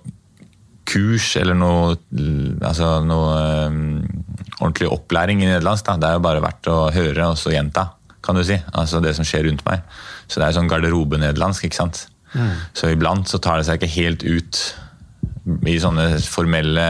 kurs 0.85 1.31
eller 1.41 1.57
noe, 1.57 1.95
altså 2.61 2.99
noe 3.07 3.37
um, 3.71 4.24
ordentlig 4.65 4.91
opplæring 4.91 5.43
i 5.45 5.51
nederlandsk. 5.51 5.87
Da. 5.87 5.99
Det 6.01 6.09
er 6.09 6.19
jo 6.19 6.25
bare 6.25 6.43
verdt 6.45 6.73
å 6.73 6.79
høre 6.95 7.29
og 7.31 7.39
så 7.41 7.53
gjenta, 7.55 7.89
kan 8.25 8.39
du 8.39 8.45
si. 8.47 8.59
Altså 8.73 9.03
det 9.05 9.15
som 9.19 9.29
skjer 9.29 9.47
rundt 9.49 9.65
meg. 9.69 9.85
Så 10.27 10.41
det 10.41 10.49
er 10.49 10.57
sånn 10.57 10.71
garderobenederlandsk, 10.73 11.69
ikke 11.69 11.83
sant. 11.83 12.07
Så 12.75 12.91
iblant 12.91 13.29
så 13.31 13.39
tar 13.39 13.61
det 13.61 13.69
seg 13.69 13.79
ikke 13.79 13.95
helt 13.95 14.25
ut 14.27 14.63
i 15.71 15.77
sånne 15.79 16.09
formelle 16.27 16.87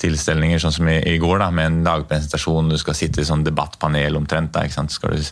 tilstelninger, 0.00 0.60
sånn 0.62 0.74
som 0.74 0.88
i, 0.90 0.96
i 1.08 1.16
går, 1.22 1.38
da, 1.42 1.48
med 1.54 1.68
en 1.70 1.78
dagpresentasjon. 1.86 2.70
Du 2.72 2.76
skal 2.80 2.96
sitte 2.98 3.22
i 3.22 3.26
sånn 3.28 3.44
debattpanel 3.46 4.18
omtrent. 4.18 4.52
Da, 4.54 4.64
ikke 4.66 4.76
sant? 4.78 4.94
Skal 4.94 5.16
du 5.16 5.22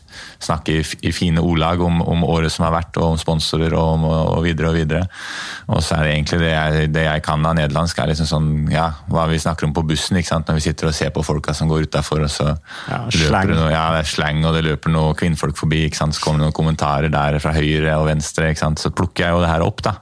snakke 0.43 0.79
i, 0.79 0.85
i 1.07 1.13
fine 1.15 1.43
ordlag 1.43 1.83
om, 1.85 2.01
om, 2.03 2.25
året 2.29 2.53
som 2.53 2.67
har 2.67 2.75
vært, 2.77 2.99
og 3.01 3.15
om 3.15 3.21
sponsorer 3.21 3.75
og, 3.77 3.91
om, 3.99 4.07
og 4.09 4.41
videre 4.47 4.71
og 4.71 4.79
videre. 4.79 5.05
Og 5.69 5.83
så 5.85 5.99
er 5.99 6.07
det 6.07 6.15
egentlig 6.15 6.41
det 6.43 6.53
jeg, 6.53 6.89
det 6.95 7.07
jeg 7.07 7.25
kan 7.27 7.47
av 7.47 7.57
nederlandsk, 7.59 8.01
er 8.01 8.13
liksom 8.13 8.31
sånn 8.31 8.51
ja, 8.73 8.89
hva 9.13 9.29
vi 9.31 9.41
snakker 9.43 9.69
om 9.69 9.77
på 9.77 9.87
bussen. 9.93 10.19
ikke 10.21 10.33
sant? 10.33 10.49
Når 10.49 10.61
vi 10.61 10.67
sitter 10.69 10.91
og 10.91 10.97
ser 10.97 11.15
på 11.15 11.27
folka 11.27 11.55
som 11.57 11.71
går 11.71 11.89
utafor, 11.89 12.25
og 12.25 12.33
så 12.33 12.51
Ja, 12.89 13.05
løper 13.09 13.55
det 13.55 13.61
noe, 13.61 13.71
ja, 13.73 13.87
det 13.95 14.05
er 14.05 14.13
slang, 14.15 14.43
og 14.45 14.57
det 14.57 14.65
løper 14.67 14.93
noe 14.95 15.15
kvinnfolk 15.19 15.59
forbi. 15.61 15.85
ikke 15.89 16.03
sant? 16.03 16.17
Så 16.17 16.25
kommer 16.25 16.43
det 16.43 16.49
noen 16.49 16.59
kommentarer 16.59 17.13
der 17.13 17.41
fra 17.43 17.55
høyre 17.57 17.99
og 18.01 18.09
venstre. 18.11 18.51
ikke 18.51 18.65
sant? 18.67 18.83
Så 18.83 18.95
plukker 18.95 19.29
jeg 19.29 19.37
jo 19.37 19.45
det 19.45 19.53
her 19.53 19.67
opp. 19.67 19.85
da. 19.85 19.99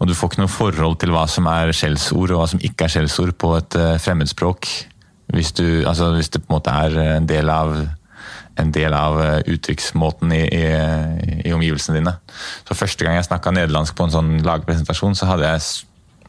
Og 0.00 0.08
du 0.08 0.14
får 0.16 0.32
ikke 0.32 0.42
noe 0.42 0.52
forhold 0.52 0.98
til 1.02 1.12
hva 1.14 1.26
som 1.30 1.46
er 1.50 1.72
skjellsord 1.76 2.34
og 2.34 2.42
hva 2.42 2.48
som 2.50 2.62
ikke 2.64 2.86
er 2.86 2.94
skjellsord 2.96 3.34
på 3.40 3.52
et 3.58 3.76
eh, 3.78 3.96
fremmedspråk. 4.02 4.70
Hvis, 5.34 5.54
du, 5.56 5.66
altså, 5.88 6.10
hvis 6.16 6.32
det 6.34 6.42
på 6.42 6.50
en 6.50 6.56
måte 6.58 6.74
er 6.74 6.98
en 7.16 7.28
del 7.28 7.52
av 7.52 7.76
en 8.60 8.70
del 8.74 8.94
av 8.94 9.16
eh, 9.22 9.40
uttrykksmåten 9.54 10.34
i, 10.34 10.42
i, 10.46 10.66
i, 11.42 11.54
omgivelsene 11.54 11.98
dine. 11.98 12.12
Så 12.68 12.76
Første 12.78 13.06
gang 13.06 13.18
jeg 13.18 13.26
snakka 13.26 13.50
nederlandsk 13.54 13.96
på 13.98 14.06
en 14.06 14.14
sånn 14.14 14.36
lagpresentasjon, 14.46 15.16
så 15.18 15.26
jeg, 15.42 15.64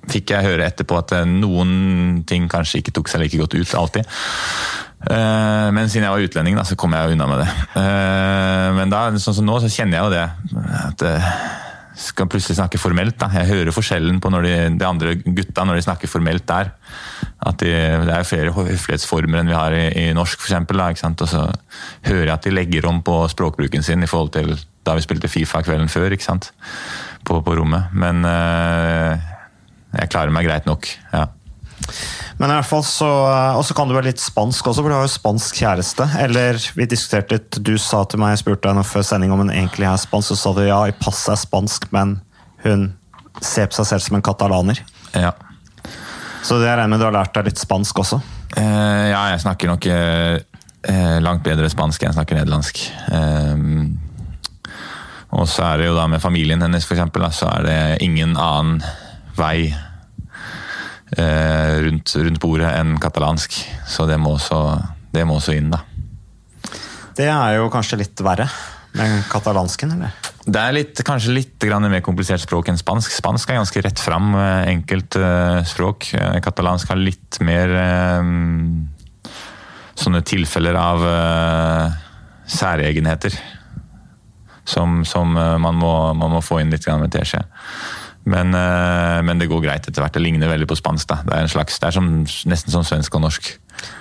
fikk 0.10 0.34
jeg 0.34 0.48
høre 0.48 0.66
etterpå 0.66 0.98
at 1.02 1.14
eh, 1.20 1.28
noen 1.30 2.24
ting 2.30 2.50
kanskje 2.50 2.82
ikke 2.82 2.96
tok 2.98 3.12
seg 3.12 3.22
like 3.26 3.42
godt 3.42 3.58
ut 3.58 3.78
alltid. 3.78 4.18
Men 5.06 5.86
siden 5.86 6.08
jeg 6.08 6.14
var 6.16 6.24
utlending, 6.24 6.56
da, 6.58 6.64
så 6.66 6.74
kom 6.82 6.96
jeg 6.98 7.14
unna 7.14 7.28
med 7.30 7.44
det. 7.44 7.50
Men 8.74 8.90
da, 8.90 9.04
sånn 9.22 9.36
som 9.38 9.46
nå, 9.46 9.60
så 9.62 9.70
kjenner 9.70 10.00
jeg 10.00 10.08
jo 10.08 10.14
det. 10.16 10.24
At 10.80 11.04
skal 11.96 12.28
plutselig 12.32 12.58
snakke 12.58 12.80
formelt. 12.82 13.18
Da. 13.22 13.30
Jeg 13.40 13.50
hører 13.52 13.76
forskjellen 13.76 14.20
på 14.24 14.32
de, 14.44 14.54
de 14.80 14.88
andre 14.88 15.16
gutta 15.24 15.66
når 15.66 15.80
de 15.80 15.86
snakker 15.86 16.12
formelt 16.12 16.46
der. 16.50 16.72
At 17.46 17.62
de, 17.64 17.72
det 18.08 18.16
er 18.16 18.28
flere 18.28 18.54
høflighetsformer 18.56 19.42
enn 19.42 19.52
vi 19.52 19.58
har 19.58 19.76
i, 19.76 19.86
i 20.04 20.06
norsk, 20.16 20.44
f.eks. 20.44 21.06
Og 21.14 21.28
så 21.30 21.46
hører 22.10 22.26
jeg 22.26 22.36
at 22.36 22.48
de 22.48 22.56
legger 22.56 22.90
om 22.90 23.02
på 23.06 23.22
språkbruken 23.32 23.86
sin 23.86 24.04
i 24.04 24.10
forhold 24.12 24.34
til 24.36 24.56
da 24.86 24.94
vi 24.98 25.06
spilte 25.06 25.32
Fifa 25.32 25.64
kvelden 25.66 25.90
før 25.90 26.14
ikke 26.14 26.28
sant? 26.28 26.52
På, 27.26 27.40
på 27.42 27.56
rommet. 27.58 27.90
Men 27.94 28.22
øh, 28.28 29.16
jeg 29.96 30.12
klarer 30.12 30.34
meg 30.36 30.46
greit 30.46 30.70
nok. 30.70 30.92
ja. 31.14 31.26
Men 32.40 32.52
i 32.52 32.56
hvert 32.58 32.68
fall 32.68 32.84
så 32.88 33.08
Og 33.56 33.64
så 33.68 33.76
kan 33.78 33.88
du 33.88 33.96
være 33.96 34.10
litt 34.10 34.22
spansk 34.22 34.68
også, 34.68 34.84
for 34.84 34.92
du 34.92 34.98
har 34.98 35.06
jo 35.06 35.12
spansk 35.12 35.62
kjæreste. 35.62 36.08
Eller 36.20 36.60
vi 36.76 36.88
diskuterte 36.90 37.38
litt, 37.38 37.60
du 37.64 37.76
sa 37.82 38.04
til 38.10 38.22
meg, 38.22 38.36
jeg 38.36 38.44
spurte 38.44 38.72
deg 38.72 38.88
før 38.88 39.08
sending 39.08 39.34
om 39.36 39.46
hun 39.46 39.54
egentlig 39.54 39.88
er 39.90 40.02
spansk, 40.02 40.34
så 40.34 40.40
sa 40.40 40.56
du 40.58 40.64
ja, 40.66 40.82
i 40.90 40.96
passet 41.00 41.36
er 41.36 41.42
spansk, 41.46 41.90
men 41.96 42.18
hun 42.66 42.90
ser 43.44 43.70
på 43.70 43.80
seg 43.80 43.90
selv 43.92 44.06
som 44.06 44.20
en 44.20 44.26
katalaner. 44.26 44.82
Ja. 45.16 45.34
Så 46.46 46.60
det 46.62 46.68
jeg 46.70 46.78
regner 46.78 46.92
med 46.94 47.02
du 47.02 47.08
har 47.08 47.16
lært 47.16 47.36
deg 47.36 47.50
litt 47.50 47.62
spansk 47.62 48.04
også? 48.04 48.20
Eh, 48.56 49.06
ja, 49.12 49.22
jeg 49.34 49.42
snakker 49.44 49.72
nok 49.72 49.88
eh, 49.92 50.36
eh 50.86 51.18
langt 51.24 51.44
bedre 51.46 51.70
spansk 51.72 52.04
enn 52.04 52.12
jeg 52.12 52.20
snakker 52.20 52.40
nederlandsk. 52.40 52.84
Eh, 53.16 53.56
og 55.36 55.50
så 55.52 55.66
er 55.72 55.82
det 55.82 55.90
jo 55.90 55.98
da 55.98 56.06
med 56.08 56.24
familien 56.24 56.62
hennes, 56.64 56.86
for 56.88 56.96
eksempel, 56.96 57.26
så 57.36 57.50
er 57.58 57.66
det 57.66 57.80
ingen 58.06 58.38
annen 58.40 58.80
vei 59.36 59.68
eh, 59.72 59.95
rundt, 61.14 62.16
rundt, 62.18 62.40
bordet 62.42 62.72
enn 62.74 62.96
katalansk. 63.00 63.54
Så 63.88 64.08
det 64.10 64.18
må 64.20 64.34
også, 64.40 64.60
det 65.14 65.26
må 65.30 65.38
også 65.38 65.54
inn, 65.54 65.70
da. 65.72 65.84
Det 67.16 67.28
er 67.30 67.60
jo 67.60 67.70
kanskje 67.72 68.02
litt 68.02 68.24
verre 68.26 68.48
med 68.96 69.22
katalansken, 69.32 69.94
eller? 69.96 70.16
Det 70.46 70.62
er 70.62 70.76
litt, 70.76 71.00
kanskje 71.06 71.34
litt 71.34 71.66
mer 71.66 72.04
komplisert 72.06 72.44
språk 72.44 72.70
enn 72.70 72.78
spansk. 72.78 73.14
Spansk 73.16 73.50
er 73.50 73.58
ganske 73.58 73.82
rett 73.82 74.02
fram, 74.02 74.34
eh, 74.38 74.70
enkelt 74.76 75.18
uh, 75.18 75.64
språk. 75.66 76.12
Eh, 76.14 76.38
katalansk 76.46 76.92
har 76.92 77.02
litt 77.02 77.40
mer 77.42 77.74
um, 78.22 78.86
sånne 79.98 80.22
tilfeller 80.22 80.78
av 80.78 81.02
uh, 81.02 81.98
særegenheter. 82.46 83.34
Som, 84.66 85.04
som 85.06 85.30
man, 85.34 85.76
må, 85.78 85.92
man, 86.18 86.32
må, 86.34 86.40
få 86.42 86.58
inn 86.62 86.72
litt 86.74 86.86
med 86.90 87.12
teskje. 87.14 87.44
Men, 88.26 88.56
uh, 88.58 89.22
men, 89.26 89.38
det 89.42 89.50
går 89.52 89.62
greit 89.62 89.86
etter 89.86 90.02
hvert. 90.02 90.16
Det 90.16 90.24
ligner 90.24 90.50
veldig 90.50 90.70
på 90.70 90.78
spansk. 90.80 91.10
Da. 91.12 91.20
Det 91.28 91.36
er, 91.38 91.52
slags, 91.52 91.78
det 91.82 91.92
er 91.92 91.98
som, 91.98 92.10
nesten 92.50 92.74
som 92.74 92.86
svensk 92.88 93.20
og 93.20 93.26
norsk. 93.28 93.52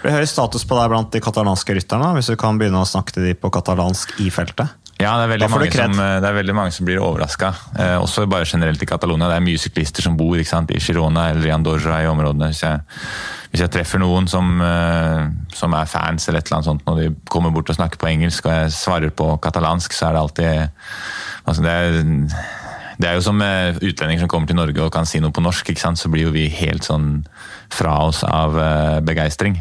Det 0.05 0.15
høy 0.15 0.25
status 0.29 0.65
på 0.69 0.79
deg 0.79 0.93
blant 0.93 1.13
de 1.13 1.21
katalanske 1.25 1.77
rytterne, 1.77 2.15
hvis 2.17 2.31
du 2.33 2.39
kan 2.41 2.61
begynne 2.61 2.81
å 2.81 2.89
snakke 2.89 3.17
til 3.17 3.29
dem 3.29 3.39
på 3.41 3.53
katalansk 3.53 4.17
i 4.25 4.31
feltet? 4.33 4.73
Ja, 4.95 5.17
det 5.19 5.25
er 5.25 5.31
veldig, 5.33 5.49
mange 5.51 5.71
som, 5.75 5.97
eh, 5.99 6.21
det 6.23 6.29
er 6.29 6.37
veldig 6.37 6.55
mange 6.55 6.73
som 6.73 6.87
blir 6.87 7.03
overraska. 7.03 7.49
Eh, 7.77 7.97
også 7.99 8.29
bare 8.31 8.47
generelt 8.47 8.83
i 8.83 8.87
Catalonia. 8.87 9.29
Det 9.29 9.37
er 9.37 9.49
mye 9.49 9.59
syklister 9.59 10.03
som 10.03 10.17
bor 10.17 10.39
sant, 10.47 10.71
i 10.71 10.79
Girona 10.79 11.31
eller 11.31 11.49
i 11.49 11.51
Andorra 11.51 12.03
i 12.03 12.07
områdene. 12.07 12.53
Hvis 12.53 12.63
jeg, 12.63 12.81
hvis 13.51 13.61
jeg 13.65 13.73
treffer 13.75 13.99
noen 13.99 14.29
som, 14.29 14.61
eh, 14.63 15.27
som, 15.53 15.75
er 15.75 15.91
fans 15.91 16.29
eller 16.29 16.39
et 16.39 16.47
eller 16.47 16.59
annet 16.61 16.71
sånt, 16.71 16.87
når 16.87 17.01
de 17.01 17.17
kommer 17.29 17.51
bort 17.51 17.71
og 17.71 17.77
snakker 17.77 17.99
på 17.99 18.07
engelsk 18.07 18.47
og 18.47 18.53
jeg 18.53 18.71
svarer 18.71 19.11
på 19.11 19.41
katalansk, 19.43 19.93
så 19.93 20.09
er 20.09 20.13
det 20.13 20.23
alltid 20.23 20.71
altså 21.45 21.63
det, 21.63 21.73
er, 21.73 21.93
det 23.05 23.11
er 23.11 23.19
jo 23.19 23.27
som 23.27 23.43
utlendinger 23.45 24.25
som 24.25 24.31
kommer 24.33 24.49
til 24.49 24.57
Norge 24.57 24.81
og 24.81 24.93
kan 24.95 25.05
si 25.05 25.21
noe 25.21 25.35
på 25.35 25.45
norsk, 25.45 25.75
så 25.77 26.09
blir 26.09 26.31
jo 26.31 26.33
vi 26.33 26.47
helt 26.49 26.87
sånn 26.89 27.27
fra 27.75 27.99
oss 28.07 28.23
av 28.25 28.57
begeistring. 29.05 29.59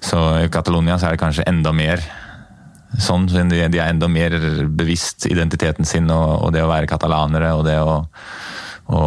Så 0.00 0.16
i 0.40 0.48
Catalonia 0.52 0.96
så 0.96 1.10
er 1.10 1.16
det 1.18 1.22
kanskje 1.22 1.44
enda 1.50 1.74
mer 1.76 2.00
sånn. 2.98 3.28
De, 3.28 3.60
er 3.66 3.90
enda 3.90 4.08
mer 4.10 4.36
bevisst 4.66 5.28
identiteten 5.30 5.86
sin 5.88 6.10
og, 6.10 6.46
og 6.46 6.54
det 6.56 6.64
å 6.64 6.70
være 6.70 6.90
katalanere 6.90 7.52
og 7.58 7.66
det 7.68 7.76
å, 7.84 8.00
å 8.90 9.02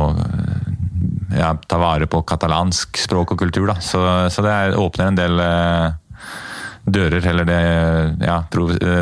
ja, 1.36 1.52
ta 1.68 1.82
vare 1.82 2.08
på 2.08 2.24
katalansk 2.28 3.02
språk 3.04 3.36
og 3.36 3.44
kultur. 3.44 3.68
Da. 3.72 3.80
Så, 3.84 4.04
så 4.34 4.46
det 4.46 4.54
er, 4.54 4.78
åpner 4.80 5.12
en 5.12 5.20
del 5.20 5.44
eh, 5.44 6.00
dører, 6.84 7.30
eller 7.32 7.48
det, 7.48 7.62
ja, 8.28 8.40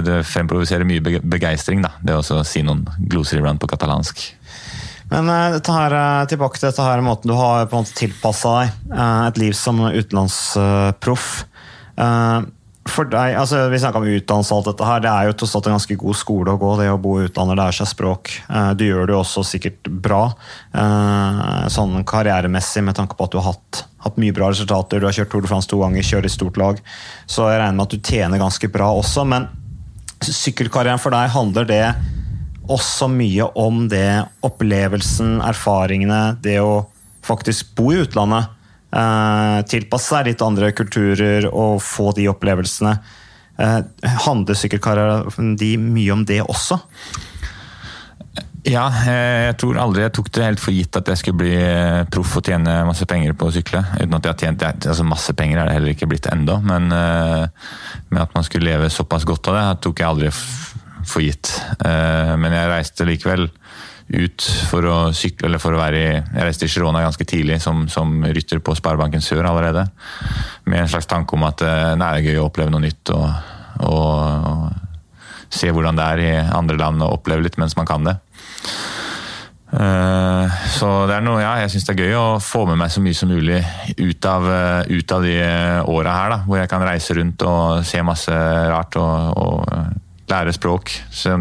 det 0.05 0.21
fremprovoserer 0.29 0.87
mye 0.87 1.19
begeistring. 1.21 1.83
Da. 1.85 1.95
Det 2.01 2.17
å 2.17 2.43
si 2.47 2.63
noen 2.65 2.85
gloser 3.11 3.41
iblant 3.41 3.61
på 3.61 3.69
katalansk. 3.71 4.23
Men 5.11 5.27
dette 5.57 5.75
her, 5.75 5.95
uh, 5.95 6.23
tilbake 6.31 6.59
til 6.59 6.69
dette 6.69 6.87
her 6.87 7.03
måten 7.05 7.31
du 7.31 7.35
har 7.35 7.67
på 7.67 7.77
en 7.77 7.85
måte 7.85 7.97
tilpassa 7.97 8.55
deg 8.61 8.95
uh, 8.95 9.27
et 9.27 9.41
liv 9.43 9.55
som 9.57 9.83
utenlandsproff. 9.91 11.29
For 12.89 13.05
deg, 13.05 13.35
altså 13.37 13.67
Vi 13.69 13.77
snakka 13.79 13.99
om 14.01 14.07
utdannelse 14.09 14.55
og 14.55 14.61
alt 14.61 14.69
dette 14.71 14.87
her. 14.87 15.01
Det 15.03 15.11
er 15.11 15.27
jo 15.29 15.35
tross 15.37 15.53
alt 15.57 15.67
en 15.69 15.75
ganske 15.75 15.97
god 16.01 16.17
skole 16.17 16.53
å 16.55 16.59
gå. 16.59 16.71
Det 16.79 16.87
å 16.89 16.99
bo 17.01 17.13
i 17.19 17.27
utlandet, 17.27 17.59
lære 17.59 17.75
seg 17.77 17.91
språk. 17.91 18.31
Eh, 18.49 18.71
du 18.77 18.85
gjør 18.87 19.05
det 19.05 19.15
jo 19.15 19.19
også 19.21 19.43
sikkert 19.45 19.89
bra 20.03 20.23
eh, 20.73 21.67
sånn 21.71 21.99
karrieremessig 22.09 22.81
med 22.87 22.97
tanke 22.97 23.17
på 23.17 23.27
at 23.27 23.35
du 23.35 23.37
har 23.37 23.51
hatt, 23.51 23.83
hatt 24.07 24.17
mye 24.21 24.33
bra 24.35 24.49
resultater. 24.49 24.97
Du 24.97 25.05
har 25.07 25.15
kjørt 25.15 25.29
Tour 25.33 25.45
de 25.45 25.51
France 25.51 25.69
to 25.69 25.79
ganger, 25.83 26.07
kjører 26.07 26.31
i 26.31 26.33
stort 26.33 26.57
lag. 26.61 26.81
Så 27.29 27.51
jeg 27.51 27.61
regner 27.61 27.77
med 27.77 27.85
at 27.85 27.93
du 27.93 28.01
tjener 28.01 28.41
ganske 28.41 28.71
bra 28.73 28.89
også. 28.97 29.27
Men 29.29 29.47
sykkelkarrieren 30.25 31.01
for 31.01 31.13
deg, 31.13 31.29
handler 31.37 31.69
det 31.69 31.85
også 32.71 33.09
mye 33.11 33.47
om 33.59 33.85
det 33.91 34.23
opplevelsen, 34.45 35.39
erfaringene, 35.45 36.37
det 36.43 36.59
å 36.63 36.85
faktisk 37.25 37.75
bo 37.77 37.91
i 37.93 38.01
utlandet? 38.05 38.57
Uh, 38.91 39.63
tilpasse 39.71 40.11
seg 40.11 40.27
litt 40.27 40.41
andre 40.43 40.73
kulturer 40.75 41.47
og 41.47 41.79
få 41.83 42.11
de 42.17 42.27
opplevelsene. 42.31 42.97
Uh, 43.55 43.79
handler 44.25 44.57
sykkelkarrieren 44.57 45.53
de 45.59 45.75
mye 45.79 46.15
om 46.15 46.25
det 46.27 46.41
også? 46.43 46.81
Ja, 48.67 48.83
eh, 48.93 49.47
jeg 49.47 49.55
tror 49.57 49.79
aldri 49.81 50.03
jeg 50.03 50.13
tok 50.13 50.27
det 50.35 50.43
helt 50.45 50.61
for 50.61 50.75
gitt 50.75 50.97
at 50.99 51.07
jeg 51.09 51.17
skulle 51.17 51.39
bli 51.39 51.55
proff 52.13 52.35
og 52.37 52.45
tjene 52.45 52.75
masse 52.85 53.07
penger 53.09 53.33
på 53.33 53.47
å 53.49 53.53
sykle. 53.55 53.81
Uten 53.97 54.13
at 54.13 54.27
jeg 54.27 54.35
har 54.35 54.41
tjent 54.43 54.85
altså 54.91 55.05
Masse 55.07 55.33
penger 55.33 55.57
er 55.63 55.65
det 55.65 55.77
heller 55.79 55.95
ikke 55.95 56.09
blitt 56.11 56.29
ennå, 56.29 56.59
men 56.61 56.91
med 56.93 58.21
at 58.21 58.35
man 58.37 58.45
skulle 58.45 58.69
leve 58.69 58.91
såpass 58.93 59.25
godt 59.25 59.49
av 59.49 59.57
det, 59.57 59.65
tok 59.87 60.03
jeg 60.03 60.11
aldri 60.11 60.29
for 61.07 61.23
gitt. 61.23 61.53
Men 61.81 62.53
jeg 62.53 62.69
reiste 62.71 63.05
likevel 63.07 63.47
ut 64.11 64.45
for 64.67 64.85
å 64.87 64.97
sykle, 65.15 65.47
eller 65.47 65.61
for 65.61 65.75
å 65.75 65.79
være 65.79 65.99
i 65.99 66.07
Jeg 66.11 66.43
reiste 66.43 66.67
i 66.67 66.71
Girona 66.71 67.03
ganske 67.03 67.25
tidlig 67.27 67.61
som, 67.63 67.85
som 67.91 68.23
rytter 68.25 68.59
på 68.63 68.75
Sparebanken 68.75 69.23
Sør 69.23 69.47
allerede. 69.47 69.85
Med 70.67 70.83
en 70.83 70.91
slags 70.91 71.09
tanke 71.09 71.37
om 71.37 71.47
at 71.47 71.63
eh, 71.63 71.93
nei, 71.95 72.11
det 72.17 72.21
er 72.21 72.31
gøy 72.31 72.41
å 72.41 72.47
oppleve 72.49 72.73
noe 72.73 72.83
nytt 72.83 73.13
og, 73.15 73.27
og, 73.87 74.49
og 74.51 75.51
se 75.51 75.71
hvordan 75.71 75.99
det 75.99 76.07
er 76.07 76.23
i 76.25 76.33
andre 76.43 76.79
land 76.79 77.03
og 77.05 77.19
oppleve 77.19 77.47
litt 77.47 77.59
mens 77.61 77.77
man 77.79 77.87
kan 77.87 78.07
det. 78.07 78.17
Uh, 79.71 80.51
så 80.67 80.87
det 81.07 81.15
er 81.15 81.23
noe, 81.23 81.39
ja, 81.39 81.53
jeg 81.61 81.71
syns 81.71 81.85
det 81.87 81.93
er 81.93 82.01
gøy 82.03 82.15
å 82.19 82.39
få 82.43 82.65
med 82.67 82.81
meg 82.81 82.91
så 82.91 82.99
mye 82.99 83.15
som 83.15 83.31
mulig 83.31 83.61
ut 83.95 84.27
av, 84.27 84.47
ut 84.91 85.13
av 85.15 85.23
de 85.23 85.37
åra 85.87 86.15
her, 86.17 86.33
da, 86.33 86.39
hvor 86.43 86.59
jeg 86.59 86.71
kan 86.73 86.83
reise 86.83 87.15
rundt 87.15 87.45
og 87.47 87.85
se 87.87 88.03
masse 88.03 88.35
rart 88.67 88.99
og, 88.99 89.39
og 89.39 90.09
lære 90.31 90.55
språk. 90.55 90.93
Så 91.11 91.37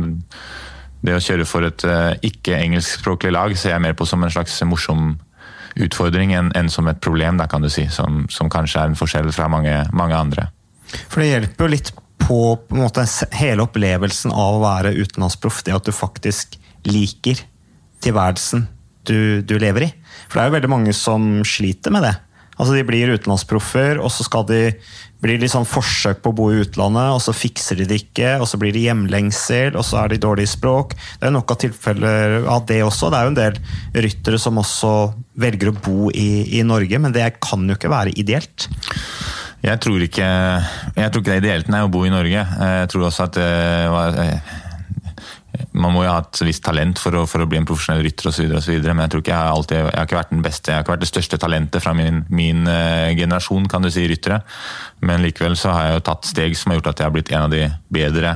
det 1.01 1.16
å 1.16 1.22
kjøre 1.22 1.47
for 1.49 1.64
et 1.64 1.84
uh, 1.88 2.12
ikke-engelskspråklig 2.26 3.32
lag 3.32 3.57
ser 3.57 3.74
jeg 3.74 3.84
mer 3.84 3.97
på 3.97 4.09
som 4.09 4.22
en 4.24 4.32
slags 4.32 4.59
morsom 4.68 5.14
utfordring 5.80 6.34
enn, 6.34 6.51
en 6.59 6.70
som 6.72 6.88
et 6.91 7.01
problem, 7.03 7.38
da, 7.41 7.47
kan 7.49 7.62
du 7.62 7.70
si, 7.72 7.86
som, 7.93 8.24
som, 8.32 8.51
kanskje 8.53 8.82
er 8.82 8.91
en 8.91 8.99
forskjell 8.99 9.30
fra 9.32 9.49
mange, 9.53 9.74
mange 9.97 10.16
andre. 10.18 10.49
For 11.09 11.22
det 11.22 11.30
hjelper 11.30 11.66
jo 11.66 11.72
litt 11.72 11.93
på, 12.20 12.41
på 12.66 12.76
måte, 12.76 13.07
hele 13.38 13.64
opplevelsen 13.64 14.34
av 14.34 14.59
å 14.59 14.64
være 14.64 14.97
utenlandsproff, 14.99 15.62
det 15.66 15.76
at 15.76 15.86
du 15.86 15.95
faktisk 15.95 16.59
liker 16.88 17.41
tilværelsen 18.05 18.66
du, 19.09 19.41
du 19.47 19.57
lever 19.61 19.88
i. 19.88 19.93
For 20.26 20.38
det 20.38 20.43
er 20.43 20.51
jo 20.51 20.57
veldig 20.59 20.72
mange 20.72 20.97
som 20.97 21.30
sliter 21.47 21.95
med 21.95 22.05
det. 22.09 22.16
Altså 22.61 22.76
De 22.76 22.84
blir 22.84 23.14
utenlandsproffer, 23.14 24.01
og 24.03 24.12
så 24.12 24.26
skal 24.26 24.45
de 24.51 24.61
blir 25.20 25.40
litt 25.40 25.52
sånn 25.52 25.68
forsøk 25.68 26.22
på 26.24 26.32
å 26.32 26.36
bo 26.36 26.48
i 26.52 26.60
utlandet, 26.62 27.12
og 27.14 27.20
så 27.24 27.34
fikser 27.36 27.80
de 27.80 27.88
det 27.90 28.00
ikke. 28.04 28.38
og 28.40 28.48
Så 28.48 28.60
blir 28.60 28.72
det 28.74 28.84
hjemlengsel, 28.86 29.76
og 29.76 29.84
så 29.86 30.02
er 30.02 30.12
de 30.12 30.20
dårlige 30.22 30.48
i 30.48 30.54
språk. 30.54 30.96
Det 31.20 31.28
er 31.28 31.34
nok 31.34 31.52
av 31.52 31.60
tilfeller 31.60 32.38
av 32.48 32.64
det 32.68 32.80
også. 32.86 33.10
Det 33.10 33.20
er 33.20 33.28
jo 33.28 33.34
en 33.34 33.40
del 33.40 33.60
ryttere 34.06 34.40
som 34.40 34.60
også 34.62 34.94
velger 35.40 35.72
å 35.72 35.76
bo 35.76 36.08
i, 36.14 36.30
i 36.58 36.64
Norge, 36.66 37.02
men 37.02 37.14
det 37.16 37.28
kan 37.42 37.66
jo 37.68 37.76
ikke 37.76 37.92
være 37.92 38.16
ideelt. 38.20 38.68
Jeg 39.60 39.76
tror 39.84 40.00
ikke, 40.00 40.26
jeg 40.96 41.12
tror 41.12 41.20
ikke 41.20 41.30
det 41.30 41.36
er 41.36 41.44
ideelt 41.44 41.68
nei, 41.68 41.82
å 41.84 41.92
bo 41.92 42.06
i 42.08 42.12
Norge. 42.12 42.46
Jeg 42.48 42.90
tror 42.92 43.10
også 43.10 43.26
at 43.28 43.36
det 43.36 43.50
var 43.92 44.16
man 45.72 45.92
må 45.94 46.04
jo 46.04 46.11
ha 46.12 46.20
et 46.22 46.40
visst 46.46 46.62
talent 46.64 47.00
for 47.00 47.16
å, 47.16 47.24
for 47.28 47.42
å 47.42 47.48
bli 47.48 47.58
en 47.61 47.66
profesjonell 47.68 48.02
rytter 48.04 48.30
osv., 48.30 48.50
men 48.50 49.02
jeg 49.04 49.12
tror 49.12 49.22
ikke 49.24 49.32
jeg 49.34 49.54
alltid, 49.54 49.78
jeg 49.78 49.96
har 49.96 50.08
ikke 50.08 50.18
vært 50.18 50.32
den 50.34 50.44
beste, 50.44 50.70
jeg 50.70 50.78
har 50.78 50.84
ikke 50.84 50.94
vært 50.94 51.04
det 51.04 51.11
største 51.11 51.38
talentet 51.42 51.84
fra 51.84 51.94
min, 51.96 52.22
min 52.32 52.68
uh, 52.68 53.08
generasjon, 53.16 53.68
kan 53.70 53.84
du 53.84 53.90
si, 53.92 54.06
ryttere. 54.11 54.40
Men 55.06 55.24
likevel 55.24 55.56
så 55.58 55.74
har 55.74 55.86
jeg 55.86 55.98
jo 55.98 56.04
tatt 56.11 56.30
steg 56.30 56.56
som 56.58 56.72
har 56.72 56.80
gjort 56.80 56.92
at 56.92 57.02
jeg 57.02 57.08
har 57.08 57.16
blitt 57.16 57.32
en 57.34 57.46
av 57.46 57.54
de 57.54 57.64
bedre 57.92 58.34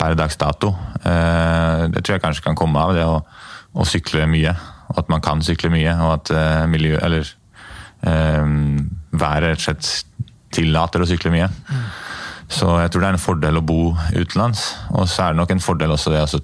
per 0.00 0.16
dags 0.18 0.38
dato. 0.40 0.72
Uh, 1.04 1.86
det 1.94 2.02
tror 2.02 2.16
jeg 2.16 2.24
kanskje 2.24 2.46
kan 2.48 2.58
komme 2.58 2.82
av 2.82 2.94
det 2.96 3.06
å, 3.08 3.20
å 3.74 3.88
sykle 3.88 4.28
mye, 4.30 4.54
og 4.92 5.04
at 5.04 5.12
man 5.12 5.24
kan 5.24 5.44
sykle 5.44 5.72
mye, 5.74 5.96
og 6.04 6.16
at 6.18 6.34
uh, 6.34 6.64
miljø, 6.70 6.98
eller 7.02 7.32
været 8.04 9.46
rett 9.46 9.62
og 9.62 9.62
slett 9.64 9.86
tillater 10.52 11.00
å 11.00 11.06
sykle 11.08 11.30
mye. 11.32 11.46
Mm. 11.48 11.84
Så 12.48 12.68
jeg 12.80 12.90
tror 12.92 13.02
det 13.02 13.08
er 13.08 13.16
en 13.16 13.22
fordel 13.22 13.58
å 13.58 13.64
bo 13.64 13.94
utenlands. 14.14 14.74
Og 14.92 15.08
så 15.08 15.26
er 15.26 15.34
det 15.34 15.40
nok 15.40 15.54
en 15.54 15.64
fordel 15.64 15.94
også 15.94 16.12
det 16.12 16.24
å 16.24 16.42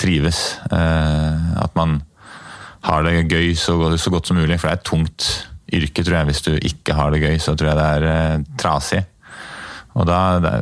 trives. 0.00 0.58
Eh, 0.72 1.48
at 1.62 1.74
man 1.78 2.00
har 2.86 3.06
det 3.06 3.28
gøy 3.30 3.54
så 3.58 3.76
så 3.96 4.10
godt, 4.10 4.26
som 4.26 4.38
mulig. 4.38 4.58
For 4.60 4.68
det 4.68 4.72
er 4.72 4.80
et 4.80 4.88
tungt 4.88 5.28
yrke, 5.72 6.04
tror 6.04 6.18
jeg. 6.18 6.30
Hvis 6.30 6.44
du 6.46 6.52
ikke 6.56 6.96
har 6.98 7.12
det 7.12 7.22
gøy, 7.22 7.38
så 7.38 7.56
tror 7.56 7.72
jeg 7.72 7.80
det 7.80 7.88
er 7.96 8.08
eh, 8.12 8.46
trasig. 8.60 9.04
Og 9.92 10.08
da 10.08 10.22
det 10.40 10.56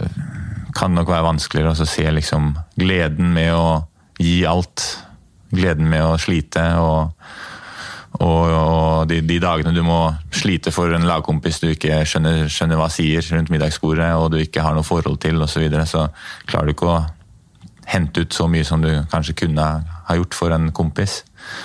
kan 0.75 0.93
det 0.93 1.01
nok 1.01 1.11
være 1.11 1.27
vanskeligere 1.27 1.75
å 1.75 1.89
se 1.89 2.11
liksom 2.15 2.53
gleden 2.79 3.33
med 3.35 3.55
å 3.55 3.71
gi 4.21 4.43
alt. 4.47 4.85
Gleden 5.51 5.89
med 5.91 6.05
å 6.07 6.19
slite 6.21 6.63
og 6.79 7.11
og, 8.21 8.53
og 8.53 9.09
de, 9.09 9.23
de, 9.25 9.39
dagene 9.41 9.73
du 9.73 9.81
må 9.87 10.03
slite 10.35 10.73
for 10.75 10.93
en 10.93 11.07
lagkompis 11.09 11.63
du 11.63 11.71
ikke 11.71 12.03
skjønner, 12.09 12.51
skjønner 12.53 12.81
hva 12.81 12.91
sier 12.93 13.25
rundt 13.33 13.53
middagsbordet, 13.53 14.11
og 14.17 14.35
du 14.35 14.41
ikke 14.43 14.65
har 14.65 14.77
noe 14.77 14.87
forhold 14.87 15.17
til 15.23 15.41
osv., 15.41 15.55
så, 15.55 15.65
videre, 15.65 15.87
så 15.89 16.07
klarer 16.51 16.69
du 16.69 16.77
ikke 16.77 16.91
å 16.93 17.01
hente 17.91 18.23
ut 18.23 18.37
så 18.37 18.47
mye 18.51 18.67
som 18.67 18.85
du 18.85 18.91
kanskje 19.11 19.39
kunne 19.47 19.67
ha 20.07 20.19
gjort 20.19 20.37
for 20.37 20.55
en 20.55 20.69
kompis. 20.75 21.23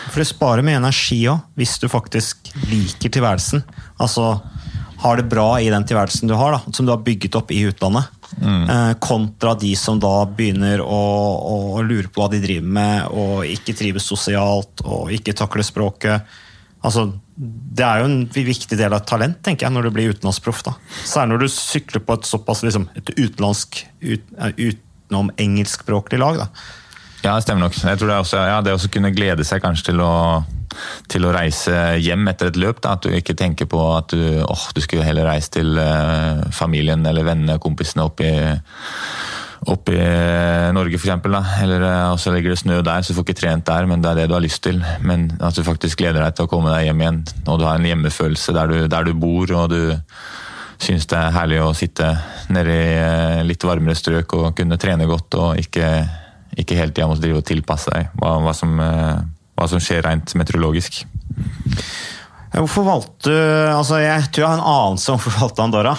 For 0.10 0.22
det 0.24 0.30
sparer 0.32 0.66
mye 0.66 0.80
energi 0.80 1.20
òg, 1.30 1.44
hvis 1.60 1.76
du 1.82 1.90
faktisk 1.92 2.50
liker 2.72 3.12
tilværelsen. 3.14 3.62
Altså 4.02 4.40
har 5.04 5.20
det 5.20 5.28
bra 5.30 5.60
i 5.62 5.70
den 5.70 5.86
tilværelsen 5.86 6.30
du 6.30 6.36
har, 6.40 6.56
da, 6.56 6.74
som 6.74 6.88
du 6.88 6.94
har 6.94 7.04
bygget 7.06 7.36
opp 7.38 7.52
i 7.54 7.62
utlandet. 7.68 8.08
Mm. 8.40 8.64
Eh, 8.70 8.94
kontra 9.04 9.54
de 9.60 9.76
som 9.78 10.00
da 10.02 10.14
begynner 10.26 10.82
å, 10.82 11.02
å, 11.46 11.84
lure 11.86 12.10
på 12.10 12.24
hva 12.24 12.30
de 12.32 12.42
driver 12.44 12.72
med, 12.80 13.12
og 13.12 13.46
ikke 13.48 13.76
trives 13.78 14.08
sosialt 14.10 14.82
og 14.86 15.14
ikke 15.14 15.36
takler 15.38 15.68
språket. 15.68 16.36
Altså, 16.86 17.08
det 17.36 17.84
er 17.84 18.02
jo 18.02 18.10
en 18.12 18.20
viktig 18.30 18.78
del 18.78 18.94
av 18.94 19.02
et 19.02 19.10
talent 19.10 19.40
tenker 19.44 19.68
jeg, 19.68 19.76
når 19.76 19.88
du 19.88 19.94
blir 19.96 20.14
utenlandsproff. 20.14 20.64
Særlig 21.04 21.34
når 21.34 21.44
du 21.44 21.52
sykler 21.52 22.04
på 22.06 22.18
et 22.18 22.30
såpass 22.30 22.64
liksom, 22.66 22.88
et 22.96 23.12
utenlandsk, 23.18 23.82
ut, 24.06 24.34
eh, 24.38 24.60
utenom 24.70 25.32
engelskspråklig 25.42 26.22
lag. 26.22 26.44
Da. 26.44 26.50
Ja, 27.26 27.34
det 27.34 27.48
stemmer 27.48 27.66
nok. 27.66 27.80
Jeg 27.82 28.00
tror 28.00 28.12
det, 28.12 28.16
er 28.16 28.28
også, 28.28 28.44
ja, 28.46 28.60
det 28.62 28.76
å 28.78 28.94
kunne 28.94 29.14
glede 29.16 29.48
seg 29.48 29.64
kanskje 29.66 29.92
til 29.92 30.06
å 30.06 30.14
til 31.12 31.26
å 31.28 31.34
reise 31.36 31.74
hjem 32.04 32.28
etter 32.32 32.52
et 32.52 32.60
løp. 32.60 32.82
Da. 32.84 32.96
At 32.98 33.06
du 33.06 33.14
ikke 33.16 33.36
tenker 33.38 33.70
på 33.70 33.80
at 33.96 34.12
du, 34.14 34.42
oh, 34.44 34.66
du 34.76 34.82
skulle 34.84 35.06
heller 35.08 35.28
reise 35.30 35.54
til 35.56 35.78
uh, 35.80 36.44
familien 36.56 37.06
eller 37.08 37.28
vennene, 37.28 37.58
og 37.58 37.64
kompisene 37.64 38.06
oppe 38.08 38.28
i, 38.28 38.36
opp 39.72 39.90
i 39.90 40.00
Norge 40.76 41.00
f.eks. 41.00 41.28
Eller 41.64 41.86
uh, 41.86 42.16
så 42.22 42.34
ligger 42.34 42.54
det 42.54 42.62
snø 42.62 42.80
der, 42.86 43.02
så 43.02 43.14
du 43.14 43.20
får 43.20 43.28
ikke 43.28 43.40
trent 43.42 43.68
der, 43.68 43.88
men 43.90 44.04
det 44.04 44.12
er 44.12 44.22
det 44.22 44.30
du 44.32 44.36
har 44.38 44.46
lyst 44.46 44.64
til. 44.66 44.82
Men 45.06 45.28
at 45.40 45.58
du 45.58 45.66
faktisk 45.66 46.02
gleder 46.02 46.22
deg 46.22 46.38
til 46.38 46.48
å 46.48 46.52
komme 46.52 46.74
deg 46.74 46.90
hjem 46.90 47.04
igjen, 47.04 47.22
og 47.46 47.62
du 47.62 47.68
har 47.68 47.80
en 47.80 47.90
hjemmefølelse 47.90 48.56
der 48.56 48.72
du, 48.72 48.78
der 48.92 49.08
du 49.08 49.14
bor. 49.18 49.56
og 49.56 49.70
du 49.74 49.96
syns 50.86 51.08
det 51.08 51.16
er 51.16 51.32
herlig 51.32 51.62
å 51.64 51.72
sitte 51.78 52.10
nede 52.54 52.74
i 52.76 52.90
uh, 53.00 53.44
litt 53.48 53.64
varmere 53.64 53.96
strøk 53.98 54.36
og 54.38 54.50
kunne 54.58 54.78
trene 54.82 55.08
godt 55.10 55.38
og 55.40 55.62
ikke, 55.62 55.88
ikke 56.60 56.78
hele 56.78 56.92
tida 56.92 57.08
måtte 57.08 57.24
drive 57.24 57.40
og 57.40 57.48
tilpasse 57.48 57.94
deg 57.94 58.12
hva, 58.20 58.36
hva 58.44 58.54
som 58.54 58.76
hva 59.56 59.68
som 59.72 59.80
skjer 59.80 60.04
rent 60.04 60.34
meteorologisk. 60.36 61.06
Hvorfor 62.56 62.86
valgte 62.88 63.32
du 63.32 63.38
altså 63.72 63.98
Jeg 64.00 64.28
tror 64.32 64.44
jeg 64.44 64.50
har 64.50 64.60
en 64.60 64.68
anelse 64.72 65.12
om 65.12 65.20
hvorfor 65.20 65.42
valgte 65.42 65.64
Andorra, 65.64 65.96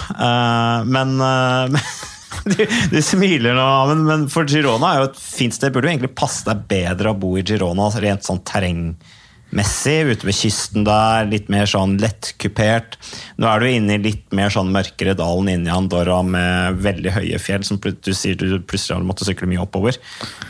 men, 0.85 1.17
men 1.73 1.81
du, 2.51 2.62
du, 2.91 2.99
smiler 3.05 3.55
nå, 3.57 3.66
men, 3.91 4.07
men, 4.07 4.24
for 4.33 4.49
Girona 4.51 4.93
er 4.93 5.03
jo 5.03 5.11
et 5.11 5.20
fint 5.20 5.55
sted. 5.55 5.72
Burde 5.74 5.89
jo 5.89 5.95
egentlig 5.95 6.16
passe 6.18 6.47
deg 6.47 6.64
bedre 6.70 7.12
å 7.12 7.18
bo 7.18 7.37
i 7.39 7.45
Girona, 7.47 7.89
rent 8.03 8.27
sånn 8.27 8.43
terrengmessig. 8.47 9.97
Ute 10.11 10.29
ved 10.29 10.39
kysten 10.39 10.87
der, 10.89 11.29
litt 11.31 11.51
mer 11.53 11.70
sånn 11.70 11.97
lettkupert. 12.03 12.99
Nå 13.41 13.51
er 13.51 13.62
du 13.62 13.70
inne 13.70 13.97
i 13.97 14.05
litt 14.09 14.27
mer 14.37 14.53
sånn 14.55 14.74
mørkere 14.74 15.16
dalen 15.18 15.53
inne 15.55 15.70
i 15.70 15.77
Andorra 15.77 16.20
med 16.27 16.83
veldig 16.85 17.16
høye 17.20 17.41
fjell, 17.43 17.66
som 17.66 17.81
du 17.81 18.12
sier 18.12 18.39
du 18.39 18.59
plutselig 18.59 18.99
har 18.99 19.07
måttet 19.07 19.31
sykle 19.31 19.51
mye 19.51 19.62
oppover. 19.64 20.01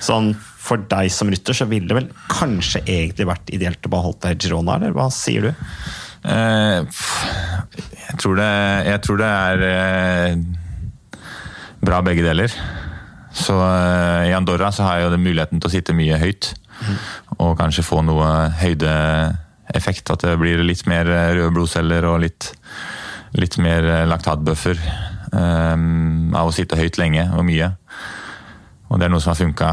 Sånn 0.05 0.35
for 0.67 0.83
deg 0.91 1.13
som 1.15 1.31
rytter 1.31 1.55
så 1.55 1.69
ville 1.71 1.87
det 1.87 2.01
vel 2.01 2.11
kanskje 2.33 2.83
egentlig 2.83 3.29
vært 3.29 3.53
ideelt 3.55 3.87
å 3.87 3.93
bare 3.93 4.09
holde 4.09 4.25
deg 4.25 4.35
i 4.35 4.49
Girona, 4.49 4.81
eller 4.81 4.97
hva 4.97 5.07
sier 5.15 5.47
du? 5.47 5.53
Eh, 6.27 7.03
jeg, 8.09 8.17
tror 8.19 8.39
det, 8.41 8.53
jeg, 8.89 9.03
tror 9.05 9.21
det, 9.21 9.29
er 9.31 9.65
eh, 9.69 10.39
bra 11.87 12.03
begge 12.05 12.25
deler. 12.27 12.53
Så 13.37 13.57
eh, 13.57 14.29
i 14.31 14.37
Andorra 14.37 14.73
så 14.75 14.87
har 14.87 15.01
jeg 15.01 15.09
jo 15.09 15.23
muligheten 15.23 15.61
til 15.61 15.71
å 15.71 15.75
sitte 15.75 15.97
mye 15.97 16.21
høyt. 16.21 16.53
Mm. 16.77 16.97
Og 17.47 17.57
kanskje 17.59 17.87
få 17.87 18.03
noe 18.05 18.31
høydeeffekt. 18.61 20.13
At 20.13 20.27
det 20.27 20.39
blir 20.41 20.65
litt 20.67 20.87
mer 20.91 21.09
røde 21.09 21.53
blodceller 21.55 22.07
og 22.09 22.23
litt, 22.25 22.53
litt 23.39 23.59
mer 23.63 24.07
laktatbuffer 24.09 24.81
av 25.37 26.49
å 26.49 26.55
sitte 26.55 26.79
høyt 26.79 26.97
lenge 27.01 27.27
og 27.35 27.43
mye. 27.45 27.73
Og 28.87 29.01
det 29.01 29.09
er 29.09 29.13
noe 29.13 29.21
som 29.21 29.35
har 29.35 29.41
funka 29.41 29.73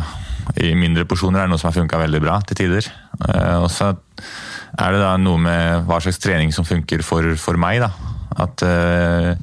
i 0.59 0.74
mindre 0.78 1.05
porsjoner 1.09 1.41
er 1.41 1.47
det 1.47 1.53
noe 1.53 1.61
som 1.61 1.70
har 1.70 1.78
funka 1.78 1.99
veldig 2.01 2.22
bra 2.24 2.39
til 2.47 2.59
tider. 2.59 2.88
Uh, 3.22 3.64
og 3.64 3.70
så 3.72 3.93
er 3.93 4.95
det 4.95 5.01
da 5.03 5.14
noe 5.22 5.39
med 5.41 5.86
hva 5.88 5.99
slags 6.03 6.20
trening 6.22 6.51
som 6.55 6.68
funker 6.68 7.03
for, 7.05 7.34
for 7.39 7.59
meg. 7.61 7.84
da. 7.84 7.91
At 8.43 8.66
uh, 8.66 9.34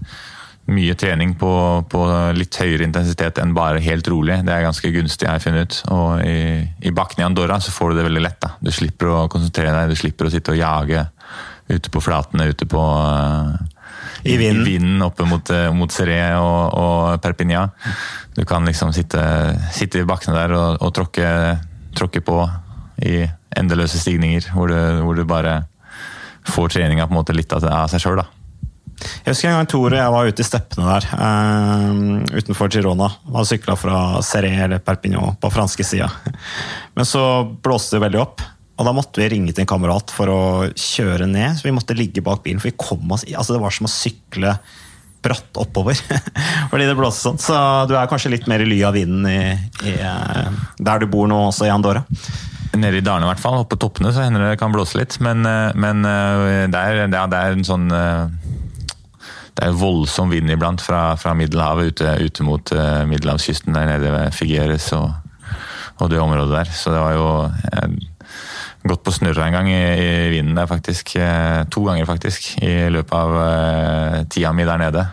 mye 0.70 0.94
trening 0.98 1.34
på, 1.38 1.50
på, 1.90 2.04
litt 2.36 2.56
høyere 2.60 2.86
intensitet 2.86 3.40
enn 3.42 3.54
bare 3.56 3.82
helt 3.82 4.06
rolig, 4.10 4.40
det 4.46 4.54
er 4.54 4.66
ganske 4.66 4.92
gunstig, 4.94 5.26
jeg 5.26 5.32
har 5.32 5.42
funnet 5.42 5.66
ut. 5.66 5.80
Og 5.94 6.22
i, 6.24 6.40
i 6.86 6.94
bakken 6.94 7.22
i 7.22 7.26
Andorra 7.26 7.58
så 7.62 7.74
får 7.74 7.90
du 7.90 8.00
det 8.00 8.06
veldig 8.06 8.24
lett. 8.24 8.40
da. 8.44 8.54
Du 8.62 8.70
slipper 8.74 9.10
å 9.10 9.24
konsentrere 9.32 9.74
deg, 9.76 9.92
du 9.92 9.98
slipper 9.98 10.28
å 10.28 10.32
sitte 10.32 10.54
og 10.54 10.60
jage 10.60 11.04
ute 11.70 11.92
på 11.92 12.02
flatene, 12.02 12.48
ute 12.50 12.66
på 12.66 12.80
uh, 12.80 13.54
i 14.22 14.36
vinden, 14.36 14.66
i 14.66 14.72
vinden 14.72 15.02
oppe 15.06 15.24
mot, 15.28 15.50
eh, 15.54 15.68
mot 15.72 15.92
Seré 15.92 16.18
og, 16.36 16.74
og, 16.76 17.20
Perpignan. 17.22 17.70
Du 18.36 18.42
kan 18.48 18.66
liksom 18.66 18.92
sitte, 18.92 19.22
sitte 19.72 20.02
i 20.02 20.08
bakkene 20.08 20.36
der 20.36 20.56
og, 20.56 20.80
og 20.82 20.92
tråkke, 20.96 21.30
tråkke, 21.96 22.22
på 22.24 22.42
i 23.06 23.22
endeløse 23.56 24.00
stigninger, 24.00 24.50
hvor 24.54 24.68
du, 24.68 24.76
hvor 25.04 25.16
du 25.16 25.24
bare 25.28 25.62
får 26.50 26.76
treninga 26.76 27.06
på 27.06 27.14
en 27.14 27.20
måte 27.20 27.36
litt 27.36 27.52
av, 27.56 27.64
seg 27.90 28.02
sjøl. 28.02 28.22
Jeg 29.00 29.32
husker 29.32 29.50
en 29.50 29.58
gang 29.58 29.68
Tore 29.70 29.98
jeg 30.00 30.12
var 30.14 30.28
ute 30.28 30.42
i 30.42 30.46
steppene 30.46 30.86
der 30.88 31.06
uh, 31.16 32.36
utenfor 32.36 32.70
Girona. 32.72 33.08
Hadde 33.30 33.48
sykla 33.48 33.76
fra 33.78 33.98
Seré 34.26 34.52
eller 34.66 34.82
Perpignan 34.84 35.38
på 35.40 35.52
franske 35.52 35.86
sida. 35.86 36.10
Men 36.96 37.08
så 37.08 37.24
blåste 37.62 37.96
det 37.96 38.04
veldig 38.06 38.20
opp. 38.22 38.44
Og 38.80 38.86
da 38.88 38.94
måtte 38.96 39.20
vi 39.20 39.28
ringe 39.28 39.52
til 39.52 39.66
en 39.66 39.68
kamerat 39.68 40.12
for 40.14 40.32
å 40.32 40.42
kjøre 40.72 41.28
ned. 41.28 41.58
Så 41.58 41.68
vi 41.68 41.74
måtte 41.76 41.96
ligge 41.96 42.24
bak 42.24 42.40
bilen, 42.46 42.62
for 42.62 42.70
vi 42.70 42.78
kom 42.80 43.12
oss 43.12 43.26
altså 43.28 43.56
Det 43.56 43.60
var 43.60 43.76
som 43.76 43.88
å 43.88 43.92
sykle 43.92 44.54
bratt 45.20 45.58
oppover. 45.60 45.98
Fordi 46.70 46.86
det 46.88 46.96
blåste 46.96 47.26
sånn. 47.26 47.40
Så 47.44 47.56
du 47.90 47.92
er 47.98 48.08
kanskje 48.08 48.32
litt 48.32 48.48
mer 48.48 48.64
i 48.64 48.68
ly 48.70 48.78
av 48.88 48.96
vinden 48.96 49.26
i, 49.28 49.42
i, 49.84 49.98
eh, 50.00 50.62
der 50.80 51.02
du 51.02 51.10
bor 51.12 51.28
nå, 51.28 51.42
også 51.50 51.68
i 51.68 51.74
Andorra? 51.74 52.06
Nede 52.72 53.02
i 53.02 53.04
dalene 53.04 53.28
i 53.28 53.32
hvert 53.34 53.42
fall. 53.42 53.58
Oppe 53.60 53.76
på 53.76 53.82
toppene 53.84 54.14
så 54.16 54.24
hender 54.24 54.46
det 54.48 54.56
kan 54.62 54.72
blåse 54.72 54.96
litt. 54.96 55.18
Men, 55.20 55.44
eh, 55.44 55.76
men 55.76 56.00
det, 56.72 56.80
er, 56.80 57.04
det 57.12 57.20
er 57.20 57.58
en 57.58 57.68
sånn 57.68 57.92
det 59.60 59.68
er 59.68 59.76
voldsom 59.76 60.30
vind 60.32 60.48
iblant 60.48 60.80
fra, 60.80 61.14
fra 61.20 61.34
Middelhavet 61.36 61.92
ute, 61.92 62.14
ute 62.24 62.44
mot 62.46 62.72
uh, 62.72 63.02
middelhavskysten 63.08 63.76
der 63.76 63.90
nede 63.90 64.12
ved 64.14 64.32
Figueres 64.32 64.86
og, 64.96 65.10
og, 65.98 66.06
det 66.08 66.20
området 66.22 66.54
der. 66.54 66.70
Så 66.72 66.94
det 66.94 67.02
var 67.02 67.12
jo 67.12 67.26
gått 68.88 69.02
på 69.04 69.12
snurra 69.12 69.50
en 69.50 69.58
gang 69.58 69.68
i, 69.68 69.76
i 69.76 70.30
vinden 70.32 70.56
der, 70.56 70.68
faktisk. 70.70 71.12
Eh, 71.20 71.66
to 71.68 71.84
ganger, 71.84 72.08
faktisk, 72.08 72.54
i 72.64 72.88
løpet 72.88 73.12
av 73.12 73.36
uh, 73.36 74.14
tida 74.32 74.54
mi 74.56 74.64
der 74.64 74.80
nede. 74.80 75.04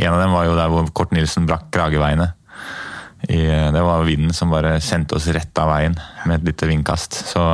En 0.00 0.14
av 0.14 0.22
dem 0.22 0.32
var 0.32 0.48
jo 0.48 0.56
der 0.56 0.72
hvor 0.72 0.88
Kort 0.96 1.12
Nilsen 1.12 1.44
brakk 1.50 1.68
krageveiene. 1.74 2.30
I, 3.28 3.42
det 3.44 3.82
var 3.84 4.06
vinden 4.08 4.32
som 4.32 4.48
bare 4.48 4.78
sendte 4.80 5.18
oss 5.18 5.28
rett 5.28 5.60
av 5.60 5.68
veien 5.74 5.98
med 6.24 6.38
et 6.38 6.48
lite 6.48 6.70
vindkast. 6.70 7.20
Så, 7.34 7.44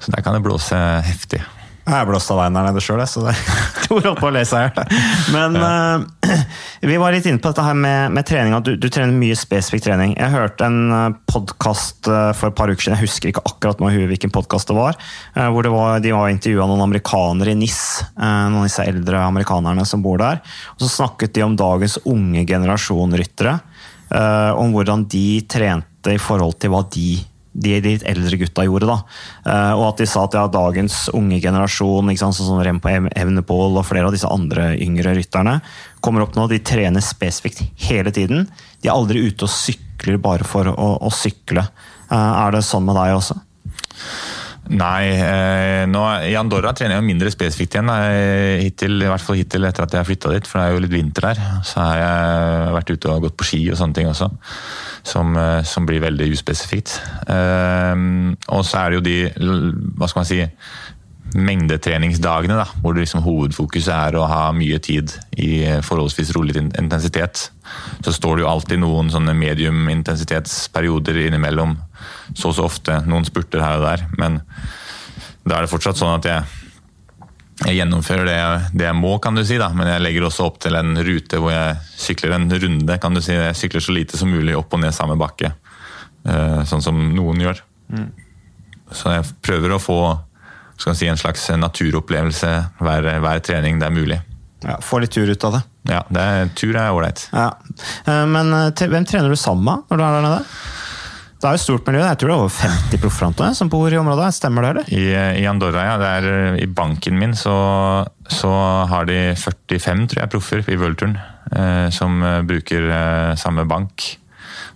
så 0.00 0.14
der 0.14 0.24
kan 0.24 0.38
det 0.38 0.46
blåse 0.46 0.80
heftig. 1.04 1.42
Jeg 1.84 2.00
er 2.00 2.06
blåst 2.08 2.30
av 2.32 2.38
veien 2.40 2.54
der 2.56 2.64
nede 2.64 2.80
sjøl, 2.80 3.02
så 3.04 3.26
det 3.26 3.34
holdt 3.90 4.16
på 4.16 4.28
å 4.30 4.32
lese 4.32 4.56
her. 4.56 4.94
Men 5.34 5.58
ja. 5.58 5.72
uh, 6.00 6.38
vi 6.88 6.96
var 7.00 7.12
litt 7.12 7.26
inne 7.28 7.42
på 7.42 7.50
dette 7.52 7.66
her 7.66 7.76
med, 7.76 8.14
med 8.16 8.24
trening, 8.24 8.54
at 8.56 8.64
du, 8.64 8.72
du, 8.80 8.86
trener 8.88 9.12
mye 9.12 9.36
spesifikk 9.36 9.84
trening. 9.84 10.14
Jeg 10.16 10.32
hørte 10.32 10.64
en 10.64 10.78
uh, 10.88 11.00
eh, 11.10 11.18
podkast 11.28 12.08
uh, 12.08 12.30
eh, 12.30 12.30
for 12.38 12.48
et 12.48 12.56
par 12.56 12.72
uker 12.72 12.86
siden, 12.86 12.96
jeg 12.96 13.04
husker 13.04 13.32
ikke 13.32 13.44
akkurat 13.50 13.84
nå 13.84 13.92
hvilken 14.14 14.32
podkast 14.32 14.72
det 14.72 14.78
var, 14.78 14.96
uh, 15.36 15.48
hvor 15.52 15.66
det 15.66 15.74
var, 15.74 16.00
de 16.00 16.14
var 16.16 16.32
intervjua 16.32 16.70
noen 16.70 16.86
amerikanere 16.86 17.52
i 17.52 17.58
NIS, 17.58 17.82
noen 18.16 18.62
av 18.62 18.64
disse 18.64 18.88
eldre 18.88 19.20
amerikanerne 19.20 19.84
som 19.88 20.00
bor 20.04 20.16
der. 20.22 20.40
Og 20.76 20.86
så 20.86 20.90
snakket 20.94 21.36
de 21.36 21.44
om 21.44 21.58
dagens 21.58 21.98
unge 22.08 22.46
generasjon 22.48 23.16
ryttere, 23.18 23.58
om 24.54 24.72
hvordan 24.72 25.04
de 25.10 25.42
trente 25.50 26.12
i 26.14 26.20
forhold 26.22 26.58
til 26.62 26.70
hva 26.72 26.84
de 26.94 27.16
de 27.54 27.78
litt 27.84 28.04
eldre 28.10 28.38
gutta 28.40 28.66
gjorde. 28.66 28.88
da. 28.90 28.98
Uh, 29.46 29.72
og 29.78 29.84
at 29.92 30.02
de 30.02 30.08
sa 30.10 30.24
at 30.26 30.36
ja, 30.36 30.44
dagens 30.50 31.08
unge 31.14 31.38
generasjon, 31.42 32.10
sant, 32.18 32.36
sånn 32.36 32.50
som 32.50 32.62
Rempo 32.66 32.90
Evnepål 32.90 33.78
og 33.78 33.86
flere 33.88 34.10
av 34.10 34.16
disse 34.16 34.30
andre 34.30 34.72
yngre 34.82 35.14
rytterne, 35.16 35.60
kommer 36.04 36.26
opp 36.26 36.36
nå, 36.36 36.48
de 36.50 36.60
trener 36.66 37.04
spesifikt 37.04 37.62
hele 37.86 38.12
tiden. 38.14 38.48
De 38.82 38.90
er 38.90 38.96
aldri 38.96 39.22
ute 39.28 39.46
og 39.46 39.54
sykler 39.54 40.18
bare 40.22 40.46
for 40.48 40.68
å, 40.72 40.90
å 40.98 41.14
sykle. 41.14 41.66
Uh, 42.10 42.44
er 42.44 42.56
det 42.58 42.66
sånn 42.66 42.86
med 42.86 42.98
deg 42.98 43.16
også? 43.16 43.38
Nei, 44.64 45.10
eh, 45.20 45.84
nå, 45.90 46.02
i 46.24 46.36
Andorra 46.40 46.72
trener 46.72 46.96
jeg 46.96 47.02
jo 47.02 47.08
mindre 47.10 47.32
spesifikt 47.32 47.76
igjen. 47.76 47.90
Hittil, 48.62 48.96
I 49.02 49.10
hvert 49.12 49.24
fall 49.24 49.36
hittil 49.36 49.68
etter 49.68 49.84
at 49.84 49.98
jeg 49.98 50.08
flytta 50.08 50.32
dit, 50.32 50.48
for 50.48 50.60
det 50.60 50.64
er 50.64 50.74
jo 50.76 50.84
litt 50.86 50.94
vinter 50.94 51.28
der. 51.28 51.42
Så 51.66 51.82
har 51.82 52.00
jeg 52.00 52.74
vært 52.78 52.94
ute 52.94 53.12
og 53.12 53.28
gått 53.28 53.38
på 53.40 53.48
ski 53.50 53.62
og 53.68 53.80
sånne 53.80 54.00
ting 54.00 54.08
også 54.10 54.30
som, 55.04 55.36
eh, 55.36 55.62
som 55.62 55.86
blir 55.86 56.00
veldig 56.00 56.30
uspesifikt. 56.32 56.96
Eh, 57.28 57.94
og 58.48 58.64
så 58.64 58.80
er 58.80 58.90
det 58.90 58.98
jo 58.98 59.04
de 59.04 59.18
hva 59.98 60.08
skal 60.08 60.22
man 60.22 60.30
si, 60.30 60.40
mengdetreningsdagene, 61.34 62.56
da, 62.58 62.66
hvor 62.82 62.96
liksom 62.96 63.24
hovedfokuset 63.24 63.92
er 63.94 64.18
å 64.18 64.26
ha 64.30 64.42
mye 64.54 64.78
tid 64.82 65.12
i 65.40 65.66
forholdsvis 65.82 66.32
rolig 66.36 66.56
intensitet. 66.62 67.48
Så 68.04 68.14
står 68.14 68.36
det 68.36 68.44
jo 68.44 68.50
alltid 68.50 68.82
noen 68.82 69.10
sånne 69.12 69.34
medium-intensitetsperioder 69.38 71.24
innimellom. 71.26 71.76
Så 72.34 72.54
så 72.54 72.68
ofte. 72.68 73.00
Noen 73.08 73.26
spurter 73.26 73.64
her 73.64 73.80
og 73.80 73.88
der. 73.88 74.04
Men 74.20 74.40
da 75.44 75.58
er 75.58 75.66
det 75.66 75.72
fortsatt 75.72 76.00
sånn 76.00 76.18
at 76.18 76.30
jeg 76.30 76.60
jeg 77.62 77.76
gjennomfører 77.78 78.26
det 78.26 78.34
jeg, 78.34 78.62
det 78.80 78.86
jeg, 78.88 78.96
må, 78.98 79.12
kan 79.22 79.36
du 79.38 79.44
si, 79.46 79.56
da. 79.62 79.68
men 79.76 79.86
jeg 79.86 80.02
legger 80.02 80.26
også 80.26 80.48
opp 80.48 80.56
til 80.64 80.74
en 80.74 80.96
rute 81.06 81.38
hvor 81.38 81.52
jeg 81.54 81.76
sykler 82.02 82.34
en 82.34 82.48
runde. 82.50 82.96
kan 82.98 83.14
du 83.14 83.22
si. 83.22 83.30
Jeg 83.36 83.56
sykler 83.56 83.84
så 83.84 83.94
lite 83.94 84.18
som 84.18 84.32
mulig 84.32 84.56
opp 84.58 84.74
og 84.74 84.82
ned 84.82 84.94
samme 84.96 85.14
bakke, 85.20 85.52
uh, 86.26 86.60
sånn 86.66 86.82
som 86.82 86.98
noen 87.14 87.44
gjør. 87.44 87.62
Mm. 87.94 88.08
Så 88.90 89.14
jeg 89.14 89.28
prøver 89.46 89.74
å 89.74 89.82
få 89.82 89.98
si, 90.78 91.08
en 91.08 91.20
slags 91.20 91.48
naturopplevelse 91.58 92.52
hver, 92.80 93.10
hver, 93.24 93.42
trening 93.44 93.80
det 93.80 93.88
er 93.88 93.94
mulig. 93.94 94.20
Ja, 94.64 94.78
Få 94.80 94.98
litt 95.02 95.12
tur 95.12 95.28
ut 95.28 95.44
av 95.44 95.58
det. 95.58 95.62
Ja, 95.92 96.00
det 96.08 96.22
er, 96.22 96.54
tur 96.56 96.72
er 96.72 96.94
ålreit. 96.94 97.26
Ja. 97.34 97.50
Uh, 98.08 98.24
men 98.30 98.54
uh, 98.54 98.70
hvem 98.72 99.04
trener 99.04 99.28
du 99.28 99.36
sammen 99.36 99.66
med 99.66 99.90
når 99.90 100.00
du 100.00 100.06
er 100.06 100.16
der 100.16 100.26
nede? 100.28 100.40
Det 101.44 101.50
er 101.50 101.58
jo 101.58 101.60
stort 101.60 101.88
miljø. 101.90 102.00
Jeg 102.00 102.16
tror 102.16 102.30
det 102.30 102.34
er 102.34 102.40
over 102.40 102.54
50 102.56 103.00
proffere 103.02 103.48
som 103.52 103.68
bor 103.68 103.92
i 103.92 103.98
området. 104.00 104.30
Stemmer 104.32 104.64
det, 104.64 104.68
eller? 104.70 104.86
I, 104.96 105.42
i 105.42 105.44
Andorra, 105.44 105.82
ja. 105.84 105.96
Det 106.00 106.06
er, 106.08 106.28
eh, 106.32 106.62
I 106.64 106.68
banken 106.72 107.18
min 107.20 107.34
så, 107.36 107.52
så, 108.32 108.52
har 108.88 109.04
de 109.10 109.18
45 109.36 110.06
tror 110.08 110.22
jeg, 110.22 110.32
proffer 110.32 110.64
i 110.64 110.78
Worldturen 110.80 111.18
eh, 111.52 111.90
som 111.92 112.16
eh, 112.24 112.40
bruker 112.48 112.88
eh, 112.88 113.34
samme 113.36 113.66
bank. 113.68 114.06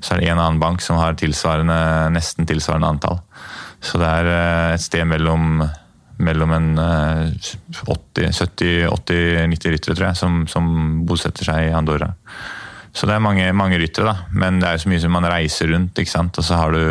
Så 0.05 0.13
er 0.13 0.21
det 0.21 0.29
en 0.29 0.43
annen 0.43 0.61
bank 0.61 0.85
som 0.85 1.01
har 1.01 1.17
tilsvarende, 1.17 1.79
nesten 2.13 2.45
tilsvarende 2.45 2.93
antall. 2.93 3.23
Så 3.81 3.97
det 4.03 4.13
er 4.21 4.29
eh, 4.35 4.75
et 4.75 4.85
sted 4.85 5.09
mellom, 5.09 5.63
mellom 6.19 6.53
en 6.55 6.79
70-80-90 6.79 9.71
ryttere, 9.75 9.95
tror 9.95 10.09
jeg, 10.11 10.17
som, 10.19 10.47
som 10.51 10.65
bosetter 11.09 11.45
seg 11.49 11.59
i 11.69 11.77
Andorra. 11.77 12.09
Så 12.99 13.07
det 13.07 13.15
er 13.15 13.23
mange, 13.23 13.53
mange 13.55 13.79
ryttere, 13.79 14.11
da. 14.11 14.17
Men 14.35 14.61
det 14.61 14.69
er 14.69 14.77
jo 14.77 14.83
så 14.87 14.93
mye 14.93 15.05
som 15.05 15.13
man 15.15 15.31
reiser 15.31 15.67
rundt, 15.73 15.99
ikke 16.01 16.11
sant. 16.11 16.39
Og 16.41 16.45
så 16.47 16.55
har 16.59 16.69
du 16.75 16.83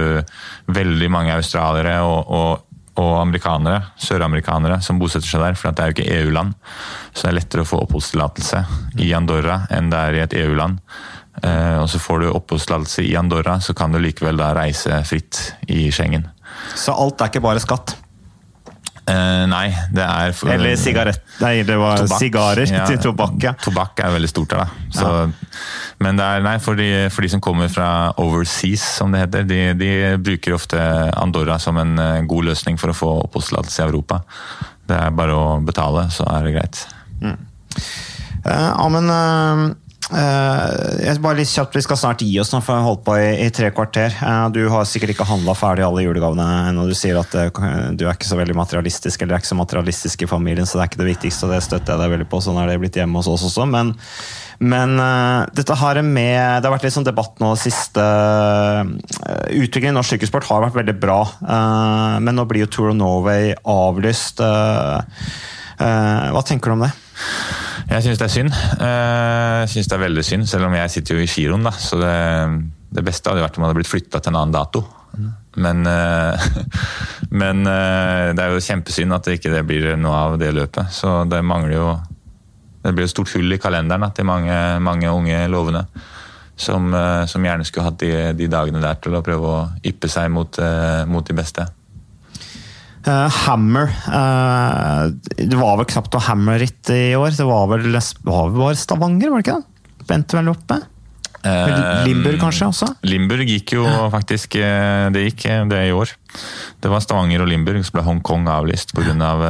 veldig 0.71 1.09
mange 1.11 1.35
australiere 1.35 1.95
og, 2.05 2.19
og, 2.31 2.51
og 3.01 3.13
amerikanere, 3.19 3.79
søramerikanere, 3.99 4.77
som 4.85 4.99
bosetter 5.01 5.27
seg 5.27 5.43
der. 5.43 5.55
For 5.59 5.75
det 5.75 5.83
er 5.83 5.89
jo 5.91 5.95
ikke 5.97 6.13
EU-land. 6.21 6.51
Så 7.11 7.19
det 7.25 7.31
er 7.33 7.39
lettere 7.41 7.65
å 7.65 7.71
få 7.73 7.81
oppholdstillatelse 7.83 8.59
i 9.03 9.13
Andorra 9.17 9.55
enn 9.73 9.91
det 9.91 9.99
er 9.99 10.19
i 10.19 10.23
et 10.23 10.37
EU-land. 10.45 10.79
Uh, 11.37 11.83
og 11.83 11.87
så 11.91 11.99
får 12.01 12.23
du 12.23 12.31
oppholdstillatelse 12.31 13.03
i 13.05 13.13
Andorra, 13.19 13.59
så 13.61 13.75
kan 13.77 13.93
du 13.93 13.99
likevel 14.01 14.39
da 14.39 14.55
reise 14.57 15.03
fritt 15.05 15.37
i 15.69 15.91
Schengen. 15.93 16.25
Så 16.73 16.95
alt 16.97 17.21
er 17.21 17.29
ikke 17.29 17.43
bare 17.43 17.61
skatt? 17.61 17.93
Uh, 19.07 19.45
nei, 19.47 19.69
det 19.95 20.03
er 20.03 20.33
for, 20.35 20.51
Eller 20.51 20.75
sigarett. 20.75 21.21
Nei, 21.39 21.61
det 21.63 21.77
var 21.79 22.01
tobakk. 22.01 22.19
sigarer 22.19 22.67
ja, 22.67 22.81
til 22.89 22.99
tobakk. 23.05 23.37
Ja. 23.39 23.53
Tobakk 23.63 24.01
er 24.03 24.11
veldig 24.17 24.29
stort 24.31 24.51
her, 24.51 24.65
da. 24.65 24.89
Så, 24.91 25.05
ja. 25.07 25.61
Men 26.03 26.19
det 26.19 26.25
er, 26.27 26.43
nei, 26.43 26.55
for 26.63 26.75
de, 26.75 26.89
for, 27.13 27.23
de, 27.23 27.31
som 27.31 27.43
kommer 27.43 27.71
fra 27.71 27.87
overseas, 28.19 28.83
som 28.99 29.15
det 29.15 29.23
heter, 29.23 29.47
de, 29.47 29.61
de, 29.79 29.91
bruker 30.19 30.57
ofte 30.57 30.81
Andorra 31.15 31.55
som 31.63 31.79
en 31.79 31.95
uh, 31.95 32.19
god 32.27 32.51
løsning 32.51 32.75
for 32.81 32.91
å 32.91 32.97
få 32.97 33.13
oppholdstillatelse 33.29 33.79
i 33.79 33.87
Europa. 33.87 34.19
Det 34.91 34.99
er 34.99 35.15
bare 35.15 35.39
å 35.39 35.47
betale, 35.63 36.09
så 36.11 36.27
er 36.33 36.43
det 36.43 36.55
greit. 36.57 36.83
Mm. 37.23 37.37
Uh, 38.43 38.51
ja, 38.51 38.87
men 38.91 39.75
Uh, 40.07 41.17
bare 41.19 41.41
litt 41.41 41.49
kjapt, 41.51 41.75
Vi 41.75 41.83
skal 41.83 41.97
snart 41.99 42.21
gi 42.23 42.37
oss 42.39 42.53
nå, 42.53 42.61
for 42.63 42.71
vi 42.71 42.79
har 42.79 42.87
holdt 42.87 43.01
på 43.03 43.15
i, 43.19 43.31
i 43.43 43.49
tre 43.51 43.73
kvarter. 43.75 44.13
Uh, 44.21 44.47
du 44.55 44.61
har 44.71 44.87
sikkert 44.87 45.11
ikke 45.11 45.27
handla 45.27 45.55
ferdig 45.57 45.83
alle 45.83 46.05
julegavene 46.05 46.45
ennå. 46.69 46.85
Du 46.87 46.95
sier 46.95 47.19
at 47.19 47.35
uh, 47.35 47.91
du 47.91 48.05
er 48.05 48.13
ikke 48.13 48.29
så 48.29 48.39
veldig 48.39 48.55
materialistisk 48.55 49.25
eller 49.25 49.35
er 49.35 49.43
ikke 49.43 49.51
så 49.51 49.59
materialistisk 49.59 50.23
i 50.23 50.31
familien, 50.31 50.69
så 50.69 50.79
det 50.79 50.85
er 50.85 50.91
ikke 50.93 51.03
det 51.03 51.11
viktigste, 51.11 51.47
og 51.47 51.55
det 51.55 51.65
støtter 51.65 51.93
jeg 51.93 52.03
deg 52.03 52.13
veldig 52.15 52.29
på. 52.31 52.41
Sånn 52.45 52.59
er 52.61 52.71
det 52.71 52.79
blitt 52.85 52.99
hjemme 53.01 53.19
hos 53.19 53.31
oss 53.33 53.43
også. 53.49 53.67
Men, 53.67 53.91
men 54.63 54.95
dette 55.53 55.75
har 55.77 55.99
med 56.01 56.63
Det 56.63 56.65
har 56.65 56.73
vært 56.73 56.87
litt 56.87 56.95
sånn 56.95 57.05
debatt 57.05 57.37
nå 57.43 57.51
siste 57.61 58.01
Utviklingen 59.53 59.93
i 59.93 59.97
norsk 59.99 60.15
sykkelsport 60.15 60.47
har 60.49 60.63
vært 60.63 60.79
veldig 60.79 60.95
bra, 60.97 61.19
men 62.23 62.37
nå 62.37 62.47
blir 62.49 62.65
jo 62.65 62.71
Tour 62.73 62.93
of 62.93 62.97
Norway 62.97 63.53
avlyst. 63.69 64.39
hva 64.39 66.43
tenker 66.47 66.71
du 66.71 66.79
om 66.79 66.87
det? 66.87 66.93
Jeg 67.85 68.03
syns 68.03 68.19
det 68.19 68.25
er 68.25 68.33
synd. 68.33 68.53
Eh, 68.81 69.55
jeg 69.63 69.71
syns 69.73 69.89
det 69.89 69.95
er 69.97 70.03
veldig 70.03 70.25
synd, 70.25 70.49
selv 70.49 70.67
om 70.67 70.75
jeg 70.77 70.93
sitter 70.93 71.17
jo 71.17 71.23
i 71.23 71.29
giroen, 71.29 71.65
da. 71.67 71.73
Så 71.77 71.99
det, 72.01 72.13
det 72.97 73.03
beste 73.05 73.31
hadde 73.31 73.45
vært 73.45 73.57
om 73.57 73.63
det 73.63 73.69
hadde 73.69 73.79
blitt 73.79 73.91
flytta 73.91 74.21
til 74.21 74.33
en 74.33 74.39
annen 74.41 74.55
dato. 74.55 74.83
Men, 75.57 75.87
eh, 75.89 76.47
men, 77.41 77.63
eh, 77.69 78.33
det 78.37 78.43
er 78.43 78.53
jo 78.53 78.63
kjempesynd 78.63 79.15
at 79.15 79.27
det 79.27 79.39
ikke 79.39 79.63
blir 79.67 79.95
noe 79.99 80.19
av 80.25 80.37
det 80.41 80.51
løpet. 80.55 80.93
Så 80.93 81.23
det 81.29 81.43
mangler 81.45 81.77
jo 81.77 81.89
Det 82.87 82.93
blir 82.95 83.03
et 83.03 83.11
stort 83.11 83.31
hull 83.35 83.51
i 83.51 83.57
kalenderen 83.59 84.05
da, 84.05 84.07
til 84.15 84.23
mange, 84.23 84.53
mange 84.79 85.09
unge 85.11 85.41
lovende. 85.51 85.81
Som, 86.55 86.93
som, 87.27 87.43
gjerne 87.43 87.65
skulle 87.67 87.83
hatt 87.89 87.97
de, 87.99 88.11
de, 88.33 88.47
dagene 88.47 88.79
der 88.81 88.95
til 89.03 89.17
å 89.17 89.21
prøve 89.21 89.49
å 89.49 89.57
yppe 89.85 90.07
seg 90.09 90.31
mot, 90.31 90.57
mot 91.11 91.27
de 91.27 91.35
beste. 91.35 91.65
Uh, 93.07 93.31
hammer 93.45 93.87
uh, 94.11 95.07
Det 95.39 95.55
var 95.55 95.77
vel 95.79 95.87
knapt 95.87 96.11
noe 96.11 96.25
Hammer-ritt 96.25 96.91
i 96.91 97.15
år. 97.15 97.31
Det 97.37 97.47
var 97.47 97.69
vel 97.71 97.87
var 98.27 98.51
bare 98.51 98.75
Stavanger, 98.75 99.31
var 99.31 99.41
det 99.41 99.47
ikke 99.47 99.59
det? 99.61 100.05
Bente 100.09 100.39
vel 100.39 100.51
oppe? 100.51 100.81
Uh, 101.47 102.03
Limburg 102.03 102.41
kanskje 102.41 102.67
også? 102.67 102.89
Limburg 103.07 103.47
gikk 103.47 103.77
jo 103.77 103.85
faktisk 104.11 104.57
Det 104.57 105.23
gikk 105.29 105.45
det 105.71 105.83
i 105.87 105.93
år. 105.95 106.11
Det 106.83 106.91
var 106.91 107.03
Stavanger 107.05 107.45
og 107.45 107.51
Limburg, 107.51 107.79
så 107.87 107.95
ble 107.95 108.03
Hongkong 108.07 108.49
avlyst 108.51 108.91
pga. 108.97 109.15
Av, 109.23 109.45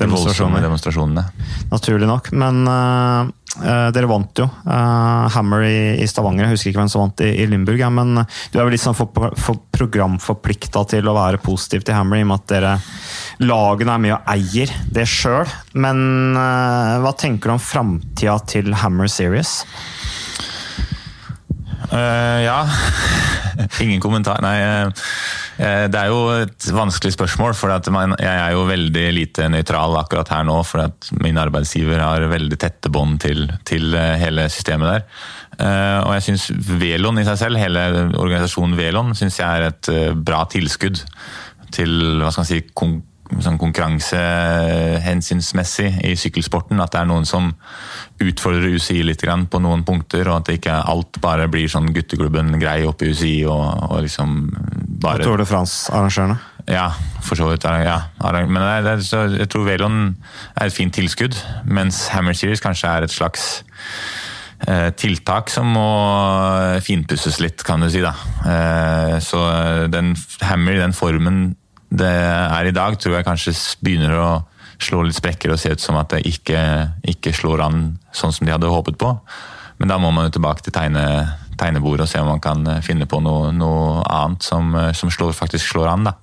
demonstrasjoner. 0.00 0.62
demonstrasjonene. 0.64 1.24
Naturlig 1.70 2.08
nok. 2.08 2.30
Men 2.36 2.62
uh, 2.68 3.30
dere 3.58 4.06
vant 4.06 4.38
jo 4.38 4.44
uh, 4.46 5.26
Hammer 5.34 5.64
i, 5.66 5.78
i, 5.98 6.06
Stavanger. 6.06 6.46
Jeg 6.46 6.54
husker 6.54 6.70
ikke 6.70 6.80
hvem 6.84 6.92
som 6.92 7.02
vant 7.02 7.22
i, 7.26 7.32
i 7.42 7.46
Limburg. 7.50 7.80
Ja, 7.82 7.88
men 7.90 8.14
du 8.22 8.58
er 8.58 8.62
vel 8.62 8.76
litt 8.76 8.84
sånn 8.84 8.94
for, 8.94 9.10
for 9.34 9.58
programforplikta 9.74 10.84
til 10.92 11.10
å 11.10 11.16
være 11.16 11.42
positiv 11.42 11.82
til 11.82 11.98
Hammer, 11.98 12.20
i 12.20 12.26
og 12.26 12.30
med 12.30 12.44
at 12.44 12.52
dere 12.54 12.74
lagene 13.42 13.96
er 13.96 14.04
med 14.04 14.14
og 14.14 14.30
eier 14.30 14.74
det 14.94 15.06
sjøl. 15.10 15.50
Men 15.74 16.36
uh, 16.38 17.00
hva 17.02 17.14
tenker 17.18 17.50
du 17.50 17.56
om 17.56 17.64
framtida 17.64 18.38
til 18.50 18.70
Hammer 18.84 19.10
Series? 19.10 19.60
Ja 21.90 22.60
Ingen 23.84 24.00
kommentar. 24.00 24.40
Nei. 24.44 24.56
uh, 24.86 25.86
det 25.90 25.98
er 25.98 26.08
jo 26.08 26.20
et 26.44 26.68
vanskelig 26.72 27.12
spørsmål, 27.16 27.54
for 27.58 27.72
jeg 27.72 28.30
er 28.30 28.54
jo 28.54 28.66
veldig 28.68 29.04
lite 29.16 29.48
nøytral 29.52 29.98
akkurat 30.00 30.30
her 30.32 30.46
nå. 30.48 30.60
For 30.66 30.84
at 30.86 31.10
min 31.20 31.40
arbeidsgiver 31.40 32.00
har 32.00 32.28
veldig 32.30 32.60
tette 32.60 32.92
bånd 32.92 33.20
til, 33.24 33.46
til, 33.68 33.92
hele 34.20 34.48
systemet 34.52 34.94
der. 34.94 35.06
Uh, 35.60 36.00
og 36.06 36.14
jeg 36.16 36.26
syns 36.30 36.48
Velon 36.80 37.20
i 37.20 37.26
seg 37.28 37.40
selv, 37.42 37.60
hele 37.60 37.84
organisasjonen 38.14 38.78
Velon, 38.78 39.14
synes 39.18 39.40
jeg 39.42 39.48
er 39.48 39.68
et 39.68 39.92
bra 40.16 40.46
tilskudd 40.48 41.02
til 41.74 42.20
hva 42.20 42.32
skal 42.32 42.44
man 42.44 42.50
si, 42.50 42.62
sånn 43.38 43.58
konkurransehensynsmessig 43.60 46.00
i 46.08 46.16
sykkelsporten. 46.18 46.80
At 46.82 46.92
det 46.94 47.00
er 47.02 47.08
noen 47.10 47.26
som 47.28 47.44
utfordrer 48.20 48.74
UCI 48.74 49.02
litt 49.06 49.22
på 49.22 49.58
noen 49.62 49.84
punkter, 49.86 50.28
og 50.28 50.36
at 50.40 50.46
det 50.48 50.54
ikke 50.58 50.84
alt 50.92 51.12
bare 51.22 51.46
blir 51.52 51.68
sånn 51.70 51.92
gutteklubben-grei 51.94 52.80
oppe 52.88 53.02
i 53.06 53.10
UCI. 53.14 53.38
og, 53.46 53.64
og 53.90 53.98
liksom 54.06 54.28
bare... 55.00 55.24
Tour 55.24 55.38
de 55.40 55.46
France-arrangørene? 55.48 56.36
Ja, 56.70 56.90
for 57.24 57.34
så 57.38 57.48
vidt. 57.50 57.64
Ja. 57.64 58.00
Men 58.20 58.60
det 58.84 58.92
er, 58.92 59.00
så 59.04 59.18
jeg 59.32 59.48
tror 59.50 59.64
Velon 59.68 60.16
er 60.56 60.66
et 60.66 60.74
fint 60.74 60.94
tilskudd, 60.94 61.34
mens 61.64 62.08
Hammer 62.14 62.34
Series 62.36 62.60
kanskje 62.62 62.90
er 62.90 63.02
et 63.06 63.14
slags 63.14 63.62
eh, 64.68 64.90
tiltak 64.98 65.50
som 65.52 65.66
må 65.74 65.88
finpusses 66.84 67.40
litt, 67.42 67.64
kan 67.66 67.80
du 67.82 67.88
si. 67.90 68.00
da. 68.04 68.12
Eh, 68.44 69.16
så 69.24 69.38
den 69.92 70.14
Hammer 70.44 70.74
den 70.82 70.96
formen 70.96 71.38
det 71.90 72.10
er 72.10 72.68
i 72.68 72.74
dag, 72.74 72.96
tror 72.98 73.18
jeg 73.18 73.26
kanskje 73.26 73.54
begynner 73.82 74.16
å 74.18 74.30
slå 74.80 75.02
litt 75.04 75.18
sprekker 75.18 75.52
og 75.52 75.60
se 75.60 75.74
ut 75.74 75.82
som 75.82 75.98
at 76.00 76.14
det 76.14 76.24
ikke, 76.28 76.60
ikke 77.12 77.34
slår 77.36 77.64
an 77.66 77.80
sånn 78.16 78.32
som 78.32 78.46
de 78.46 78.54
hadde 78.54 78.70
håpet 78.70 78.98
på. 79.00 79.14
Men 79.80 79.92
da 79.92 79.98
må 80.00 80.12
man 80.14 80.28
jo 80.28 80.36
tilbake 80.36 80.64
til 80.64 80.74
tegne, 80.76 81.04
tegnebordet 81.60 82.06
og 82.06 82.12
se 82.12 82.20
om 82.20 82.30
man 82.30 82.42
kan 82.42 82.64
finne 82.84 83.08
på 83.08 83.20
noe, 83.24 83.50
noe 83.52 84.04
annet 84.06 84.46
som, 84.46 84.72
som 84.96 85.12
slår, 85.12 85.34
faktisk 85.36 85.72
slår 85.72 85.90
an. 85.92 86.08
da. 86.10 86.14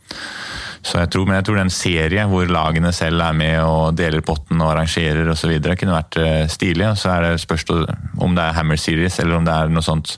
Så 0.88 1.02
jeg 1.02 1.10
tror, 1.12 1.26
men 1.28 1.40
jeg 1.40 1.48
tror 1.48 1.60
er 1.60 1.72
serie 1.74 2.26
hvor 2.30 2.48
lagene 2.54 2.94
selv 2.96 3.26
er 3.26 3.36
med 3.36 3.58
og 3.66 3.98
deler 3.98 4.24
potten 4.24 4.62
og 4.62 4.72
arrangerer 4.72 5.28
osv. 5.34 5.58
kunne 5.76 5.98
vært 5.98 6.20
stilig. 6.54 6.86
og 6.94 7.02
Så 7.02 7.12
er 7.12 7.26
det 7.26 7.44
spørs 7.44 7.66
om 7.74 8.38
det 8.38 8.46
er 8.46 8.56
Hammer 8.56 8.80
Series 8.80 9.20
eller 9.20 9.40
om 9.40 9.48
det 9.48 9.54
er 9.54 9.74
noe 9.74 9.84
sånt. 9.84 10.16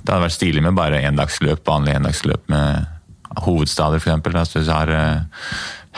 Det 0.00 0.08
hadde 0.08 0.24
vært 0.24 0.38
stilig 0.40 0.64
med 0.64 0.78
bare 0.78 1.04
endagsløp, 1.06 1.62
vanlig 1.68 1.94
endagsløp 2.00 2.48
med 2.50 2.97
hovedstader, 3.44 4.00
f.eks. 4.02 4.54
Hvis 4.56 4.68
du 4.68 4.72
har 4.72 4.92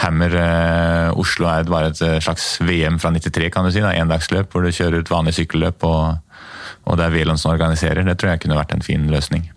Hammer 0.00 0.34
eh, 0.38 1.18
Oslo 1.20 1.48
er 1.50 1.68
bare 1.68 1.90
et 1.90 2.22
slags 2.24 2.54
VM 2.64 2.98
fra 3.02 3.12
93, 3.12 3.50
kan 3.52 3.66
du 3.66 3.72
si. 3.74 3.82
Endagsløp 3.84 4.52
hvor 4.52 4.64
du 4.64 4.72
kjører 4.72 5.02
ut 5.02 5.12
vanlig 5.12 5.36
sykkelløp, 5.36 5.84
og, 5.84 6.38
og 6.86 7.00
det 7.00 7.06
er 7.06 7.16
Veland 7.18 7.42
som 7.42 7.52
organiserer. 7.52 8.06
Det 8.06 8.16
tror 8.20 8.34
jeg 8.34 8.44
kunne 8.44 8.60
vært 8.60 8.76
en 8.76 8.86
fin 8.86 9.08
løsning. 9.12 9.50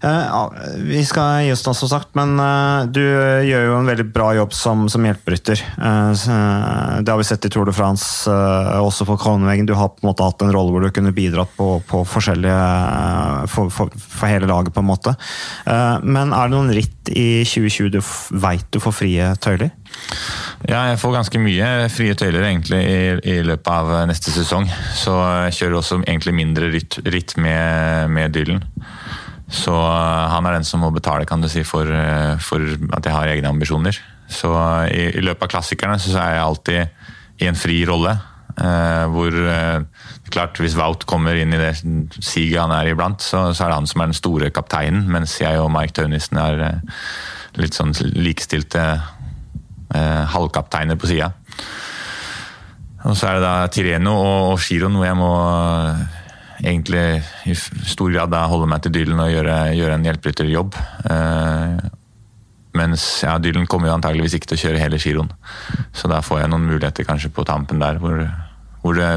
Uh, 0.00 0.48
vi 0.80 1.02
skal 1.04 1.44
gi 1.44 1.50
oss 1.52 1.64
nå, 1.66 1.74
som 1.76 1.90
sagt, 1.90 2.14
men 2.16 2.32
uh, 2.40 2.86
du 2.88 3.02
gjør 3.02 3.66
jo 3.66 3.74
en 3.76 3.90
veldig 3.90 4.06
bra 4.14 4.30
jobb 4.38 4.54
som, 4.56 4.86
som 4.88 5.04
hjelperytter. 5.04 5.60
Det 5.60 7.12
har 7.12 7.20
vi 7.20 7.26
sett 7.26 7.44
i 7.44 7.50
Tour 7.52 7.68
de 7.68 7.74
France, 7.76 8.30
også 8.80 9.06
for 9.08 9.20
Kronvegen. 9.20 9.68
Du 9.68 9.74
har 9.76 9.92
på 9.92 10.04
en 10.04 10.10
måte 10.10 10.24
hatt 10.24 10.40
en 10.44 10.52
rolle 10.54 10.72
hvor 10.72 10.84
du 10.84 10.92
kunne 10.94 11.12
bidratt 11.16 11.52
på, 11.56 11.68
på 11.88 12.02
forskjellige 12.08 12.56
for, 13.52 13.72
for, 13.74 13.92
for, 13.92 14.26
hele 14.30 14.48
laget, 14.48 14.72
på 14.74 14.82
en 14.82 14.88
måte. 14.88 15.14
men 16.02 16.32
er 16.36 16.48
det 16.48 16.54
noen 16.54 16.72
ritt 16.76 17.10
i 17.10 17.42
2020 17.48 17.92
du 17.94 18.00
veit 18.40 18.66
du 18.72 18.80
får 18.82 18.96
frie 18.96 19.30
tøyler? 19.42 19.72
Ja, 20.68 20.84
jeg 20.90 21.00
får 21.00 21.16
ganske 21.16 21.40
mye 21.42 21.68
frie 21.92 22.16
tøyler 22.18 22.44
egentlig 22.46 22.80
i, 22.84 22.98
i 23.34 23.38
løpet 23.46 23.70
av 23.72 23.92
neste 24.10 24.32
sesong. 24.34 24.68
Så 24.96 25.14
jeg 25.46 25.56
kjører 25.60 25.78
også 25.80 26.02
egentlig 26.02 26.36
mindre 26.36 26.70
ritt, 26.72 27.00
ritt 27.08 27.36
med, 27.40 28.12
med 28.12 28.36
Dylan. 28.36 28.64
Så 29.50 29.74
eh, 29.74 30.30
han 30.30 30.46
er 30.46 30.58
den 30.58 30.66
som 30.66 30.84
må 30.84 30.92
betale 30.94 31.26
kan 31.28 31.42
du 31.42 31.50
si, 31.50 31.64
for, 31.66 31.90
eh, 31.90 32.38
for 32.42 32.62
at 32.96 33.06
jeg 33.06 33.14
har 33.14 33.32
egne 33.32 33.50
ambisjoner. 33.50 33.98
Så 34.30 34.52
eh, 34.54 34.90
i, 34.94 35.06
i, 35.18 35.24
løpet 35.26 35.48
av 35.48 35.54
klassikerne 35.56 35.98
så 36.00 36.14
er 36.22 36.36
jeg 36.36 36.44
alltid 36.46 37.42
i 37.42 37.50
en 37.50 37.58
fri 37.58 37.80
rolle. 37.88 38.14
Eh, 38.60 39.04
hvor 39.10 39.34
eh, 39.34 39.82
klart 40.30 40.58
Hvis 40.60 40.76
Wout 40.78 41.06
kommer 41.10 41.38
inn 41.38 41.54
i 41.54 41.58
det 41.58 41.72
siget 42.22 42.60
han 42.60 42.74
er 42.74 42.92
iblant, 42.92 43.22
så, 43.22 43.48
så, 43.50 43.64
er 43.64 43.72
det 43.72 43.78
han 43.80 43.90
som 43.90 44.02
er 44.02 44.10
den 44.10 44.18
store 44.18 44.50
kapteinen, 44.54 45.08
mens 45.10 45.38
jeg 45.40 45.58
og 45.58 45.72
Mike 45.74 45.96
Tønnesen 45.98 46.38
er 46.38 46.64
eh, 46.68 47.00
litt 47.58 47.78
sånn 47.78 47.94
likestilte 48.14 48.84
halvkapteiner 49.90 50.94
på 50.94 51.08
sida. 51.10 51.32
Og 53.10 53.16
så 53.18 53.26
er 53.26 53.40
det 53.40 53.42
da 53.42 53.54
Tireno 53.74 54.12
og, 54.14 54.52
og 54.52 54.60
hvor 54.60 55.02
jeg 55.02 55.16
må 55.18 55.30
egentlig 56.62 57.22
i 57.48 57.54
stor 57.56 58.10
grad 58.12 58.32
da 58.32 58.44
holde 58.50 58.68
meg 58.70 58.84
til 58.84 58.94
Dylan 58.94 59.22
og 59.24 59.32
gjøre, 59.32 59.56
gjøre 59.76 59.96
en 59.96 60.06
hjelperytterjobb. 60.08 60.78
Eh, 61.10 61.88
mens 62.78 63.06
ja, 63.24 63.34
Dylan 63.42 63.66
kommer 63.70 63.90
jo 63.90 63.96
antageligvis 63.96 64.36
ikke 64.38 64.52
til 64.52 64.58
å 64.58 64.62
kjøre 64.64 64.82
hele 64.82 65.00
giroen. 65.02 65.32
Så 65.96 66.10
da 66.10 66.20
får 66.24 66.44
jeg 66.44 66.52
noen 66.52 66.68
muligheter 66.68 67.08
kanskje 67.08 67.32
på 67.34 67.44
tampen 67.48 67.82
der 67.82 67.98
hvor, 68.02 68.20
hvor 68.84 68.98
det, 68.98 69.08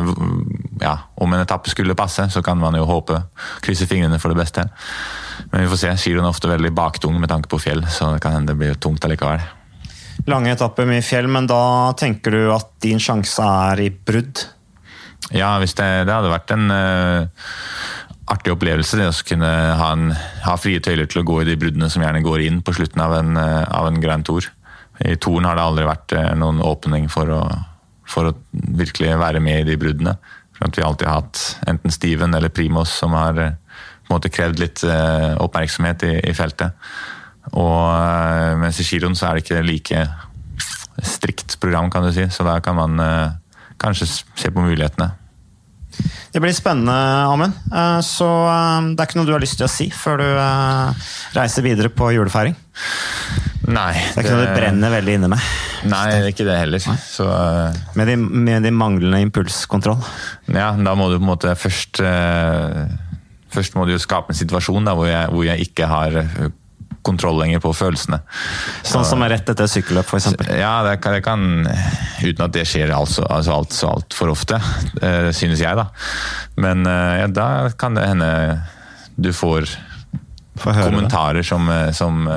ja, 0.82 0.96
Om 1.16 1.36
en 1.36 1.44
etappe 1.44 1.72
skulle 1.72 1.98
passe, 1.98 2.26
så 2.34 2.41
kan 2.46 2.58
man 2.60 2.76
jo 2.78 2.88
håpe, 2.89 3.20
krysse 3.64 3.88
fingrene 3.89 4.20
for 4.20 4.34
det 4.34 4.41
beste. 4.41 4.66
Men 5.52 5.66
vi 5.66 5.70
får 5.72 5.84
se. 5.84 5.91
Giroen 6.08 6.26
er 6.26 6.34
ofte 6.34 6.50
veldig 6.50 6.74
baktung 6.76 7.20
med 7.20 7.30
tanke 7.32 7.52
på 7.52 7.62
fjell, 7.62 7.86
så 7.91 8.14
det 8.16 8.24
kan 8.24 8.38
hende 8.38 8.54
det 8.54 8.60
blir 8.60 8.80
tungt 8.82 9.06
allikevel. 9.06 9.44
Lange 10.30 10.54
etapper 10.54 10.88
med 10.88 11.04
fjell, 11.06 11.28
men 11.32 11.48
da 11.50 11.94
tenker 12.00 12.34
du 12.34 12.41
at 12.54 12.70
din 12.84 13.02
sjanse 13.02 13.44
er 13.44 13.82
i 13.84 13.89
brudd? 13.91 14.46
Ja, 15.32 15.55
hvis 15.61 15.76
det, 15.78 15.86
det 16.07 16.11
hadde 16.13 16.32
vært 16.34 16.51
en 16.51 16.67
uh, 16.74 17.24
artig 18.34 18.51
opplevelse 18.53 18.99
det 18.99 19.07
å 19.07 19.15
kunne 19.28 19.49
ha, 19.80 19.91
en, 19.95 20.11
ha, 20.43 20.55
frie 20.59 20.82
tøyler 20.84 21.07
til 21.07 21.21
å 21.21 21.28
gå 21.28 21.41
i 21.41 21.47
de 21.47 21.57
bruddene 21.59 21.89
som 21.91 22.03
gjerne 22.03 22.24
går 22.26 22.43
inn 22.47 22.59
på 22.65 22.76
slutten 22.76 23.03
av 23.03 23.15
en, 23.21 23.38
uh, 23.39 23.63
av 23.71 23.88
en 23.88 24.01
Grand 24.03 24.26
Tour. 24.28 24.49
I 25.03 25.15
Toren 25.21 25.47
har 25.47 25.57
det 25.57 25.67
aldri 25.67 25.88
vært 25.88 26.15
uh, 26.17 26.34
noen 26.39 26.59
åpning 26.65 27.07
for 27.13 27.32
å, 27.32 27.41
for 28.09 28.32
å, 28.32 28.38
virkelig 28.51 29.15
være 29.21 29.43
med 29.43 29.63
i 29.63 29.69
de 29.71 29.80
bruddene. 29.80 30.17
For 30.57 30.67
at 30.67 30.78
vi 30.78 30.86
alltid 30.86 31.09
har 31.09 31.24
hatt 31.24 31.43
enten 31.71 31.93
Steven 31.93 32.36
eller 32.36 32.53
Primos 32.53 32.91
som 32.99 33.15
har 33.17 33.39
på 33.39 34.11
en 34.11 34.17
måte 34.17 34.30
krevd 34.30 34.59
litt 34.59 34.82
oppmerksomhet 34.84 36.03
i, 36.05 36.11
i 36.30 36.34
feltet. 36.38 36.76
Og 37.57 38.59
mens 38.59 38.78
i 38.78 38.86
giroen 38.86 39.15
så 39.17 39.30
er 39.30 39.39
det 39.39 39.45
ikke 39.45 39.63
like 39.65 40.03
strikt 41.01 41.55
program, 41.63 41.89
kan 41.89 42.05
du 42.05 42.11
si. 42.13 42.28
Så 42.30 42.45
da 42.45 42.59
kan 42.61 42.78
man 42.78 43.01
kanskje 43.82 44.09
se 44.09 44.51
på 44.53 44.63
mulighetene. 44.63 45.11
Det 46.34 46.41
blir 46.41 46.53
spennende, 46.55 46.93
Amund. 47.30 47.53
Eh, 47.69 47.99
så 48.05 48.28
eh, 48.49 48.88
det 48.93 49.03
er 49.03 49.09
ikke 49.09 49.19
noe 49.19 49.30
du 49.30 49.36
har 49.36 49.43
lyst 49.43 49.59
til 49.59 49.67
å 49.67 49.71
si 49.71 49.89
før 49.93 50.24
du 50.24 50.26
eh, 50.28 51.09
reiser 51.38 51.65
videre 51.65 51.91
på 51.93 52.09
julefeiring? 52.15 52.55
Nei. 53.69 53.93
Det 53.93 54.17
er 54.17 54.26
ikke 54.26 54.34
noe 54.34 54.47
du 54.47 54.57
brenner 54.57 54.93
veldig 54.97 55.17
inne 55.19 55.30
med? 55.36 55.51
Nei, 55.91 56.03
det 56.09 56.17
er 56.17 56.32
ikke 56.32 56.47
det 56.47 56.57
heller. 56.57 56.82
Så, 56.82 57.28
med, 57.99 58.09
din, 58.09 58.26
med 58.47 58.65
din 58.65 58.76
manglende 58.76 59.21
impulskontroll? 59.24 60.01
Ja, 60.49 60.74
da 60.74 60.97
må 60.97 61.11
du 61.11 61.19
på 61.19 61.24
en 61.24 61.32
måte 61.32 61.55
først 61.59 62.01
Først 63.53 63.76
må 63.78 63.84
du 63.86 63.91
jo 63.93 64.01
skape 64.01 64.34
en 64.34 64.38
situasjon 64.38 64.88
da, 64.88 64.95
hvor, 64.97 65.05
jeg, 65.05 65.30
hvor 65.30 65.43
jeg 65.45 65.67
ikke 65.67 65.86
har 65.86 66.15
kontroll 67.06 67.39
lenger 67.41 67.62
på 67.64 67.74
følelsene. 67.76 68.20
Sånn 68.88 69.06
som 69.08 69.24
er 69.26 69.36
rett 69.36 69.49
etter 69.54 69.70
sykkelløp, 69.70 70.08
f.eks.? 70.08 70.34
Ja, 70.56 70.76
det 70.88 70.97
kan, 71.04 71.16
det 71.18 71.24
kan, 71.26 71.45
uten 72.24 72.45
at 72.45 72.56
det 72.56 72.66
skjer 72.70 72.93
altså, 72.95 73.26
altså 73.28 73.58
alt 73.58 73.76
så 73.76 73.91
altfor 73.93 74.34
ofte, 74.34 74.60
eh, 75.01 75.30
synes 75.36 75.64
jeg, 75.64 75.80
da. 75.80 75.89
Men 76.64 76.88
eh, 76.89 77.24
ja, 77.24 77.32
da 77.32 77.47
kan 77.80 77.99
det 77.99 78.08
hende 78.10 78.30
du 79.16 79.34
får 79.36 79.70
kommentarer 80.64 81.45
som, 81.45 81.70
eh, 81.70 81.89
som 81.95 82.30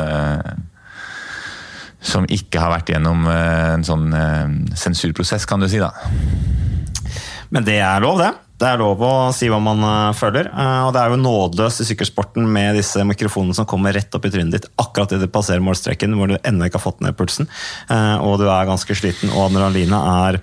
som 2.07 2.23
ikke 2.31 2.61
har 2.62 2.71
vært 2.71 2.91
gjennom 2.93 3.25
en 3.27 3.83
sånn 3.83 4.12
sensurprosess, 4.79 5.43
kan 5.51 5.59
du 5.59 5.67
si. 5.67 5.81
da. 5.83 5.91
Men 7.51 7.67
det 7.67 7.81
er 7.83 8.05
lov, 8.05 8.21
det? 8.23 8.31
Det 8.57 8.65
er 8.65 8.81
lov 8.81 9.03
å 9.05 9.13
si 9.37 9.51
hva 9.53 9.59
man 9.61 9.83
uh, 9.85 10.17
føler. 10.17 10.49
Uh, 10.49 10.87
og 10.89 10.95
det 10.97 11.03
er 11.03 11.13
jo 11.13 11.21
nådeløst 11.21 11.83
i 11.85 11.89
sykkelsporten 11.91 12.47
med 12.49 12.79
disse 12.81 13.05
mikrofonene 13.05 13.57
som 13.57 13.69
kommer 13.69 13.93
rett 13.97 14.15
opp 14.17 14.25
i 14.25 14.33
trynet 14.33 14.55
ditt 14.57 14.69
akkurat 14.81 15.13
idet 15.13 15.29
du 15.29 15.33
passerer 15.33 15.65
målstreken, 15.65 16.17
hvor 16.17 16.33
du 16.33 16.39
ennå 16.41 16.69
ikke 16.69 16.81
har 16.81 16.87
fått 16.87 17.05
ned 17.05 17.17
pulsen, 17.19 17.51
uh, 17.91 18.17
og 18.25 18.39
du 18.41 18.47
er 18.49 18.69
ganske 18.69 18.97
sliten, 18.97 19.33
og 19.35 19.51
adrenalinet 19.51 20.01
er 20.33 20.41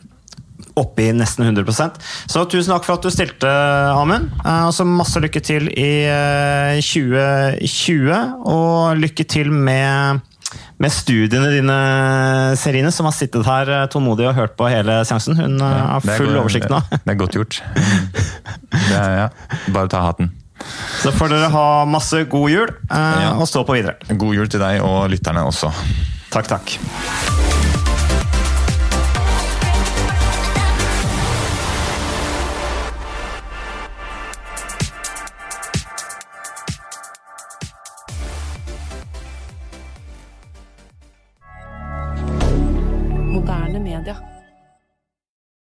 oppe 0.80 1.03
i 1.03 1.11
nesten 1.14 1.45
100% 1.45 1.99
Så 2.32 2.43
tusen 2.49 2.72
takk 2.74 2.86
for 2.88 2.97
at 2.97 3.05
du 3.05 3.14
stilte, 3.14 3.49
Amund. 3.93 4.32
Og 4.41 4.72
så 4.74 4.86
masse 4.89 5.22
lykke 5.22 5.41
til 5.45 5.68
i 5.70 5.91
2020, 6.82 8.14
og 8.49 9.01
lykke 9.01 9.26
til 9.30 9.51
med 9.53 10.24
med 10.82 10.93
studiene 10.93 11.49
dine, 11.54 11.78
Serine, 12.60 12.91
som 12.91 13.08
har 13.08 13.16
sittet 13.16 13.45
her 13.47 13.72
eh, 13.72 13.88
tålmodig 13.91 14.28
og 14.30 14.38
hørt 14.38 14.56
på 14.60 14.70
hele 14.72 14.99
seansen. 15.08 15.38
Hun 15.39 15.58
eh, 15.58 15.76
ja, 15.80 15.89
har 15.95 16.08
full 16.08 16.34
oversikt 16.36 16.72
nå. 16.74 16.82
Det 16.93 17.16
er 17.16 17.20
godt 17.20 17.38
gjort. 17.39 17.60
Det 18.74 19.04
ja. 19.20 19.28
Bare 19.74 19.89
ta 19.91 20.04
hatten. 20.08 20.32
Så 21.04 21.12
får 21.14 21.34
dere 21.34 21.49
ha 21.54 21.68
masse 21.89 22.24
god 22.32 22.49
jul, 22.51 22.72
eh, 22.89 23.20
ja. 23.26 23.34
og 23.36 23.47
stå 23.49 23.66
på 23.68 23.78
videre. 23.78 23.97
God 24.10 24.38
jul 24.38 24.49
til 24.49 24.64
deg 24.64 24.82
og 24.86 25.06
lytterne 25.14 25.45
også. 25.49 25.74
Takk, 26.34 26.49
takk. 26.56 27.62